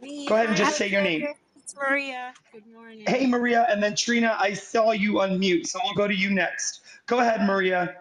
Me. 0.00 0.26
Go 0.28 0.34
ahead 0.34 0.48
and 0.48 0.56
just 0.56 0.76
say 0.76 0.88
your 0.88 1.02
name. 1.02 1.26
It's 1.56 1.76
Maria. 1.76 2.34
Good 2.52 2.66
morning. 2.66 3.04
Hey, 3.06 3.26
Maria. 3.26 3.66
And 3.68 3.82
then 3.82 3.94
Trina, 3.94 4.36
I 4.38 4.52
saw 4.54 4.90
you 4.90 5.14
unmute, 5.14 5.66
so 5.66 5.78
we'll 5.84 5.94
go 5.94 6.08
to 6.08 6.14
you 6.14 6.30
next. 6.30 6.82
Go 7.06 7.20
ahead, 7.20 7.46
Maria. 7.46 7.96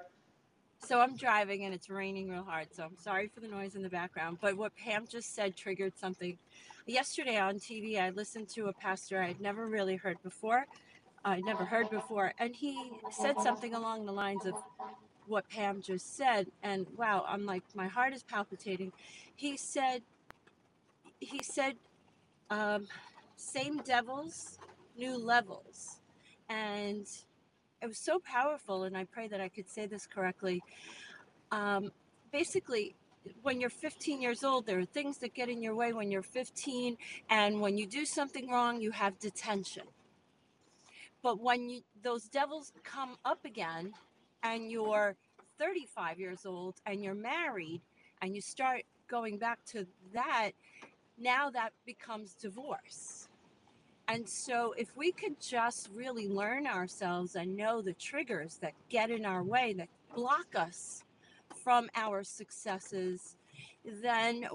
So 0.83 0.99
I'm 0.99 1.15
driving 1.15 1.63
and 1.63 1.73
it's 1.73 1.89
raining 1.89 2.29
real 2.29 2.43
hard. 2.43 2.67
So 2.73 2.83
I'm 2.83 2.97
sorry 2.97 3.29
for 3.33 3.39
the 3.39 3.47
noise 3.47 3.75
in 3.75 3.83
the 3.83 3.89
background. 3.89 4.39
But 4.41 4.57
what 4.57 4.75
Pam 4.75 5.05
just 5.07 5.35
said 5.35 5.55
triggered 5.55 5.97
something. 5.97 6.37
Yesterday 6.87 7.37
on 7.37 7.55
TV, 7.55 8.01
I 8.01 8.09
listened 8.09 8.49
to 8.49 8.67
a 8.67 8.73
pastor 8.73 9.21
I'd 9.21 9.39
never 9.39 9.67
really 9.67 9.95
heard 9.95 10.21
before. 10.23 10.65
I'd 11.23 11.45
never 11.45 11.63
heard 11.63 11.89
before. 11.91 12.33
And 12.39 12.55
he 12.55 12.91
said 13.11 13.39
something 13.41 13.75
along 13.75 14.05
the 14.05 14.11
lines 14.11 14.45
of 14.45 14.55
what 15.27 15.47
Pam 15.49 15.81
just 15.81 16.17
said. 16.17 16.47
And 16.63 16.87
wow, 16.97 17.25
I'm 17.27 17.45
like, 17.45 17.63
my 17.75 17.87
heart 17.87 18.13
is 18.13 18.23
palpitating. 18.23 18.91
He 19.35 19.57
said, 19.57 20.01
he 21.19 21.43
said, 21.43 21.75
um, 22.49 22.87
same 23.35 23.77
devils, 23.83 24.57
new 24.97 25.15
levels. 25.15 25.99
And 26.49 27.07
it 27.81 27.87
was 27.87 27.97
so 27.97 28.19
powerful. 28.19 28.83
And 28.83 28.95
I 28.95 29.05
pray 29.05 29.27
that 29.27 29.41
I 29.41 29.49
could 29.49 29.69
say 29.69 29.85
this 29.85 30.07
correctly 30.07 30.61
um, 31.51 31.91
basically, 32.31 32.95
when 33.43 33.59
you're 33.59 33.69
15 33.69 34.21
years 34.21 34.43
old, 34.43 34.65
there 34.65 34.79
are 34.79 34.85
things 34.85 35.17
that 35.19 35.33
get 35.33 35.49
in 35.49 35.61
your 35.61 35.75
way 35.75 35.93
when 35.93 36.09
you're 36.11 36.23
15. 36.23 36.97
And 37.29 37.61
when 37.61 37.77
you 37.77 37.85
do 37.85 38.05
something 38.05 38.49
wrong, 38.49 38.81
you 38.81 38.91
have 38.91 39.19
detention. 39.19 39.83
But 41.21 41.39
when 41.39 41.69
you, 41.69 41.81
those 42.01 42.23
devils 42.23 42.71
come 42.83 43.15
up 43.25 43.45
again 43.45 43.93
and 44.43 44.71
you're 44.71 45.15
35 45.59 46.19
years 46.19 46.45
old 46.45 46.75
and 46.85 47.03
you're 47.03 47.13
married 47.13 47.81
and 48.21 48.33
you 48.33 48.41
start 48.41 48.83
going 49.07 49.37
back 49.37 49.59
to 49.65 49.85
that, 50.13 50.51
now 51.19 51.51
that 51.51 51.73
becomes 51.85 52.33
divorce. 52.33 53.27
And 54.11 54.27
so, 54.27 54.73
if 54.77 54.97
we 54.97 55.13
could 55.13 55.39
just 55.39 55.89
really 55.95 56.27
learn 56.27 56.67
ourselves 56.67 57.37
and 57.37 57.55
know 57.55 57.81
the 57.81 57.93
triggers 57.93 58.57
that 58.57 58.73
get 58.89 59.09
in 59.09 59.25
our 59.25 59.41
way, 59.41 59.71
that 59.77 59.87
block 60.13 60.47
us 60.53 61.05
from 61.63 61.89
our 61.95 62.21
successes, 62.21 63.37
then 63.85 64.45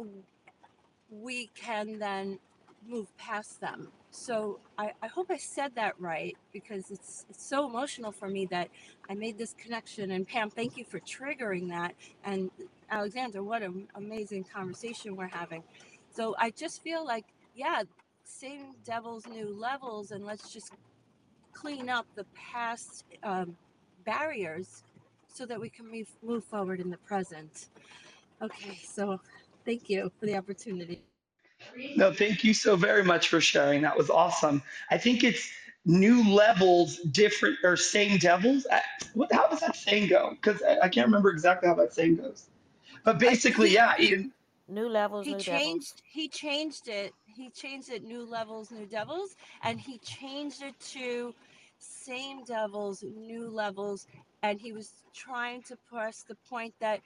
we 1.11 1.47
can 1.55 1.99
then 1.99 2.39
move 2.87 3.17
past 3.17 3.59
them. 3.63 3.89
So 4.11 4.61
I, 4.77 4.93
I 5.03 5.07
hope 5.07 5.31
I 5.31 5.39
said 5.39 5.75
that 5.77 5.95
right 5.99 6.37
because 6.53 6.91
it's, 6.91 7.25
it's 7.31 7.43
so 7.49 7.67
emotional 7.67 8.13
for 8.13 8.29
me 8.29 8.45
that 8.51 8.69
I 9.09 9.15
made 9.15 9.39
this 9.39 9.55
connection. 9.55 10.11
And 10.11 10.29
Pam, 10.29 10.51
thank 10.51 10.77
you 10.77 10.85
for 10.85 11.01
triggering 11.01 11.71
that. 11.71 11.95
And 12.25 12.51
Alexander, 12.91 13.43
what 13.43 13.63
an 13.63 13.89
amazing 13.95 14.45
conversation 14.45 15.17
we're 15.17 15.29
having. 15.29 15.63
So 16.15 16.35
I 16.39 16.51
just 16.51 16.83
feel 16.83 17.07
like, 17.07 17.25
yeah, 17.55 17.85
same 18.27 18.75
devil's 18.85 19.27
new 19.27 19.49
levels, 19.49 20.11
and 20.11 20.25
let's 20.25 20.53
just 20.53 20.73
clean 21.53 21.89
up 21.89 22.07
the 22.17 22.27
past 22.35 23.05
um, 23.23 23.57
barriers 24.05 24.83
so 25.33 25.47
that 25.47 25.61
we 25.61 25.69
can 25.71 25.91
move, 25.91 26.09
move 26.23 26.45
forward 26.45 26.81
in 26.81 26.91
the 26.91 26.99
present. 26.99 27.69
Okay, 28.43 28.79
so 28.83 29.21
thank 29.65 29.89
you 29.89 30.11
for 30.19 30.27
the 30.27 30.37
opportunity. 30.37 31.01
No, 31.97 32.13
thank 32.13 32.45
you 32.45 32.53
so 32.53 32.77
very 32.77 33.03
much 33.03 33.29
for 33.29 33.41
sharing. 33.41 33.83
That 33.83 33.97
was 33.97 34.11
awesome. 34.11 34.63
I 34.91 34.99
think 34.99 35.25
it's 35.25 35.51
new 35.87 36.29
levels, 36.29 36.99
different 36.99 37.57
or 37.63 37.77
same 37.77 38.19
devils. 38.19 38.67
I, 38.71 38.83
what, 39.15 39.33
how 39.33 39.49
does 39.49 39.61
that 39.61 39.77
saying 39.77 40.09
go? 40.09 40.31
Because 40.31 40.63
I, 40.63 40.81
I 40.83 40.89
can't 40.89 41.07
remember 41.07 41.31
exactly 41.31 41.69
how 41.69 41.75
that 41.77 41.95
saying 41.95 42.17
goes. 42.17 42.47
But 43.05 43.19
basically, 43.19 43.73
yeah, 43.73 43.95
Ian, 43.99 44.33
New 44.69 44.89
levels, 44.89 45.29
He 45.29 45.35
new 45.35 45.43
devils. 45.43 45.85
changed 45.85 46.03
he 46.05 46.29
changed 46.29 46.89
it. 46.89 47.15
He 47.25 47.51
changed 47.51 47.91
it 47.91 48.03
new 48.03 48.25
levels, 48.25 48.71
new 48.71 48.87
devils, 48.87 49.35
and 49.63 49.81
he 49.81 49.99
changed 49.99 50.63
it 50.63 50.79
to 50.95 51.35
same 51.79 52.45
devils, 52.45 53.03
new 53.03 53.49
levels, 53.49 54.07
and 54.43 54.61
he 54.61 54.73
was 54.73 55.05
trying 55.15 55.63
to 55.65 55.77
press 55.77 56.23
the 56.23 56.37
point 56.49 56.75
that 56.81 57.01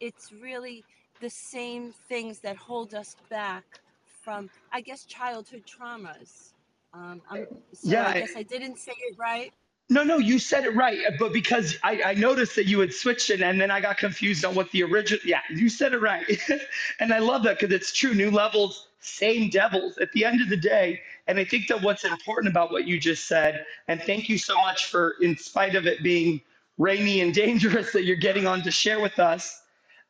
it's 0.00 0.32
really 0.32 0.84
the 1.20 1.30
same 1.30 1.92
things 1.92 2.40
that 2.40 2.56
hold 2.56 2.94
us 2.94 3.16
back 3.30 3.64
from 4.04 4.50
I 4.72 4.80
guess 4.80 5.04
childhood 5.04 5.64
traumas. 5.66 6.52
Um, 6.92 7.22
I'm 7.28 7.46
so 7.72 7.96
yeah, 7.96 8.04
I 8.04 8.12
I, 8.12 8.14
guess 8.14 8.36
I 8.36 8.42
didn't 8.42 8.78
say 8.78 8.94
it 8.96 9.16
right. 9.18 9.52
No, 9.88 10.02
no, 10.02 10.18
you 10.18 10.40
said 10.40 10.64
it 10.64 10.74
right, 10.74 10.98
but 11.18 11.32
because 11.32 11.76
I, 11.84 12.02
I 12.02 12.14
noticed 12.14 12.56
that 12.56 12.66
you 12.66 12.80
had 12.80 12.92
switched 12.92 13.30
it 13.30 13.40
and 13.40 13.60
then 13.60 13.70
I 13.70 13.80
got 13.80 13.98
confused 13.98 14.44
on 14.44 14.54
what 14.54 14.70
the 14.72 14.82
original, 14.82 15.20
yeah, 15.24 15.42
you 15.50 15.68
said 15.68 15.92
it 15.92 16.00
right. 16.00 16.26
and 17.00 17.12
I 17.12 17.20
love 17.20 17.44
that 17.44 17.60
because 17.60 17.74
it's 17.74 17.92
true. 17.92 18.14
New 18.14 18.32
levels, 18.32 18.88
same 19.00 19.48
devils 19.50 19.98
at 19.98 20.10
the 20.12 20.24
end 20.24 20.40
of 20.40 20.48
the 20.48 20.56
day. 20.56 21.00
And 21.28 21.38
I 21.38 21.44
think 21.44 21.68
that 21.68 21.82
what's 21.82 22.04
important 22.04 22.50
about 22.50 22.72
what 22.72 22.86
you 22.88 22.98
just 22.98 23.28
said, 23.28 23.64
and 23.88 24.02
thank 24.02 24.28
you 24.28 24.38
so 24.38 24.56
much 24.56 24.86
for, 24.86 25.14
in 25.20 25.36
spite 25.36 25.76
of 25.76 25.86
it 25.86 26.02
being 26.02 26.40
rainy 26.78 27.20
and 27.20 27.32
dangerous, 27.46 27.92
that 27.92 28.04
you're 28.04 28.16
getting 28.16 28.46
on 28.46 28.62
to 28.62 28.72
share 28.72 29.00
with 29.00 29.20
us. 29.20 29.62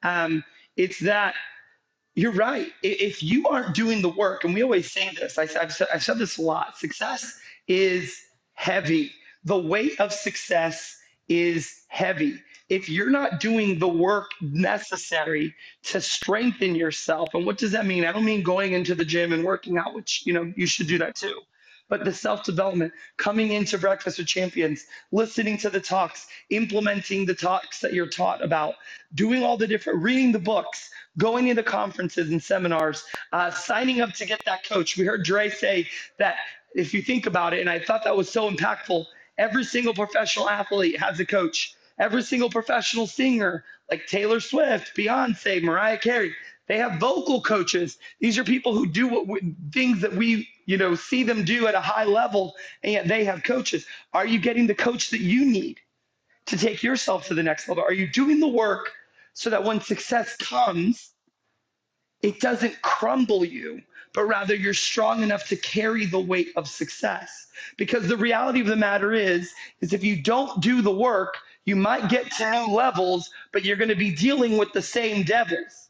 Um, 0.05 0.43
it's 0.77 1.01
that 1.01 1.35
you're 2.15 2.33
right. 2.33 2.73
If 2.83 3.23
you 3.23 3.49
aren't 3.49 3.75
doing 3.75 4.03
the 4.03 4.11
work, 4.11 4.45
and 4.45 4.55
we 4.55 4.63
always 4.63 4.93
say 4.93 5.11
this, 5.19 5.39
I, 5.39 5.47
have 5.47 5.73
said 5.73 6.19
this 6.19 6.39
a 6.39 6.43
lot 6.43 6.79
success 6.79 7.41
is 7.69 8.17
heavy. 8.55 9.13
The 9.45 9.59
weight 9.59 10.01
of 10.01 10.13
success 10.13 10.97
is 11.29 11.83
heavy. 11.89 12.41
If 12.69 12.89
you're 12.89 13.11
not 13.11 13.41
doing 13.41 13.79
the 13.79 13.89
work 13.89 14.31
necessary 14.41 15.55
to 15.85 16.01
strengthen 16.01 16.75
yourself, 16.75 17.31
and 17.35 17.45
what 17.45 17.59
does 17.59 17.73
that 17.73 17.87
mean? 17.87 18.05
I 18.05 18.13
don't 18.13 18.25
mean 18.25 18.43
going 18.43 18.73
into 18.73 18.95
the 18.95 19.05
gym 19.05 19.33
and 19.33 19.45
working 19.45 19.79
out, 19.79 19.95
which, 19.95 20.23
you 20.25 20.33
know, 20.33 20.53
you 20.57 20.67
should 20.67 20.87
do 20.87 20.99
that 20.99 21.17
too 21.17 21.41
but 21.93 22.07
the 22.07 22.13
self 22.15 22.43
development, 22.43 22.91
coming 23.19 23.53
into 23.53 23.77
Breakfast 23.77 24.17
with 24.17 24.27
Champions, 24.27 24.87
listening 25.13 25.59
to 25.59 25.69
the 25.69 25.79
talks, 25.79 26.27
implementing 26.49 27.27
the 27.27 27.35
talks 27.35 27.81
that 27.81 27.93
you're 27.93 28.07
taught 28.07 28.43
about, 28.43 28.77
doing 29.15 29.43
all 29.45 29.59
the 29.59 29.67
different, 29.67 30.03
reading 30.03 30.33
the 30.33 30.39
books, 30.39 30.89
going 31.19 31.49
into 31.49 31.63
conferences 31.63 32.31
and 32.31 32.43
seminars, 32.43 33.05
uh, 33.35 33.51
signing 33.51 34.01
up 34.01 34.13
to 34.15 34.25
get 34.25 34.41
that 34.47 34.67
coach. 34.67 34.97
We 34.97 35.05
heard 35.05 35.23
Dre 35.23 35.51
say 35.51 35.87
that 36.19 36.37
if 36.75 36.95
you 36.95 37.03
think 37.03 37.27
about 37.27 37.53
it, 37.53 37.61
and 37.61 37.69
I 37.69 37.79
thought 37.79 38.05
that 38.05 38.17
was 38.17 38.31
so 38.31 38.51
impactful, 38.51 39.05
every 39.43 39.65
single 39.65 39.93
professional 39.93 40.49
athlete 40.49 40.99
has 41.01 41.19
a 41.19 41.27
coach. 41.27 41.75
Every 41.99 42.23
single 42.23 42.49
professional 42.49 43.07
singer, 43.07 43.65
like 43.91 44.07
Taylor 44.07 44.41
Swift, 44.41 44.97
Beyonce, 44.97 45.63
Mariah 45.63 45.99
Carey, 45.99 46.33
they 46.69 46.79
have 46.79 47.01
vocal 47.01 47.43
coaches. 47.43 47.99
These 48.21 48.39
are 48.39 48.45
people 48.45 48.73
who 48.73 48.87
do 48.87 49.09
what 49.09 49.27
we, 49.27 49.55
things 49.73 50.01
that 50.01 50.15
we, 50.15 50.49
you 50.67 50.79
know, 50.79 50.95
see 50.95 51.25
them 51.25 51.45
do 51.45 51.67
at 51.67 51.75
a 51.75 51.81
high 51.81 52.05
level, 52.05 52.55
and 52.83 52.93
yet 52.93 53.09
they 53.09 53.25
have 53.25 53.43
coaches. 53.43 53.85
Are 54.13 54.27
you 54.27 54.39
getting 54.39 54.69
the 54.69 54.75
coach 54.75 55.11
that 55.11 55.21
you 55.21 55.45
need 55.45 55.81
to 56.47 56.57
take 56.57 56.83
yourself 56.83 57.27
to 57.27 57.35
the 57.35 57.43
next 57.43 57.69
level? 57.69 57.83
Are 57.83 57.93
you 57.93 58.09
doing 58.09 58.39
the 58.39 58.49
work 58.49 58.93
so 59.35 59.51
that 59.51 59.65
when 59.65 59.81
success 59.81 60.37
comes, 60.37 61.11
it 62.23 62.41
doesn't 62.41 62.81
crumble 62.81 63.45
you, 63.45 63.83
but 64.15 64.25
rather 64.25 64.55
you're 64.55 64.75
strong 64.75 65.23
enough 65.23 65.47
to 65.49 65.57
carry 65.57 66.07
the 66.07 66.21
weight 66.21 66.49
of 66.57 66.69
success? 66.69 67.47
Because 67.77 68.09
the 68.09 68.17
reality 68.17 68.61
of 68.61 68.67
the 68.67 68.77
matter 68.77 69.13
is, 69.13 69.53
is 69.81 69.93
if 69.93 70.05
you 70.05 70.21
don't 70.21 70.61
do 70.61 70.83
the 70.83 70.91
work, 70.91 71.37
you 71.65 71.77
might 71.77 72.09
get 72.09 72.31
to 72.33 72.51
new 72.51 72.75
levels, 72.75 73.31
but 73.53 73.65
you're 73.65 73.77
going 73.77 73.89
to 73.89 73.95
be 73.95 74.15
dealing 74.15 74.59
with 74.59 74.73
the 74.73 74.83
same 74.83 75.23
devils. 75.23 75.89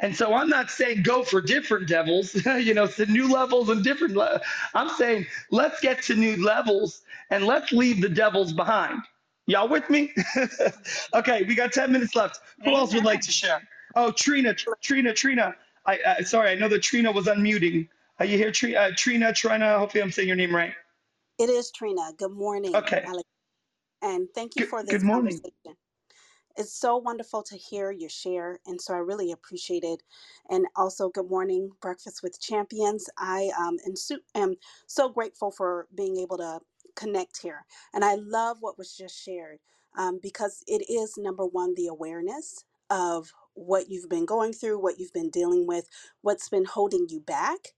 And 0.00 0.14
so 0.14 0.34
I'm 0.34 0.48
not 0.48 0.70
saying 0.70 1.02
go 1.02 1.24
for 1.24 1.40
different 1.40 1.88
devils, 1.88 2.34
you 2.46 2.74
know, 2.74 2.86
to 2.86 3.06
new 3.06 3.30
levels 3.30 3.68
and 3.68 3.82
different. 3.82 4.14
Le- 4.14 4.40
I'm 4.74 4.88
saying 4.90 5.26
let's 5.50 5.80
get 5.80 6.02
to 6.04 6.14
new 6.14 6.42
levels 6.44 7.02
and 7.30 7.44
let's 7.46 7.72
leave 7.72 8.00
the 8.00 8.08
devils 8.08 8.52
behind. 8.52 9.00
Y'all 9.46 9.68
with 9.68 9.88
me? 9.88 10.12
okay, 11.14 11.42
we 11.44 11.54
got 11.54 11.72
10 11.72 11.90
minutes 11.90 12.14
left. 12.14 12.40
Who 12.64 12.74
else 12.74 12.94
would 12.94 13.04
like 13.04 13.22
to 13.22 13.30
share? 13.30 13.62
Oh, 13.96 14.12
Trina, 14.12 14.54
Tr- 14.54 14.70
Trina, 14.80 15.14
Trina. 15.14 15.54
I 15.88 15.98
uh, 16.00 16.24
sorry, 16.24 16.52
I 16.52 16.56
know 16.56 16.68
that 16.70 16.82
Trina 16.84 17.12
was 17.12 17.26
unmuting. 17.26 17.90
Are 18.20 18.26
you 18.26 18.38
here, 18.38 18.52
Trina? 18.52 18.78
Uh, 18.78 18.92
Trina, 18.96 19.34
Trina. 19.34 19.78
Hopefully, 19.80 20.02
I'm 20.04 20.12
saying 20.12 20.28
your 20.28 20.38
name 20.38 20.56
right. 20.56 20.74
It 21.38 21.50
is 21.50 21.70
Trina. 21.72 22.12
Good 22.16 22.32
morning, 22.32 22.86
Okay. 22.86 23.06
Alex, 23.06 23.28
and 24.02 24.28
thank 24.34 24.56
you 24.56 24.62
Good, 24.62 24.68
for 24.68 24.84
this 24.84 25.00
good 25.00 25.04
morning. 25.04 25.42
conversation. 25.42 25.76
It's 26.56 26.72
so 26.74 26.98
wonderful 26.98 27.42
to 27.44 27.56
hear 27.56 27.90
your 27.92 28.10
share, 28.10 28.60
and 28.66 28.80
so 28.80 28.94
I 28.94 28.98
really 28.98 29.32
appreciate 29.32 29.84
it. 29.84 30.02
And 30.50 30.66
also, 30.76 31.08
good 31.08 31.30
morning, 31.30 31.72
Breakfast 31.80 32.22
with 32.22 32.40
Champions. 32.40 33.08
I 33.18 33.50
um, 33.58 33.78
am, 33.86 33.96
su- 33.96 34.22
am 34.34 34.56
so 34.86 35.08
grateful 35.08 35.50
for 35.50 35.88
being 35.94 36.18
able 36.18 36.36
to 36.38 36.60
connect 36.94 37.42
here, 37.42 37.64
and 37.94 38.04
I 38.04 38.16
love 38.16 38.58
what 38.60 38.76
was 38.78 38.94
just 38.96 39.18
shared 39.22 39.60
um, 39.96 40.20
because 40.22 40.62
it 40.66 40.84
is 40.90 41.16
number 41.18 41.46
one 41.46 41.74
the 41.74 41.86
awareness 41.88 42.64
of 42.90 43.32
what 43.58 43.90
you've 43.90 44.10
been 44.10 44.26
going 44.26 44.54
through, 44.54 44.80
what 44.80 45.00
you've 45.00 45.14
been 45.14 45.30
dealing 45.30 45.66
with, 45.66 45.88
what's 46.22 46.48
been 46.50 46.66
holding 46.66 47.08
you 47.10 47.20
back. 47.20 47.74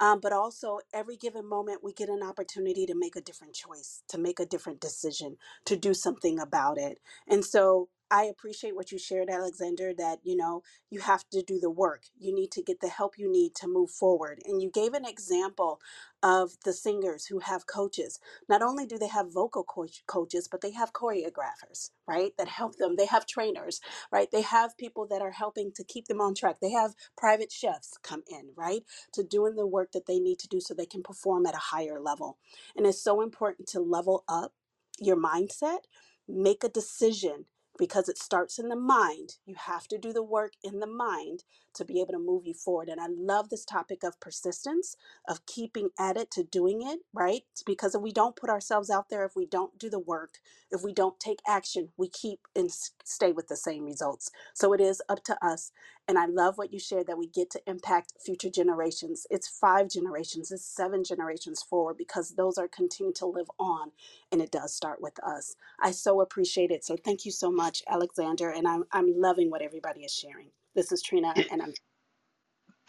Um, 0.00 0.20
but 0.20 0.32
also, 0.32 0.80
every 0.94 1.16
given 1.16 1.48
moment, 1.48 1.84
we 1.84 1.94
get 1.94 2.10
an 2.10 2.22
opportunity 2.22 2.86
to 2.86 2.94
make 2.96 3.16
a 3.16 3.22
different 3.22 3.54
choice, 3.54 4.02
to 4.08 4.18
make 4.18 4.40
a 4.40 4.46
different 4.46 4.80
decision, 4.80 5.38
to 5.66 5.76
do 5.76 5.94
something 5.94 6.38
about 6.40 6.78
it. 6.78 7.00
And 7.28 7.44
so, 7.44 7.88
I 8.10 8.24
appreciate 8.24 8.76
what 8.76 8.92
you 8.92 8.98
shared, 8.98 9.30
Alexander, 9.30 9.94
that, 9.98 10.20
you 10.24 10.36
know, 10.36 10.64
you 10.90 11.00
have 11.02 11.28
to 11.32 11.42
do 11.42 11.60
the 11.60 11.70
work. 11.70 12.04
You 12.18 12.34
need 12.34 12.52
to 12.52 12.62
get 12.62 12.80
the 12.80 12.88
help 12.88 13.18
you 13.18 13.30
need 13.30 13.54
to 13.56 13.68
move 13.68 13.90
forward. 13.92 14.40
And 14.46 14.62
you 14.62 14.70
gave 14.70 14.94
an 14.94 15.06
example 15.06 15.80
of 16.24 16.52
the 16.64 16.72
singers 16.74 17.26
who 17.26 17.40
have 17.40 17.68
coaches. 17.68 18.20
Not 18.48 18.62
only 18.62 18.86
do 18.86 18.98
they 18.98 19.08
have 19.08 19.32
vocal 19.34 19.64
coach, 19.64 20.04
coaches, 20.08 20.48
but 20.50 20.62
they 20.62 20.72
have 20.72 20.94
choreographers, 20.94 21.90
right, 22.08 22.32
that 22.38 22.48
help 22.48 22.78
them. 22.78 22.96
They 22.96 23.06
have 23.06 23.26
trainers, 23.26 23.82
right? 24.12 24.30
They 24.32 24.42
have 24.42 24.78
people 24.78 25.06
that 25.08 25.22
are 25.22 25.32
helping 25.32 25.72
to 25.74 25.84
keep 25.84 26.08
them 26.08 26.22
on 26.22 26.34
track. 26.34 26.60
They 26.62 26.72
have 26.72 26.96
private 27.18 27.52
chefs 27.52 27.98
come 28.02 28.24
in, 28.30 28.50
right, 28.56 28.84
to 29.14 29.24
doing 29.24 29.56
the 29.56 29.68
work 29.68 29.92
that 29.92 30.06
they 30.06 30.20
need 30.20 30.40
to 30.40 30.48
do 30.48 30.60
so 30.60 30.74
they 30.74 30.86
can 30.86 31.04
perform 31.04 31.46
at 31.46 31.54
a 31.56 31.58
higher 31.58 32.00
level. 32.00 32.38
And 32.76 32.86
it's 32.86 33.02
so 33.02 33.22
important 33.22 33.68
to 33.70 33.80
level 33.80 34.24
up 34.28 34.54
your 35.00 35.18
mindset, 35.18 35.80
make 36.28 36.64
a 36.64 36.70
decision 36.70 37.46
because 37.80 38.10
it 38.10 38.18
starts 38.18 38.60
in 38.60 38.70
the 38.70 38.76
mind. 38.76 39.38
You 39.46 39.56
have 39.66 39.88
to 39.88 39.98
do 39.98 40.14
the 40.14 40.24
work 40.24 40.54
in 40.64 40.80
the 40.80 40.88
mind 40.88 41.44
to 41.74 41.84
be 41.84 42.00
able 42.00 42.12
to 42.14 42.18
move 42.18 42.46
you 42.46 42.54
forward. 42.54 42.88
And 42.88 43.00
I 43.00 43.06
love 43.08 43.50
this 43.50 43.64
topic 43.64 44.04
of 44.04 44.20
persistence, 44.20 44.96
of 45.28 45.46
keeping 45.46 45.90
at 45.98 46.16
it 46.16 46.30
to 46.32 46.44
doing 46.44 46.82
it, 46.82 47.00
right? 47.14 47.42
Because 47.66 47.94
if 47.94 48.02
we 48.02 48.12
don't 48.12 48.36
put 48.36 48.50
ourselves 48.50 48.90
out 48.90 49.10
there, 49.10 49.24
if 49.24 49.36
we 49.36 49.46
don't 49.46 49.78
do 49.78 49.90
the 49.90 49.98
work, 50.00 50.38
if 50.70 50.82
we 50.84 50.92
don't 50.94 51.20
take 51.20 51.40
action, 51.48 51.90
we 51.96 52.08
keep 52.08 52.40
and 52.56 52.70
stay 53.04 53.32
with 53.32 53.48
the 53.48 53.56
same 53.56 53.84
results. 53.84 54.30
So 54.54 54.72
it 54.72 54.80
is 54.80 55.02
up 55.08 55.24
to 55.24 55.46
us. 55.46 55.72
And 56.08 56.18
I 56.18 56.26
love 56.26 56.58
what 56.58 56.72
you 56.72 56.80
shared 56.80 57.06
that 57.08 57.18
we 57.18 57.28
get 57.28 57.50
to 57.52 57.62
impact 57.66 58.14
future 58.24 58.50
generations. 58.50 59.26
It's 59.30 59.48
five 59.48 59.88
generations, 59.90 60.52
it's 60.52 60.64
seven 60.66 61.04
generations 61.04 61.62
forward 61.62 61.96
because 61.98 62.32
those 62.36 62.58
are 62.58 62.68
continuing 62.68 63.14
to 63.14 63.26
live 63.26 63.50
on. 63.58 63.92
And 64.32 64.42
it 64.42 64.50
does 64.52 64.74
start 64.74 65.00
with 65.02 65.22
us. 65.24 65.56
I 65.80 65.92
so 65.92 66.20
appreciate 66.20 66.70
it. 66.70 66.84
So 66.84 66.96
thank 66.96 67.24
you 67.24 67.32
so 67.32 67.50
much, 67.50 67.82
Alexander. 67.88 68.50
And 68.50 68.68
I'm, 68.68 68.84
I'm 68.92 69.14
loving 69.20 69.50
what 69.50 69.62
everybody 69.62 70.02
is 70.02 70.12
sharing. 70.14 70.50
This 70.74 70.92
is 70.92 71.02
Trina, 71.02 71.34
and 71.50 71.62
I'm 71.62 71.72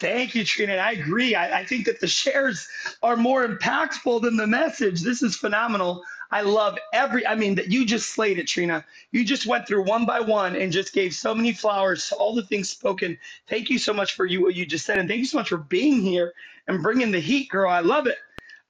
Thank 0.02 0.34
you, 0.34 0.44
Trina. 0.44 0.74
I 0.74 0.92
agree. 0.92 1.36
I, 1.36 1.60
I 1.60 1.64
think 1.64 1.86
that 1.86 2.00
the 2.00 2.08
shares 2.08 2.66
are 3.04 3.16
more 3.16 3.46
impactful 3.46 4.22
than 4.22 4.36
the 4.36 4.48
message. 4.48 5.00
This 5.00 5.22
is 5.22 5.36
phenomenal. 5.36 6.02
I 6.32 6.40
love 6.40 6.76
every, 6.92 7.24
I 7.24 7.36
mean, 7.36 7.54
that 7.54 7.70
you 7.70 7.86
just 7.86 8.10
slayed 8.10 8.40
it, 8.40 8.48
Trina. 8.48 8.84
You 9.12 9.24
just 9.24 9.46
went 9.46 9.68
through 9.68 9.84
one 9.84 10.04
by 10.04 10.18
one 10.18 10.56
and 10.56 10.72
just 10.72 10.92
gave 10.92 11.14
so 11.14 11.34
many 11.36 11.52
flowers 11.52 12.08
to 12.08 12.16
all 12.16 12.34
the 12.34 12.42
things 12.42 12.68
spoken. 12.68 13.16
Thank 13.46 13.70
you 13.70 13.78
so 13.78 13.92
much 13.92 14.14
for 14.14 14.26
you, 14.26 14.42
what 14.42 14.56
you 14.56 14.66
just 14.66 14.86
said. 14.86 14.98
And 14.98 15.08
thank 15.08 15.20
you 15.20 15.26
so 15.26 15.38
much 15.38 15.50
for 15.50 15.58
being 15.58 16.00
here 16.00 16.32
and 16.66 16.82
bringing 16.82 17.12
the 17.12 17.20
heat, 17.20 17.48
girl. 17.48 17.70
I 17.70 17.78
love 17.78 18.08
it. 18.08 18.18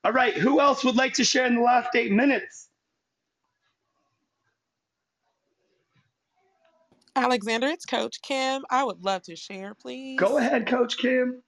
All 0.05 0.13
right. 0.13 0.35
Who 0.35 0.61
else 0.61 0.85
would 0.85 0.97
like 0.97 1.15
to 1.15 1.25
share 1.25 1.47
in 1.47 1.55
the 1.55 1.63
last 1.63 1.95
eight 1.95 2.13
minutes? 2.13 2.69
Alexander, 7.15 7.67
it's 7.69 7.85
Coach 7.85 8.23
Kim. 8.23 8.65
I 8.71 8.85
would 8.85 9.05
love 9.05 9.23
to 9.25 9.37
share, 9.37 9.75
please. 9.75 10.19
Go 10.19 10.39
ahead, 10.39 10.67
Coach 10.67 10.97
Kim. 10.97 11.43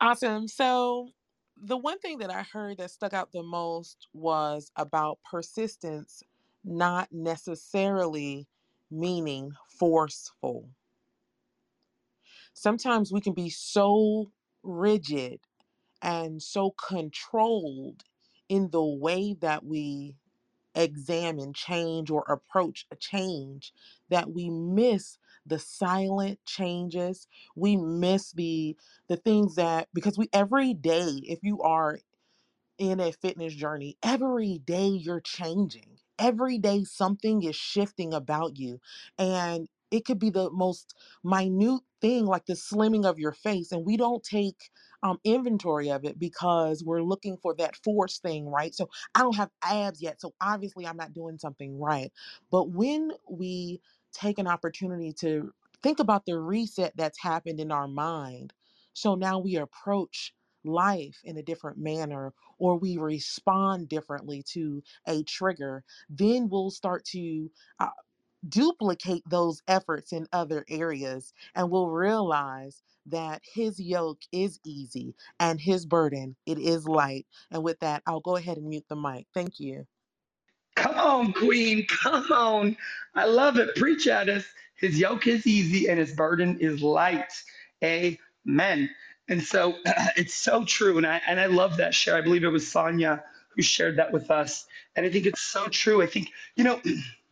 Awesome. 0.00 0.48
So, 0.48 1.10
the 1.56 1.76
one 1.76 1.98
thing 2.00 2.18
that 2.18 2.30
I 2.30 2.42
heard 2.42 2.78
that 2.78 2.90
stuck 2.90 3.12
out 3.12 3.30
the 3.32 3.42
most 3.44 4.08
was 4.12 4.72
about 4.76 5.18
persistence 5.30 6.22
not 6.64 7.08
necessarily 7.12 8.48
meaning 8.90 9.52
forceful. 9.78 10.70
Sometimes 12.54 13.12
we 13.12 13.20
can 13.20 13.34
be 13.34 13.50
so 13.50 14.32
rigid 14.62 15.40
and 16.02 16.42
so 16.42 16.70
controlled 16.72 18.02
in 18.48 18.70
the 18.70 18.84
way 18.84 19.36
that 19.40 19.64
we 19.64 20.16
examine 20.74 21.52
change 21.52 22.10
or 22.10 22.24
approach 22.28 22.86
a 22.90 22.96
change 22.96 23.72
that 24.10 24.32
we 24.32 24.50
miss 24.50 25.18
the 25.46 25.58
silent 25.58 26.38
changes 26.46 27.26
we 27.56 27.76
miss 27.76 28.32
the 28.32 28.76
the 29.08 29.16
things 29.16 29.56
that 29.56 29.88
because 29.94 30.18
we 30.18 30.28
every 30.32 30.74
day 30.74 31.20
if 31.24 31.38
you 31.42 31.60
are 31.62 31.98
in 32.78 33.00
a 33.00 33.12
fitness 33.12 33.54
journey, 33.54 33.96
every 34.04 34.58
day 34.58 34.88
you're 34.88 35.20
changing. 35.20 35.98
Every 36.18 36.58
day 36.58 36.84
something 36.84 37.44
is 37.44 37.56
shifting 37.56 38.14
about 38.14 38.58
you. 38.58 38.80
And 39.18 39.68
it 39.94 40.04
could 40.04 40.18
be 40.18 40.30
the 40.30 40.50
most 40.50 40.96
minute 41.22 41.80
thing, 42.00 42.26
like 42.26 42.46
the 42.46 42.54
slimming 42.54 43.04
of 43.04 43.20
your 43.20 43.30
face. 43.30 43.70
And 43.70 43.86
we 43.86 43.96
don't 43.96 44.24
take 44.24 44.70
um, 45.04 45.20
inventory 45.22 45.88
of 45.88 46.04
it 46.04 46.18
because 46.18 46.82
we're 46.82 47.02
looking 47.02 47.36
for 47.36 47.54
that 47.54 47.76
force 47.76 48.18
thing, 48.18 48.48
right? 48.48 48.74
So 48.74 48.90
I 49.14 49.20
don't 49.20 49.36
have 49.36 49.50
abs 49.62 50.02
yet. 50.02 50.20
So 50.20 50.34
obviously 50.40 50.84
I'm 50.84 50.96
not 50.96 51.12
doing 51.12 51.38
something 51.38 51.78
right. 51.78 52.12
But 52.50 52.70
when 52.70 53.12
we 53.30 53.80
take 54.12 54.40
an 54.40 54.48
opportunity 54.48 55.12
to 55.20 55.52
think 55.80 56.00
about 56.00 56.26
the 56.26 56.40
reset 56.40 56.92
that's 56.96 57.20
happened 57.20 57.60
in 57.60 57.70
our 57.70 57.86
mind, 57.86 58.52
so 58.94 59.14
now 59.14 59.38
we 59.38 59.56
approach 59.56 60.34
life 60.64 61.20
in 61.22 61.36
a 61.36 61.42
different 61.42 61.78
manner 61.78 62.32
or 62.58 62.76
we 62.76 62.96
respond 62.96 63.88
differently 63.88 64.42
to 64.54 64.82
a 65.06 65.22
trigger, 65.22 65.84
then 66.10 66.48
we'll 66.48 66.70
start 66.70 67.04
to 67.04 67.48
uh, 67.78 67.90
duplicate 68.48 69.22
those 69.28 69.62
efforts 69.68 70.12
in 70.12 70.26
other 70.32 70.64
areas 70.68 71.32
and 71.56 71.70
we'll 71.70 71.90
realize 71.90 72.82
that 73.06 73.42
his 73.54 73.80
yoke 73.80 74.22
is 74.32 74.60
easy 74.64 75.14
and 75.40 75.60
his 75.60 75.86
burden 75.86 76.36
it 76.46 76.58
is 76.58 76.88
light 76.88 77.26
and 77.52 77.62
with 77.64 77.78
that 77.80 78.02
i'll 78.06 78.20
go 78.20 78.36
ahead 78.36 78.58
and 78.58 78.68
mute 78.68 78.86
the 78.88 78.96
mic 78.96 79.26
thank 79.34 79.60
you 79.60 79.86
Come 80.76 80.94
on, 80.96 81.32
Queen. 81.32 81.86
Come 81.86 82.32
on. 82.32 82.76
I 83.14 83.26
love 83.26 83.58
it. 83.58 83.76
Preach 83.76 84.06
at 84.08 84.28
us. 84.28 84.44
His 84.76 84.98
yoke 84.98 85.26
is 85.26 85.46
easy 85.46 85.88
and 85.88 85.98
his 85.98 86.12
burden 86.14 86.58
is 86.60 86.82
light. 86.82 87.32
Amen. 87.84 88.90
And 89.28 89.42
so 89.42 89.76
it's 90.16 90.34
so 90.34 90.64
true. 90.64 90.98
And 90.98 91.06
I 91.06 91.20
and 91.26 91.40
I 91.40 91.46
love 91.46 91.76
that 91.78 91.94
share. 91.94 92.16
I 92.16 92.22
believe 92.22 92.44
it 92.44 92.48
was 92.48 92.70
Sonia 92.70 93.22
who 93.54 93.62
shared 93.62 93.98
that 93.98 94.12
with 94.12 94.30
us. 94.30 94.66
And 94.96 95.06
I 95.06 95.10
think 95.10 95.26
it's 95.26 95.42
so 95.42 95.68
true. 95.68 96.02
I 96.02 96.06
think, 96.06 96.30
you 96.56 96.64
know, 96.64 96.80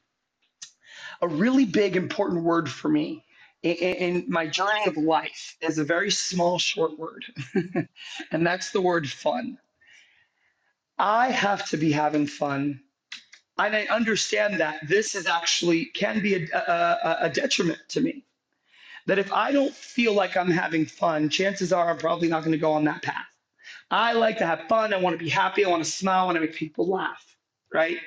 a 1.22 1.28
really 1.28 1.66
big 1.66 1.96
important 1.96 2.44
word 2.44 2.70
for 2.70 2.88
me 2.90 3.24
in, 3.62 3.74
in 3.76 4.24
my 4.28 4.46
journey 4.48 4.86
of 4.86 4.96
life 4.98 5.56
is 5.62 5.78
a 5.78 5.84
very 5.84 6.10
small, 6.10 6.58
short 6.58 6.98
word. 6.98 7.24
and 8.32 8.46
that's 8.46 8.72
the 8.72 8.82
word 8.82 9.08
fun. 9.08 9.58
I 10.98 11.30
have 11.30 11.68
to 11.70 11.78
be 11.78 11.92
having 11.92 12.26
fun 12.26 12.80
and 13.58 13.76
I 13.76 13.84
understand 13.84 14.60
that 14.60 14.86
this 14.88 15.14
is 15.14 15.26
actually 15.26 15.86
can 15.86 16.20
be 16.22 16.34
a, 16.52 16.58
a, 16.58 17.18
a 17.22 17.30
detriment 17.30 17.80
to 17.90 18.00
me. 18.00 18.24
That 19.06 19.18
if 19.18 19.32
I 19.32 19.52
don't 19.52 19.74
feel 19.74 20.14
like 20.14 20.36
I'm 20.36 20.50
having 20.50 20.86
fun, 20.86 21.28
chances 21.28 21.72
are 21.72 21.90
I'm 21.90 21.98
probably 21.98 22.28
not 22.28 22.40
going 22.40 22.52
to 22.52 22.58
go 22.58 22.72
on 22.72 22.84
that 22.84 23.02
path. 23.02 23.26
I 23.90 24.14
like 24.14 24.38
to 24.38 24.46
have 24.46 24.62
fun. 24.68 24.94
I 24.94 24.98
want 24.98 25.18
to 25.18 25.24
be 25.24 25.30
happy. 25.30 25.64
I 25.64 25.70
want 25.70 25.84
to 25.84 25.90
smile. 25.90 26.22
I 26.22 26.26
want 26.26 26.36
to 26.36 26.40
make 26.42 26.54
people 26.54 26.88
laugh, 26.88 27.24
right? 27.72 27.98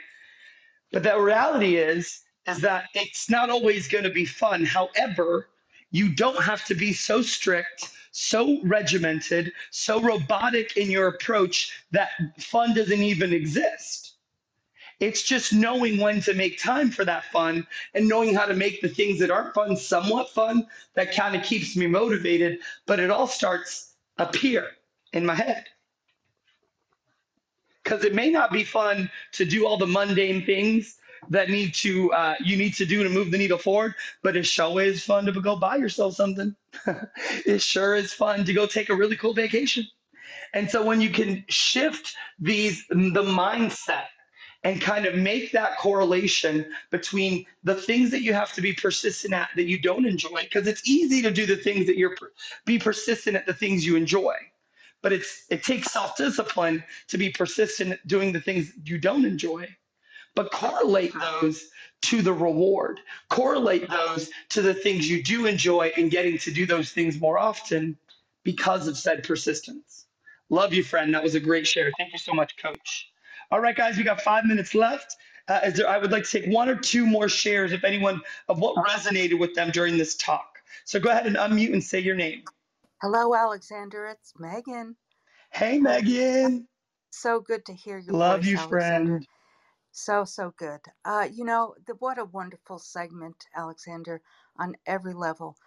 But 0.91 1.03
the 1.03 1.19
reality 1.19 1.77
is, 1.77 2.21
is 2.47 2.59
that 2.59 2.85
it's 2.93 3.29
not 3.29 3.49
always 3.49 3.87
going 3.87 4.03
to 4.03 4.09
be 4.09 4.25
fun. 4.25 4.65
However, 4.65 5.49
you 5.91 6.09
don't 6.09 6.41
have 6.43 6.63
to 6.65 6.75
be 6.75 6.93
so 6.93 7.21
strict, 7.21 7.89
so 8.11 8.59
regimented, 8.63 9.51
so 9.71 10.01
robotic 10.01 10.77
in 10.77 10.91
your 10.91 11.07
approach 11.07 11.85
that 11.91 12.09
fun 12.37 12.73
doesn't 12.73 13.01
even 13.01 13.33
exist 13.33 14.15
it's 14.99 15.23
just 15.23 15.53
knowing 15.53 15.99
when 15.99 16.21
to 16.21 16.33
make 16.33 16.61
time 16.61 16.89
for 16.89 17.03
that 17.05 17.25
fun 17.25 17.67
and 17.93 18.07
knowing 18.07 18.33
how 18.33 18.45
to 18.45 18.53
make 18.53 18.81
the 18.81 18.89
things 18.89 19.19
that 19.19 19.31
aren't 19.31 19.53
fun 19.53 19.75
somewhat 19.75 20.29
fun 20.29 20.67
that 20.93 21.13
kind 21.13 21.35
of 21.35 21.43
keeps 21.43 21.75
me 21.75 21.87
motivated. 21.87 22.59
But 22.85 22.99
it 22.99 23.09
all 23.09 23.27
starts 23.27 23.93
up 24.17 24.35
here 24.35 24.67
in 25.11 25.25
my 25.25 25.35
head. 25.35 25.65
Because 27.83 28.03
it 28.03 28.15
may 28.15 28.29
not 28.29 28.51
be 28.51 28.63
fun 28.63 29.11
to 29.33 29.45
do 29.45 29.67
all 29.67 29.77
the 29.77 29.85
mundane 29.85 30.45
things 30.45 30.97
that 31.29 31.49
need 31.49 31.73
to 31.75 32.11
uh, 32.11 32.35
you 32.39 32.57
need 32.57 32.73
to 32.75 32.85
do 32.85 33.03
to 33.03 33.09
move 33.09 33.31
the 33.31 33.37
needle 33.37 33.57
forward, 33.57 33.95
but 34.23 34.35
it 34.35 34.45
sure 34.45 34.81
is 34.81 35.03
fun 35.03 35.25
to 35.25 35.31
go 35.33 35.55
buy 35.55 35.75
yourself 35.75 36.15
something. 36.15 36.55
it 37.45 37.61
sure 37.61 37.95
is 37.95 38.13
fun 38.13 38.45
to 38.45 38.53
go 38.53 38.65
take 38.65 38.89
a 38.89 38.95
really 38.95 39.15
cool 39.15 39.33
vacation. 39.33 39.85
And 40.53 40.69
so 40.69 40.83
when 40.83 41.01
you 41.01 41.09
can 41.09 41.43
shift 41.49 42.15
these 42.39 42.85
the 42.87 43.23
mindset 43.23 44.05
and 44.63 44.81
kind 44.81 45.05
of 45.05 45.15
make 45.15 45.51
that 45.51 45.77
correlation 45.77 46.65
between 46.89 47.45
the 47.63 47.75
things 47.75 48.09
that 48.11 48.21
you 48.21 48.33
have 48.33 48.51
to 48.53 48.61
be 48.61 48.73
persistent 48.73 49.33
at 49.33 49.49
that 49.55 49.65
you 49.65 49.79
don't 49.79 50.05
enjoy 50.05 50.41
because 50.43 50.67
it's 50.67 50.87
easy 50.87 51.21
to 51.21 51.31
do 51.31 51.45
the 51.45 51.55
things 51.55 51.85
that 51.85 51.97
you're 51.97 52.15
be 52.65 52.79
persistent 52.79 53.35
at 53.35 53.45
the 53.45 53.53
things 53.53 53.85
you 53.85 53.95
enjoy 53.95 54.33
but 55.03 55.13
it's 55.13 55.45
it 55.51 55.63
takes 55.63 55.91
self-discipline 55.91 56.83
to 57.07 57.17
be 57.17 57.29
persistent 57.29 57.91
at 57.91 58.07
doing 58.07 58.31
the 58.31 58.41
things 58.41 58.71
you 58.83 58.97
don't 58.97 59.23
enjoy 59.23 59.67
but 60.35 60.51
correlate 60.51 61.13
those 61.13 61.69
to 62.01 62.21
the 62.21 62.33
reward 62.33 62.99
correlate 63.29 63.89
those 63.89 64.29
to 64.49 64.61
the 64.61 64.73
things 64.73 65.09
you 65.09 65.23
do 65.23 65.45
enjoy 65.45 65.91
and 65.97 66.11
getting 66.11 66.37
to 66.37 66.51
do 66.51 66.65
those 66.65 66.91
things 66.91 67.19
more 67.19 67.37
often 67.37 67.97
because 68.43 68.87
of 68.87 68.97
said 68.97 69.23
persistence 69.23 70.05
love 70.49 70.73
you 70.73 70.83
friend 70.83 71.13
that 71.13 71.23
was 71.23 71.35
a 71.35 71.39
great 71.39 71.65
share 71.65 71.91
thank 71.97 72.11
you 72.11 72.19
so 72.19 72.33
much 72.33 72.55
coach 72.57 73.09
all 73.51 73.59
right, 73.59 73.75
guys, 73.75 73.97
we 73.97 74.03
got 74.03 74.21
five 74.21 74.45
minutes 74.45 74.73
left. 74.73 75.15
Uh, 75.47 75.59
is 75.65 75.75
there, 75.75 75.87
I 75.87 75.97
would 75.97 76.11
like 76.11 76.23
to 76.23 76.41
take 76.41 76.51
one 76.51 76.67
or 76.67 76.75
two 76.75 77.05
more 77.05 77.29
shares, 77.29 77.71
if 77.71 77.83
anyone, 77.83 78.21
of 78.47 78.59
what 78.59 78.75
resonated 78.85 79.37
with 79.37 79.53
them 79.53 79.69
during 79.69 79.97
this 79.97 80.15
talk. 80.15 80.61
So 80.85 80.99
go 80.99 81.09
ahead 81.09 81.27
and 81.27 81.35
unmute 81.35 81.73
and 81.73 81.83
say 81.83 81.99
your 81.99 82.15
name. 82.15 82.43
Hello, 83.01 83.35
Alexander. 83.35 84.07
It's 84.07 84.33
Megan. 84.39 84.95
Hey, 85.51 85.77
Megan. 85.77 86.67
So 87.11 87.39
good 87.39 87.65
to 87.65 87.73
hear 87.73 87.99
you. 87.99 88.11
Love 88.11 88.41
voice, 88.41 88.49
you, 88.49 88.57
Alexander. 88.57 89.09
friend. 89.09 89.27
So, 89.95 90.25
so 90.25 90.53
good. 90.57 90.81
Uh, 91.05 91.29
you 91.33 91.45
know, 91.45 91.75
the, 91.87 91.95
what 91.95 92.19
a 92.19 92.25
wonderful 92.25 92.79
segment, 92.79 93.47
Alexander, 93.57 94.21
on 94.59 94.77
every 94.87 95.15
level. 95.15 95.57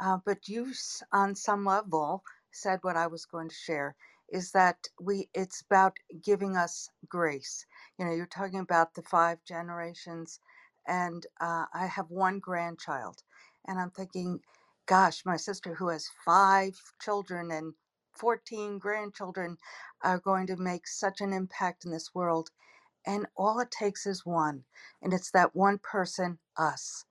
Uh, 0.00 0.18
but 0.26 0.48
you, 0.48 0.72
on 1.12 1.36
some 1.36 1.66
level, 1.66 2.24
said 2.52 2.80
what 2.82 2.96
I 2.98 3.08
was 3.08 3.26
going 3.26 3.50
to 3.50 3.56
share 3.56 3.96
is 4.30 4.52
that 4.52 4.78
we 5.00 5.28
it's 5.34 5.62
about 5.62 5.98
giving 6.24 6.56
us 6.56 6.90
grace. 7.08 7.66
You 7.98 8.06
know, 8.06 8.12
you're 8.14 8.26
talking 8.26 8.60
about 8.60 8.94
the 8.94 9.02
five 9.02 9.40
generations 9.46 10.40
and 10.88 11.26
uh, 11.40 11.66
I 11.74 11.86
have 11.86 12.10
one 12.10 12.40
grandchild. 12.40 13.22
And 13.68 13.80
I'm 13.80 13.92
thinking, 13.92 14.40
gosh, 14.86 15.24
my 15.26 15.38
sister 15.38 15.76
who 15.76 15.90
has 15.90 16.10
five 16.26 16.74
children 17.02 17.52
and 17.52 17.74
14 18.18 18.80
grandchildren 18.80 19.58
are 20.04 20.20
going 20.20 20.48
to 20.48 20.56
make 20.58 20.88
such 20.88 21.22
an 21.22 21.34
impact 21.34 21.86
in 21.86 21.92
this 21.92 22.14
world. 22.14 22.50
And 23.06 23.26
all 23.36 23.60
it 23.60 23.70
takes 23.70 24.06
is 24.06 24.26
one, 24.26 24.64
and 25.02 25.14
it's 25.14 25.30
that 25.32 25.56
one 25.56 25.78
person, 25.78 26.38
us. 26.56 27.04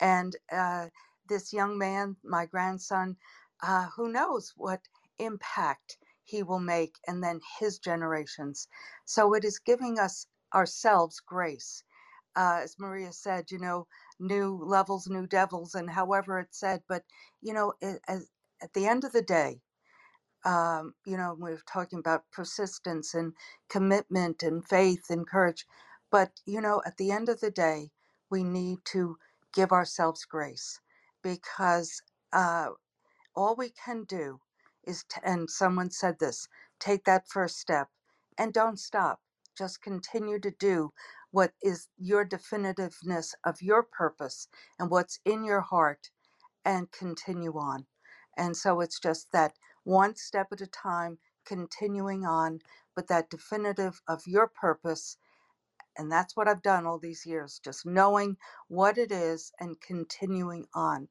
And 0.00 0.36
uh, 0.52 0.88
this 1.28 1.52
young 1.52 1.78
man, 1.78 2.16
my 2.24 2.46
grandson, 2.46 3.16
uh, 3.62 3.88
who 3.96 4.12
knows 4.12 4.52
what 4.56 4.80
impact 5.18 5.98
he 6.24 6.42
will 6.42 6.60
make, 6.60 6.96
and 7.08 7.22
then 7.22 7.40
his 7.60 7.78
generations. 7.78 8.68
So 9.04 9.34
it 9.34 9.44
is 9.44 9.58
giving 9.58 9.98
us 9.98 10.26
ourselves 10.54 11.20
grace. 11.20 11.84
Uh, 12.36 12.60
as 12.64 12.76
Maria 12.78 13.12
said, 13.12 13.50
you 13.50 13.58
know, 13.58 13.86
new 14.20 14.58
levels, 14.64 15.08
new 15.08 15.26
devils, 15.26 15.74
and 15.74 15.90
however 15.90 16.40
it 16.40 16.48
said. 16.52 16.82
But, 16.88 17.04
you 17.42 17.52
know, 17.54 17.74
it, 17.82 18.00
as, 18.08 18.30
at 18.62 18.72
the 18.74 18.86
end 18.86 19.04
of 19.04 19.12
the 19.12 19.22
day, 19.22 19.60
um, 20.44 20.94
you 21.06 21.16
know, 21.16 21.36
we're 21.38 21.62
talking 21.72 22.00
about 22.00 22.24
persistence 22.32 23.14
and 23.14 23.34
commitment 23.68 24.42
and 24.42 24.66
faith 24.66 25.06
and 25.10 25.26
courage. 25.26 25.66
But, 26.10 26.40
you 26.46 26.60
know, 26.60 26.82
at 26.86 26.96
the 26.98 27.12
end 27.12 27.28
of 27.28 27.40
the 27.40 27.50
day, 27.50 27.90
we 28.30 28.44
need 28.44 28.80
to 28.86 29.18
give 29.54 29.72
ourselves 29.72 30.24
grace 30.26 30.80
because 31.22 32.02
uh, 32.32 32.70
all 33.36 33.56
we 33.56 33.70
can 33.70 34.04
do 34.04 34.40
is, 34.86 35.04
t- 35.04 35.20
and 35.24 35.50
someone 35.50 35.90
said 35.90 36.18
this, 36.20 36.48
take 36.80 37.04
that 37.06 37.28
first 37.28 37.58
step 37.60 37.88
and 38.38 38.52
don't 38.54 38.80
stop. 38.80 39.20
Just 39.58 39.82
continue 39.82 40.40
to 40.40 40.52
do 40.52 40.92
what 41.32 41.52
is 41.62 41.88
your 41.98 42.26
definitiveness 42.26 43.34
of 43.44 43.62
your 43.62 43.82
purpose 43.84 44.48
and 44.78 44.90
what's 44.90 45.20
in 45.24 45.44
your 45.44 45.62
heart 45.62 46.00
and 46.66 46.92
continue 46.92 47.54
on. 47.58 47.86
And 48.38 48.56
so 48.56 48.80
it's 48.82 49.00
just 49.00 49.32
that 49.32 49.54
one 49.84 50.16
step 50.16 50.48
at 50.52 50.60
a 50.62 50.66
time, 50.68 51.18
continuing 51.46 52.24
on, 52.26 52.60
but 52.96 53.08
that 53.08 53.30
definitive 53.30 54.02
of 54.08 54.22
your 54.26 54.48
purpose 54.48 55.08
and 55.98 56.12
that's 56.12 56.36
what 56.36 56.48
I've 56.48 56.62
done 56.62 56.86
all 56.86 56.98
these 56.98 57.26
years, 57.26 57.60
just 57.64 57.86
knowing 57.86 58.38
what 58.68 58.98
it 58.98 59.12
is 59.12 59.52
and 59.60 59.80
continuing 59.80 60.66
on, 60.74 61.08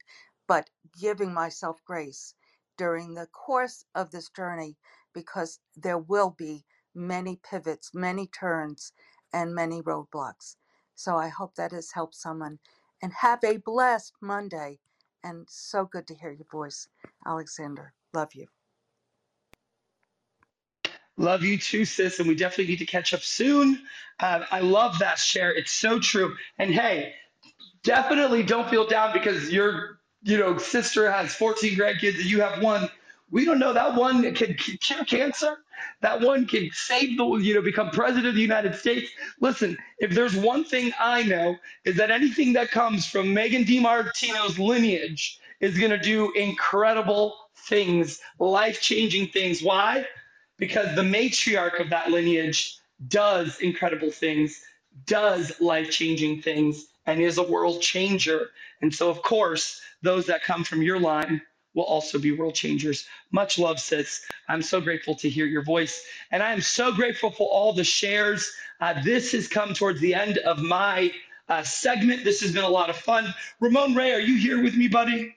but 0.49 0.71
giving 0.99 1.33
myself 1.33 1.81
grace 1.85 2.35
during 2.77 3.15
the 3.15 3.27
course 3.27 3.85
of 3.95 4.11
this 4.11 4.29
journey 4.29 4.77
because 5.15 5.59
there 5.77 5.99
will 5.99 6.31
be 6.31 6.65
many 6.95 7.39
pivots, 7.49 7.91
many 7.95 8.27
turns, 8.27 8.93
and 9.33 9.55
many 9.55 9.81
roadblocks. 9.81 10.57
So 10.95 11.17
I 11.17 11.29
hope 11.29 11.55
that 11.55 11.73
has 11.73 11.93
helped 11.93 12.15
someone. 12.15 12.59
And 13.03 13.13
have 13.21 13.43
a 13.43 13.57
blessed 13.57 14.13
Monday. 14.21 14.79
And 15.25 15.47
so 15.49 15.85
good 15.85 16.07
to 16.07 16.15
hear 16.15 16.31
your 16.31 16.47
voice, 16.51 16.87
Alexander. 17.27 17.93
Love 18.13 18.35
you. 18.35 18.60
Love 21.21 21.43
you 21.43 21.55
too, 21.55 21.85
sis, 21.85 22.17
and 22.17 22.27
we 22.27 22.33
definitely 22.33 22.65
need 22.65 22.79
to 22.79 22.85
catch 22.85 23.13
up 23.13 23.21
soon. 23.21 23.79
Uh, 24.19 24.43
I 24.49 24.61
love 24.61 24.97
that 24.99 25.19
share. 25.19 25.51
It's 25.53 25.71
so 25.71 25.99
true. 25.99 26.35
And 26.57 26.73
hey, 26.73 27.13
definitely 27.83 28.41
don't 28.41 28.67
feel 28.67 28.87
down 28.87 29.13
because 29.13 29.51
your 29.51 29.99
you 30.23 30.39
know 30.39 30.57
sister 30.57 31.11
has 31.11 31.35
14 31.35 31.77
grandkids 31.77 32.15
and 32.15 32.25
you 32.25 32.41
have 32.41 32.63
one. 32.63 32.89
We 33.29 33.45
don't 33.45 33.59
know 33.59 33.71
that 33.71 33.93
one 33.93 34.33
can 34.33 34.55
cure 34.55 35.05
cancer. 35.05 35.57
That 36.01 36.21
one 36.21 36.47
can 36.47 36.71
save 36.73 37.15
the 37.17 37.25
you 37.35 37.53
know 37.53 37.61
become 37.61 37.91
president 37.91 38.25
of 38.25 38.33
the 38.33 38.41
United 38.41 38.73
States. 38.73 39.11
Listen, 39.39 39.77
if 39.99 40.15
there's 40.15 40.35
one 40.35 40.63
thing 40.63 40.91
I 40.99 41.21
know 41.21 41.55
is 41.85 41.97
that 41.97 42.09
anything 42.09 42.53
that 42.53 42.71
comes 42.71 43.05
from 43.05 43.31
Megan 43.31 43.63
DiMartino's 43.63 44.57
lineage 44.57 45.39
is 45.59 45.77
going 45.77 45.91
to 45.91 45.99
do 45.99 46.31
incredible 46.33 47.35
things, 47.55 48.19
life-changing 48.39 49.27
things. 49.27 49.61
Why? 49.61 50.07
Because 50.61 50.95
the 50.95 51.01
matriarch 51.01 51.81
of 51.81 51.89
that 51.89 52.11
lineage 52.11 52.77
does 53.07 53.59
incredible 53.61 54.11
things, 54.11 54.61
does 55.07 55.59
life 55.59 55.89
changing 55.89 56.39
things, 56.43 56.85
and 57.07 57.19
is 57.19 57.39
a 57.39 57.43
world 57.43 57.81
changer. 57.81 58.51
And 58.83 58.93
so, 58.93 59.09
of 59.09 59.23
course, 59.23 59.81
those 60.03 60.27
that 60.27 60.43
come 60.43 60.63
from 60.63 60.83
your 60.83 60.99
line 60.99 61.41
will 61.73 61.85
also 61.85 62.19
be 62.19 62.31
world 62.31 62.53
changers. 62.53 63.07
Much 63.31 63.57
love, 63.57 63.79
sis. 63.79 64.23
I'm 64.47 64.61
so 64.61 64.79
grateful 64.79 65.15
to 65.15 65.29
hear 65.29 65.47
your 65.47 65.63
voice. 65.63 66.05
And 66.29 66.43
I 66.43 66.53
am 66.53 66.61
so 66.61 66.91
grateful 66.91 67.31
for 67.31 67.49
all 67.49 67.73
the 67.73 67.83
shares. 67.83 68.47
Uh, 68.79 69.01
this 69.01 69.31
has 69.31 69.47
come 69.47 69.73
towards 69.73 69.99
the 69.99 70.13
end 70.13 70.37
of 70.37 70.59
my 70.59 71.11
uh, 71.49 71.63
segment. 71.63 72.23
This 72.23 72.41
has 72.41 72.51
been 72.51 72.63
a 72.63 72.69
lot 72.69 72.91
of 72.91 72.97
fun. 72.97 73.33
Ramon 73.59 73.95
Ray, 73.95 74.13
are 74.13 74.19
you 74.19 74.37
here 74.37 74.61
with 74.61 74.75
me, 74.75 74.87
buddy? 74.87 75.35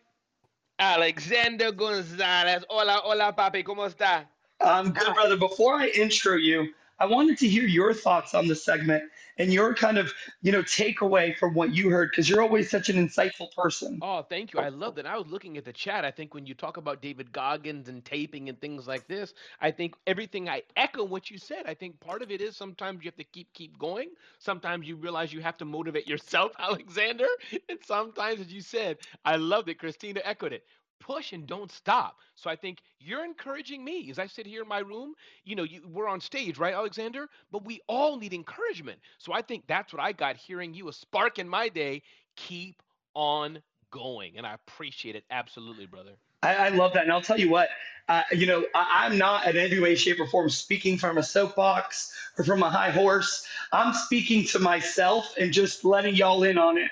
Alexander 0.79 1.72
Gonzalez. 1.72 2.62
Hola, 2.68 3.01
hola, 3.05 3.35
papi. 3.35 3.64
¿Cómo 3.64 3.87
está? 3.89 4.27
I'm 4.61 4.93
good, 4.93 5.15
brother. 5.15 5.37
Before 5.37 5.75
I 5.75 5.89
intro 5.89 6.37
you, 6.37 6.73
I 6.99 7.07
wanted 7.07 7.39
to 7.39 7.49
hear 7.49 7.65
your 7.65 7.93
thoughts 7.93 8.35
on 8.35 8.47
the 8.47 8.55
segment 8.55 9.03
and 9.39 9.53
your 9.53 9.75
kind 9.75 9.99
of, 9.99 10.13
you 10.43 10.53
know, 10.53 10.63
takeaway 10.63 11.37
from 11.37 11.53
what 11.53 11.75
you 11.75 11.91
heard 11.91 12.11
because 12.11 12.29
you're 12.29 12.41
always 12.41 12.71
such 12.71 12.89
an 12.89 12.97
insightful 12.97 13.53
person. 13.53 13.99
Oh, 14.01 14.23
thank 14.23 14.53
you. 14.53 14.61
I 14.61 14.69
love 14.69 14.95
that. 14.95 15.07
I 15.07 15.19
was 15.19 15.27
looking 15.27 15.57
at 15.59 15.65
the 15.65 15.73
chat. 15.73 16.05
I 16.05 16.13
think 16.13 16.35
when 16.35 16.47
you 16.47 16.55
talk 16.55 16.77
about 16.77 17.03
David 17.03 17.33
Goggins 17.33 17.89
and 17.89 18.05
taping 18.05 18.49
and 18.49 18.61
things 18.61 18.87
like 18.87 19.09
this, 19.09 19.35
I 19.61 19.73
think 19.73 19.97
everything 20.07 20.49
I 20.49 20.63
echo 20.77 21.03
what 21.03 21.31
you 21.31 21.39
said. 21.39 21.67
I 21.67 21.75
think 21.75 21.99
part 21.99 22.23
of 22.23 22.31
it 22.31 22.41
is 22.41 22.57
sometimes 22.57 23.03
you 23.03 23.09
have 23.09 23.17
to 23.17 23.25
keep 23.25 23.53
keep 23.55 23.77
going. 23.77 24.11
Sometimes 24.39 24.87
you 24.87 24.95
realize 24.95 25.33
you 25.33 25.43
have 25.43 25.57
to 25.59 25.65
motivate 25.65 26.07
yourself, 26.07 26.53
Alexander. 26.61 27.27
And 27.69 27.79
sometimes, 27.85 28.41
as 28.41 28.53
you 28.53 28.61
said, 28.61 28.99
I 29.25 29.35
loved 29.37 29.69
it. 29.69 29.79
Christina 29.81 30.21
echoed 30.25 30.53
it 30.53 30.65
push 31.01 31.33
and 31.33 31.47
don't 31.47 31.71
stop. 31.71 32.19
So 32.37 32.51
I 32.51 32.57
think 32.57 32.79
you're 32.99 33.25
encouraging 33.25 33.85
me 33.85 34.11
as 34.11 34.19
I 34.19 34.27
sit 34.27 34.47
here 34.47 34.63
in 34.63 34.69
my 34.69 34.81
room. 34.81 35.15
You 35.45 35.57
know, 35.57 35.63
you, 35.63 35.83
we're 35.93 36.09
on 36.09 36.21
stage, 36.21 36.59
right, 36.59 36.75
Alexander? 36.75 37.29
But 37.53 37.65
we 37.65 37.81
all 37.87 38.17
need 38.17 38.33
encouragement. 38.33 38.99
So 39.19 39.33
I 39.33 39.43
think 39.43 39.65
that's 39.67 39.93
what 39.93 40.03
I 40.03 40.13
got 40.13 40.37
hearing 40.37 40.75
you, 40.75 40.89
a 40.89 40.93
spark 40.93 41.39
in 41.39 41.49
my 41.49 41.69
day. 41.69 42.03
Keep 42.37 42.83
on 43.15 43.61
going. 43.91 44.37
And 44.37 44.47
I 44.47 44.55
appreciate 44.55 45.17
it. 45.17 45.25
Absolutely, 45.31 45.87
brother. 45.87 46.13
I, 46.43 46.55
I 46.55 46.69
love 46.69 46.93
that. 46.95 47.05
And 47.05 47.13
I'll 47.13 47.23
tell 47.23 47.39
you 47.39 47.51
what, 47.51 47.69
uh, 48.07 48.23
you 48.33 48.47
know, 48.47 48.65
I, 48.75 49.07
am 49.07 49.17
not 49.17 49.49
in 49.49 49.57
any 49.57 49.79
way, 49.79 49.95
shape, 49.95 50.21
or 50.21 50.27
form 50.27 50.51
speaking 50.51 50.99
from 50.99 51.17
a 51.17 51.23
soapbox 51.23 52.13
or 52.37 52.45
from 52.45 52.63
a 52.63 52.69
high 52.69 52.91
horse. 52.91 53.47
I'm 53.73 53.95
speaking 53.95 54.45
to 54.49 54.59
myself 54.59 55.35
and 55.39 55.53
just 55.53 55.87
letting 55.87 56.15
y'all 56.15 56.43
in 56.43 56.59
on 56.59 56.77
it. 56.77 56.91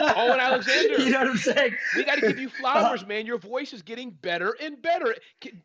oh, 0.00 0.32
and 0.32 0.40
Alexander, 0.40 0.98
you 1.00 1.10
know 1.10 1.18
what 1.18 1.28
I'm 1.30 1.36
saying? 1.38 1.74
We 1.96 2.04
got 2.04 2.16
to 2.16 2.28
give 2.28 2.38
you 2.38 2.48
flowers, 2.48 3.02
uh, 3.02 3.06
man. 3.06 3.26
Your 3.26 3.38
voice 3.38 3.72
is 3.72 3.82
getting 3.82 4.10
better 4.10 4.56
and 4.60 4.80
better. 4.80 5.16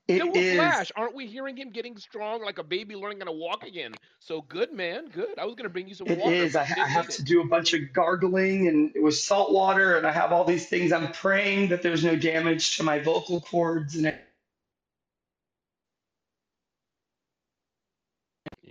It 0.08 0.36
is. 0.36 0.56
flash. 0.56 0.92
Aren't 0.96 1.14
we 1.14 1.28
hearing 1.28 1.56
him 1.56 1.70
getting 1.70 1.96
strong 1.98 2.44
like 2.44 2.58
a 2.58 2.64
baby 2.64 2.96
learning 2.96 3.20
how 3.20 3.26
to 3.26 3.32
walk 3.32 3.64
again? 3.64 3.94
So 4.20 4.42
good, 4.42 4.74
man. 4.74 5.10
Good. 5.10 5.38
I 5.38 5.46
was 5.46 5.54
going 5.54 5.66
to 5.66 5.70
bring 5.70 5.88
you 5.88 5.94
some 5.94 6.08
it 6.08 6.18
water. 6.18 6.34
It 6.34 6.38
is. 6.38 6.56
I, 6.56 6.62
I 6.62 6.88
have 6.88 7.10
to 7.10 7.24
do 7.24 7.42
a 7.42 7.46
bunch 7.46 7.76
of 7.76 7.94
gargling 7.94 8.68
and 8.68 8.92
it 8.96 9.04
was 9.04 9.24
salt 9.24 9.52
water, 9.54 9.98
and 9.98 10.08
I 10.08 10.12
have 10.12 10.32
all 10.32 10.46
these 10.46 10.68
things. 10.68 10.92
I'm 10.92 11.12
praying 11.12 11.70
that 11.70 11.84
there's 11.84 12.04
no 12.04 12.16
damage 12.16 12.78
to 12.78 12.84
my 12.84 12.98
vocal 12.98 13.40
cords 13.40 13.96
and 13.96 14.12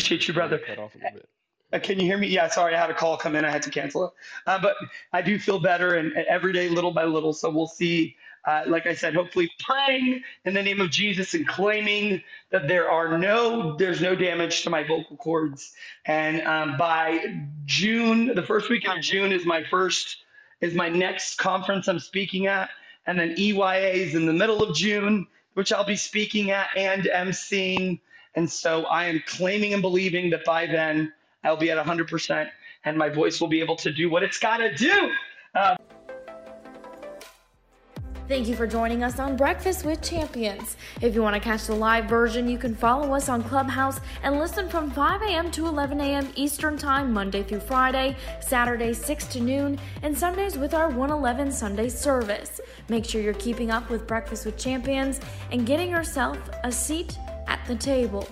Appreciate 0.08 0.28
you, 0.28 0.32
brother. 0.32 0.56
Cut 0.56 0.78
off 0.78 0.94
a 0.94 0.98
little 0.98 1.12
bit. 1.12 1.28
Uh, 1.70 1.78
can 1.80 2.00
you 2.00 2.06
hear 2.06 2.16
me? 2.16 2.28
Yeah, 2.28 2.48
sorry, 2.48 2.74
I 2.74 2.80
had 2.80 2.88
a 2.88 2.94
call 2.94 3.18
come 3.18 3.36
in. 3.36 3.44
I 3.44 3.50
had 3.50 3.60
to 3.64 3.70
cancel 3.70 4.06
it. 4.06 4.12
Uh, 4.46 4.58
but 4.58 4.74
I 5.12 5.20
do 5.20 5.38
feel 5.38 5.60
better, 5.60 5.96
and, 5.96 6.12
and, 6.12 6.26
every 6.28 6.54
day, 6.54 6.70
little 6.70 6.92
by 6.92 7.04
little. 7.04 7.34
So 7.34 7.50
we'll 7.50 7.66
see. 7.66 8.16
Uh, 8.46 8.62
like 8.66 8.86
I 8.86 8.94
said, 8.94 9.14
hopefully 9.14 9.50
praying 9.60 10.22
in 10.46 10.54
the 10.54 10.62
name 10.62 10.80
of 10.80 10.88
Jesus 10.90 11.34
and 11.34 11.46
claiming 11.46 12.22
that 12.48 12.68
there 12.68 12.90
are 12.90 13.18
no, 13.18 13.76
there's 13.76 14.00
no 14.00 14.14
damage 14.14 14.62
to 14.62 14.70
my 14.70 14.82
vocal 14.82 15.18
cords. 15.18 15.74
And 16.06 16.40
um, 16.46 16.78
by 16.78 17.44
June, 17.66 18.34
the 18.34 18.42
first 18.42 18.70
week 18.70 18.88
of 18.88 19.02
June 19.02 19.30
is 19.30 19.44
my 19.44 19.62
first, 19.64 20.24
is 20.62 20.72
my 20.72 20.88
next 20.88 21.36
conference 21.36 21.86
I'm 21.86 21.98
speaking 21.98 22.46
at, 22.46 22.70
and 23.06 23.18
then 23.20 23.34
EYA 23.36 23.92
is 23.92 24.14
in 24.14 24.24
the 24.24 24.32
middle 24.32 24.62
of 24.62 24.74
June, 24.74 25.26
which 25.52 25.70
I'll 25.70 25.84
be 25.84 25.96
speaking 25.96 26.50
at 26.50 26.68
and 26.74 27.02
emceeing. 27.02 28.00
And 28.34 28.50
so 28.50 28.84
I 28.84 29.06
am 29.06 29.22
claiming 29.26 29.72
and 29.72 29.82
believing 29.82 30.30
that 30.30 30.44
by 30.44 30.66
then 30.66 31.12
I'll 31.44 31.56
be 31.56 31.70
at 31.70 31.84
100% 31.84 32.48
and 32.84 32.96
my 32.96 33.08
voice 33.08 33.40
will 33.40 33.48
be 33.48 33.60
able 33.60 33.76
to 33.76 33.92
do 33.92 34.10
what 34.10 34.22
it's 34.22 34.38
got 34.38 34.58
to 34.58 34.74
do. 34.74 35.10
Uh, 35.54 35.76
Thank 38.28 38.46
you 38.46 38.54
for 38.54 38.66
joining 38.66 39.02
us 39.02 39.18
on 39.18 39.38
Breakfast 39.38 39.86
with 39.86 40.02
Champions. 40.02 40.76
If 41.00 41.14
you 41.14 41.22
want 41.22 41.34
to 41.34 41.40
catch 41.40 41.66
the 41.66 41.74
live 41.74 42.04
version, 42.04 42.46
you 42.46 42.58
can 42.58 42.74
follow 42.74 43.14
us 43.14 43.30
on 43.30 43.42
Clubhouse 43.42 44.00
and 44.22 44.38
listen 44.38 44.68
from 44.68 44.90
5 44.90 45.22
a.m. 45.22 45.50
to 45.52 45.66
11 45.66 45.98
a.m. 46.02 46.28
Eastern 46.36 46.76
Time, 46.76 47.10
Monday 47.10 47.42
through 47.42 47.60
Friday, 47.60 48.14
Saturday 48.42 48.92
6 48.92 49.26
to 49.28 49.40
noon, 49.40 49.80
and 50.02 50.16
Sundays 50.16 50.58
with 50.58 50.74
our 50.74 50.88
111 50.88 51.50
Sunday 51.50 51.88
service. 51.88 52.60
Make 52.90 53.06
sure 53.06 53.22
you're 53.22 53.32
keeping 53.32 53.70
up 53.70 53.88
with 53.88 54.06
Breakfast 54.06 54.44
with 54.44 54.58
Champions 54.58 55.20
and 55.50 55.64
getting 55.64 55.88
yourself 55.88 56.38
a 56.64 56.70
seat 56.70 57.16
at 57.48 57.66
the 57.66 57.74
table. 57.74 58.28